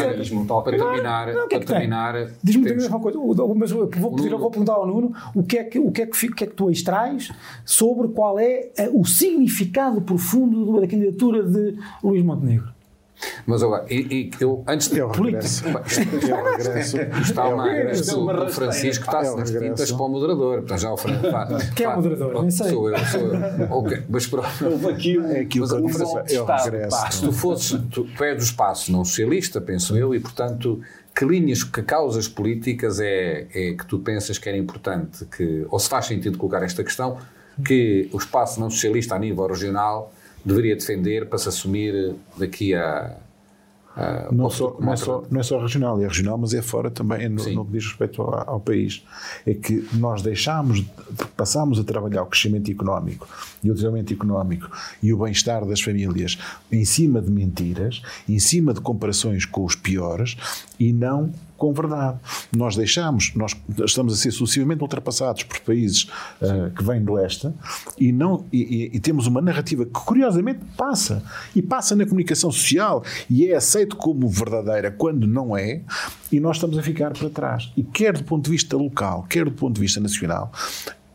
para 0.64 0.78
terminar, 0.78 1.28
não, 1.28 1.34
não, 1.34 1.48
para 1.48 1.60
terminar. 1.62 2.28
Diz-me 2.44 2.66
temos... 2.66 2.88
uma 2.88 3.00
coisa, 3.00 3.18
mas 3.56 3.72
vou, 3.72 3.88
pedir, 3.88 4.36
vou 4.36 4.52
perguntar 4.52 4.74
ao 4.74 4.86
Nuno 4.86 5.14
o 5.34 5.44
que, 5.44 5.58
é 5.58 5.64
que, 5.64 5.80
o, 5.80 5.92
que 5.92 6.02
é 6.02 6.06
que, 6.08 6.28
o 6.28 6.36
que 6.36 6.44
é 6.44 6.48
que 6.48 6.54
tu 6.54 6.70
extrais 6.70 7.32
sobre 7.64 8.10
qual 8.10 8.38
é 8.38 8.70
o 8.92 9.06
significado 9.06 10.02
profundo 10.02 10.82
da 10.82 10.88
candidatura 10.88 11.42
de 11.42 11.78
Luís 12.04 12.22
Montenegro. 12.22 12.77
Mas 13.48 13.64
agora, 13.64 13.86
e, 13.90 13.96
e 13.96 14.32
eu, 14.40 14.64
antes 14.68 14.90
de. 14.90 15.00
É 15.00 15.06
o 15.06 15.10
regresso. 15.10 15.64
É 15.68 15.72
o 15.72 16.58
regresso. 16.58 16.98
Está 17.22 17.46
É 17.46 17.46
o 17.48 17.54
uma 17.56 17.68
regresso. 17.68 18.16
do, 18.16 18.46
do 18.46 18.50
Francisco 18.52 19.06
está 19.06 19.20
É 19.20 19.36
nas 19.36 19.50
regresso. 19.50 19.60
tintas 19.76 19.92
para 19.92 20.06
o 20.06 20.10
moderador. 20.10 20.58
Portanto, 20.60 20.80
já 20.80 20.92
o 20.92 20.98
Fran, 20.98 21.20
pá, 21.32 21.48
Quem 21.76 21.86
é 21.86 21.90
o 21.90 21.92
pá, 21.94 21.98
moderador? 21.98 22.42
Nem 22.42 22.52
sei. 22.52 22.70
Sou 22.70 22.90
eu, 22.92 22.98
sou 23.06 23.22
eu. 23.22 23.68
Ok, 23.72 24.04
mas 24.10 24.28
pronto. 24.28 24.48
Houve 24.64 24.88
aqui 24.90 25.18
É 25.18 25.40
aquilo 25.42 25.64
Mas 25.66 25.72
que 25.72 26.02
eu 26.04 26.18
é 26.20 26.22
o 26.22 26.26
Estado, 26.26 26.64
regresso. 26.66 26.90
Pá, 27.02 27.12
se 27.12 27.22
tu 27.22 27.32
fosses, 27.32 27.80
tu, 27.92 28.04
tu 28.04 28.24
és 28.24 28.38
do 28.38 28.44
espaço 28.44 28.92
não 28.92 29.04
socialista, 29.04 29.60
penso 29.62 29.98
eu, 29.98 30.14
e 30.14 30.20
portanto, 30.20 30.80
que 31.16 31.26
linhas, 31.26 31.64
que 31.64 31.82
causas 31.82 32.28
políticas 32.28 33.00
é, 33.00 33.48
é 33.54 33.74
que 33.74 33.86
tu 33.88 33.98
pensas 34.00 34.38
que 34.38 34.48
era 34.48 34.58
importante, 34.58 35.26
que, 35.26 35.66
ou 35.72 35.80
se 35.80 35.90
faz 35.90 36.06
sentido 36.06 36.38
colocar 36.38 36.62
esta 36.64 36.84
questão, 36.84 37.18
que 37.66 38.08
o 38.14 38.18
espaço 38.18 38.60
não 38.60 38.70
socialista 38.70 39.16
a 39.16 39.20
nível 39.20 39.48
regional 39.48 40.14
deveria 40.48 40.76
defender 40.76 41.28
para 41.28 41.38
se 41.38 41.50
assumir 41.50 42.16
daqui 42.38 42.74
a. 42.74 43.18
a 43.96 44.32
Não, 44.32 44.50
só, 44.50 44.78
não, 44.80 44.94
é 44.94 44.96
só, 44.96 45.24
não 45.30 45.40
é 45.40 45.44
só 45.44 45.60
regional, 45.60 46.02
é 46.02 46.08
regional, 46.08 46.38
mas 46.38 46.54
é 46.54 46.62
fora 46.62 46.90
também 46.90 47.28
no, 47.28 47.40
Sim. 47.40 47.56
no 47.56 47.66
que 47.66 47.74
diz 47.74 47.86
respeito 47.86 48.22
ao, 48.22 48.50
ao 48.50 48.60
país. 48.60 49.04
É 49.46 49.54
que 49.54 49.88
nós 49.94 50.22
deixámos, 50.22 50.84
passámos 51.36 51.80
a 51.80 51.84
trabalhar 51.84 52.24
o 52.24 52.28
crescimento 52.28 52.72
económico 52.72 53.28
e 53.62 53.70
o 53.70 53.74
desenvolvimento 53.74 54.14
económico 54.14 54.72
e 55.04 55.14
o 55.14 55.18
bem-estar 55.18 55.66
das 55.66 55.82
famílias 55.82 56.38
em 56.72 56.86
cima 56.86 57.22
de 57.22 57.30
mentiras, 57.30 58.02
em 58.28 58.40
cima 58.40 58.74
de 58.74 58.80
comparações 58.80 59.46
com 59.46 59.66
os 59.66 59.76
piores 59.76 60.38
e 60.80 60.94
não 60.94 61.32
com 61.58 61.74
verdade. 61.74 62.18
Nós 62.56 62.76
deixamos, 62.76 63.34
nós 63.36 63.56
estamos 63.86 64.14
a 64.14 64.16
ser 64.16 64.32
sucessivamente 64.32 64.82
ultrapassados 64.82 65.44
por 65.44 65.60
países 65.62 66.08
ah, 66.42 66.70
que 66.76 66.84
vêm 66.84 67.04
do 67.04 67.14
leste 67.14 67.52
e, 67.98 68.12
não, 68.12 68.46
e- 68.54 68.92
e 68.94 69.00
temos 69.00 69.28
uma 69.28 69.42
narrativa 69.42 69.86
que 69.86 69.92
curiosamente 69.92 70.60
passa 70.78 71.24
e 71.56 71.62
passa 71.62 71.96
na 71.96 72.06
comunicação 72.06 72.52
social 72.52 73.04
e 73.30 73.48
é 73.48 73.56
aceito 73.56 73.96
como 73.96 74.28
verdadeira 74.30 74.92
quando 74.92 75.26
não 75.28 75.58
é 75.58 75.82
e 76.32 76.40
nós 76.40 76.58
estamos 76.58 76.78
a 76.78 76.84
ficar 76.84 77.12
para 77.14 77.30
trás. 77.30 77.72
E 77.76 77.84
quer 77.84 78.14
do 78.18 78.24
ponto 78.24 78.46
de 78.46 78.52
vista 78.52 78.78
local, 78.78 79.24
quer 79.30 79.46
do 79.46 79.52
ponto 79.52 79.76
de 79.76 79.82
vista 79.82 80.00
nacional, 80.00 80.52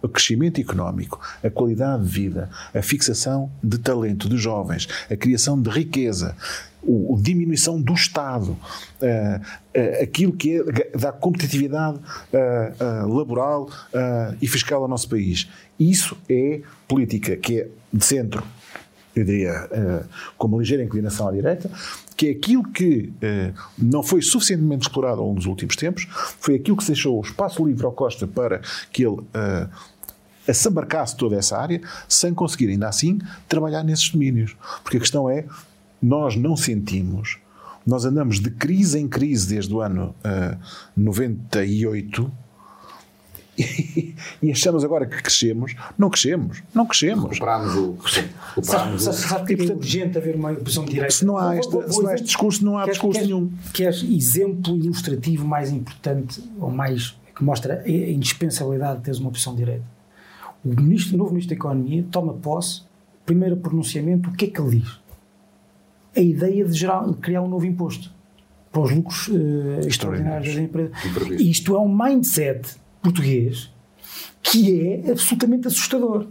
o 0.03 0.09
crescimento 0.09 0.61
económico, 0.61 1.20
a 1.42 1.50
qualidade 1.50 2.05
de 2.05 2.11
vida, 2.11 2.50
a 2.74 2.82
fixação 2.82 3.50
de 3.62 3.78
talento 3.78 4.28
de 4.28 4.36
jovens, 4.36 4.88
a 5.11 5.16
criação 5.16 5.61
de 5.61 5.70
riqueza, 5.70 6.36
a 6.82 7.20
diminuição 7.20 7.80
do 7.80 7.92
Estado, 7.92 8.57
eh, 9.00 9.40
eh, 9.72 10.03
aquilo 10.03 10.32
que 10.32 10.59
é, 10.59 10.98
dá 10.98 11.12
competitividade 11.12 12.00
eh, 12.32 12.72
laboral 13.07 13.70
e 14.40 14.46
fiscal 14.46 14.82
ao 14.82 14.88
nosso 14.88 15.09
país. 15.09 15.48
Isso 15.78 16.16
é 16.28 16.61
política 16.88 17.36
que 17.36 17.61
é 17.61 17.68
de 17.92 18.05
centro, 18.05 18.42
eu 19.14 19.24
diria, 19.24 19.68
com 20.38 20.46
uma 20.46 20.59
ligeira 20.59 20.82
inclinação 20.82 21.28
à 21.28 21.32
direita, 21.32 21.70
que 22.16 22.28
é 22.28 22.30
aquilo 22.30 22.64
que 22.64 23.12
não 23.76 24.03
foi 24.03 24.22
suficientemente 24.22 24.86
explorado 24.86 25.20
ao 25.20 25.26
longo 25.26 25.38
dos 25.38 25.46
últimos 25.46 25.76
tempos, 25.76 26.07
foi 26.40 26.55
aquilo 26.55 26.76
que 26.76 26.86
deixou 26.86 27.18
o 27.18 27.20
espaço 27.20 27.66
livre 27.66 27.84
ao 27.84 27.92
Costa 27.92 28.26
para 28.26 28.62
que 28.90 29.05
ele 29.05 29.18
assambarcasse 30.49 31.16
toda 31.16 31.36
essa 31.36 31.57
área, 31.59 31.80
sem 32.09 32.32
conseguir 32.34 32.68
ainda 32.68 32.88
assim 32.88 33.18
trabalhar 33.49 33.82
nesses 33.82 34.09
domínios. 34.11 34.57
Porque 34.82 34.97
a 34.97 35.01
questão 35.01 35.28
é, 35.30 35.45
nós 36.03 36.36
não 36.36 36.57
sentimos, 36.57 37.38
nós 37.86 38.05
andamos 38.05 38.40
de 38.40 38.51
crise 38.51 38.99
em 38.99 39.09
crise 39.09 39.49
desde 39.49 39.72
o 39.74 39.80
ano 39.80 40.14
eh, 40.24 40.57
98 40.97 42.32
e, 43.59 44.14
e 44.43 44.51
achamos 44.51 44.84
agora 44.84 45.07
que 45.07 45.20
crescemos. 45.22 45.74
Não 45.99 46.09
crescemos, 46.09 46.62
não 46.74 46.86
crescemos. 46.86 47.24
Recuperámos 47.32 47.74
o. 47.74 47.93
Recuperámos 47.93 48.66
Sabe, 48.66 48.95
o 48.95 48.99
sabe, 49.01 49.16
sabe 49.16 49.57
que 49.57 49.70
é 49.70 49.74
urgente 49.74 50.18
haver 50.18 50.34
uma 50.36 50.55
posição 50.55 50.84
de 50.84 50.90
direita? 50.93 51.14
Se 51.14 51.24
não 51.24 51.36
há 51.36 51.51
Vou- 51.51 51.59
este- 51.59 51.70
vou- 51.72 51.82
vou 51.82 51.90
se 51.93 52.03
não 52.03 52.09
há 52.09 52.14
este 52.14 52.24
discurso, 52.26 52.64
não 52.64 52.78
há 52.78 52.82
queres- 52.84 52.95
discurso 52.97 53.20
queres- 53.20 53.28
nenhum. 53.34 53.53
Queres 53.72 54.03
exemplo 54.05 54.76
ilustrativo 54.76 55.45
mais 55.47 55.70
importante 55.70 56.43
ou 56.59 56.70
mais 56.70 57.16
que 57.34 57.43
mostra 57.45 57.82
a 57.84 57.88
indispensabilidade 57.90 58.99
de 58.99 59.05
teres 59.05 59.18
uma 59.20 59.30
posição 59.30 59.55
de 59.55 59.59
direita? 59.64 59.91
O, 60.64 60.68
ministro, 60.80 61.16
novo 61.16 61.30
Ministro 61.30 61.54
da 61.56 61.58
Economia 61.58 62.04
toma 62.10 62.34
posse, 62.34 62.82
primeiro 63.26 63.56
pronunciamento, 63.56 64.30
o 64.30 64.32
que 64.32 64.46
é 64.46 64.48
que 64.48 64.60
ele 64.60 64.78
diz? 64.80 65.00
A 66.16 66.20
ideia 66.20 66.64
de, 66.64 66.72
gerar, 66.72 67.06
de 67.06 67.14
criar 67.16 67.42
um 67.42 67.48
novo 67.48 67.64
imposto 67.66 68.12
para 68.70 68.82
os 68.82 68.90
lucros 68.90 69.30
eh, 69.30 69.86
extraordinários 69.86 70.54
das 70.54 70.62
empresas. 70.64 70.96
Isto 71.40 71.74
é 71.74 71.80
um 71.80 71.94
mindset 71.94 72.76
português 73.02 73.70
que 74.42 74.86
é 75.04 75.10
absolutamente 75.10 75.66
assustador. 75.68 76.26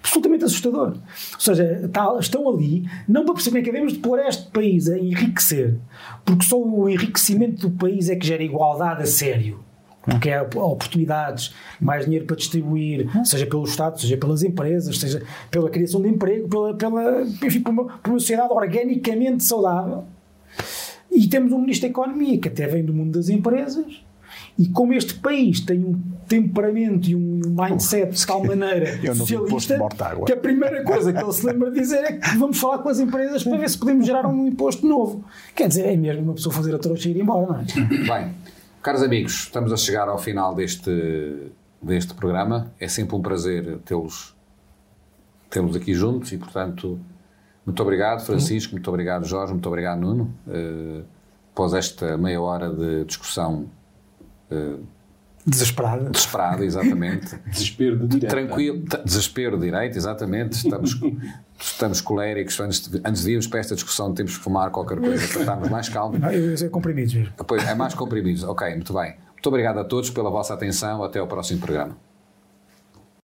Absolutamente 0.00 0.44
assustador. 0.44 0.96
Ou 1.34 1.40
seja, 1.40 1.88
tá- 1.92 2.16
estão 2.18 2.48
ali, 2.48 2.88
não 3.06 3.24
para 3.24 3.34
perceber 3.34 3.62
que 3.62 3.70
devemos 3.70 3.92
de 3.92 3.98
pôr 4.00 4.18
este 4.18 4.50
país 4.50 4.88
a 4.88 4.98
enriquecer, 4.98 5.76
porque 6.24 6.44
só 6.44 6.60
o 6.60 6.88
enriquecimento 6.88 7.68
do 7.68 7.76
país 7.76 8.08
é 8.08 8.16
que 8.16 8.26
gera 8.26 8.42
igualdade 8.42 9.02
a 9.02 9.06
sério. 9.06 9.60
Porque 10.08 10.30
é 10.30 10.40
oportunidades, 10.40 11.54
mais 11.80 12.04
dinheiro 12.04 12.26
para 12.26 12.36
distribuir, 12.36 13.08
seja 13.24 13.44
pelo 13.44 13.64
Estado, 13.64 14.00
seja 14.00 14.16
pelas 14.16 14.42
empresas, 14.42 14.98
seja 14.98 15.22
pela 15.50 15.68
criação 15.68 16.00
de 16.00 16.08
emprego, 16.08 16.48
pela, 16.48 16.74
pela, 16.74 17.22
enfim, 17.22 17.60
por, 17.60 17.70
uma, 17.70 17.84
por 17.84 18.10
uma 18.10 18.20
sociedade 18.20 18.52
organicamente 18.52 19.42
saudável. 19.42 20.04
E 21.10 21.26
temos 21.28 21.52
um 21.52 21.58
Ministro 21.58 21.88
da 21.88 21.90
Economia 21.90 22.38
que 22.38 22.48
até 22.48 22.66
vem 22.66 22.84
do 22.84 22.92
mundo 22.92 23.18
das 23.18 23.28
empresas. 23.28 24.04
E 24.58 24.68
como 24.68 24.94
este 24.94 25.14
país 25.14 25.60
tem 25.60 25.84
um 25.84 26.00
temperamento 26.26 27.08
e 27.10 27.14
um 27.14 27.40
mindset 27.44 28.12
de 28.12 28.26
tal 28.26 28.42
maneira 28.44 29.14
socialista, 29.14 29.78
que 30.24 30.32
a 30.32 30.36
primeira 30.36 30.82
coisa 30.82 31.12
que 31.12 31.22
ele 31.22 31.32
se 31.32 31.46
lembra 31.46 31.70
de 31.70 31.78
dizer 31.78 32.04
é 32.04 32.12
que 32.12 32.36
vamos 32.38 32.58
falar 32.58 32.78
com 32.78 32.88
as 32.88 32.98
empresas 32.98 33.44
para 33.44 33.58
ver 33.58 33.68
se 33.68 33.78
podemos 33.78 34.06
gerar 34.06 34.26
um 34.26 34.46
imposto 34.46 34.86
novo. 34.86 35.24
Quer 35.54 35.68
dizer, 35.68 35.86
é 35.86 35.96
mesmo 35.96 36.22
uma 36.22 36.34
pessoa 36.34 36.54
fazer 36.54 36.74
a 36.74 36.78
trouxa 36.78 37.08
e 37.08 37.12
ir 37.12 37.20
embora, 37.20 37.46
não 37.46 37.60
é? 37.60 37.64
Bem, 37.64 38.34
caros 38.86 39.02
amigos, 39.02 39.32
estamos 39.32 39.72
a 39.72 39.76
chegar 39.76 40.08
ao 40.08 40.16
final 40.16 40.54
deste, 40.54 41.50
deste 41.82 42.14
programa. 42.14 42.72
É 42.78 42.86
sempre 42.86 43.16
um 43.16 43.20
prazer 43.20 43.78
tê-los 43.78 44.32
tê-los 45.50 45.74
aqui 45.74 45.92
juntos 45.92 46.30
e, 46.30 46.38
portanto, 46.38 46.96
muito 47.64 47.82
obrigado, 47.82 48.24
Francisco, 48.24 48.74
muito 48.74 48.88
obrigado, 48.88 49.24
Jorge, 49.26 49.52
muito 49.52 49.66
obrigado, 49.66 49.98
Nuno. 49.98 50.32
Eh, 50.46 51.02
após 51.52 51.74
esta 51.74 52.16
meia 52.16 52.40
hora 52.40 52.70
de 52.70 53.04
discussão 53.04 53.66
eh, 54.52 54.76
Desesperada. 55.46 56.10
desesperada, 56.10 56.64
exatamente. 56.64 57.36
desespero 57.46 57.96
de 57.98 58.06
direita. 58.08 58.34
Tranquilo, 58.34 58.84
desespero 59.04 59.58
direito, 59.58 59.96
exatamente. 59.96 60.56
Estamos, 60.56 61.00
estamos 61.60 62.00
coléricos. 62.00 62.58
Antes 62.58 62.88
de, 62.88 63.00
antes 63.04 63.22
de 63.22 63.30
irmos 63.30 63.46
para 63.46 63.60
esta 63.60 63.74
discussão, 63.74 64.12
temos 64.12 64.36
que 64.36 64.42
fumar 64.42 64.70
qualquer 64.70 64.98
coisa 64.98 65.28
para 65.28 65.40
estarmos 65.40 65.68
mais 65.68 65.88
calmos. 65.88 66.18
Não, 66.18 66.30
eu, 66.32 66.70
comprimidos 66.70 67.14
mesmo. 67.14 67.32
Pois, 67.46 67.64
é 67.64 67.74
mais 67.74 67.94
comprimidos. 67.94 68.42
Ok, 68.42 68.68
muito 68.74 68.92
bem. 68.92 69.14
Muito 69.32 69.46
obrigado 69.46 69.78
a 69.78 69.84
todos 69.84 70.10
pela 70.10 70.30
vossa 70.30 70.52
atenção. 70.52 71.04
Até 71.04 71.20
ao 71.20 71.28
próximo 71.28 71.60
programa. 71.60 71.96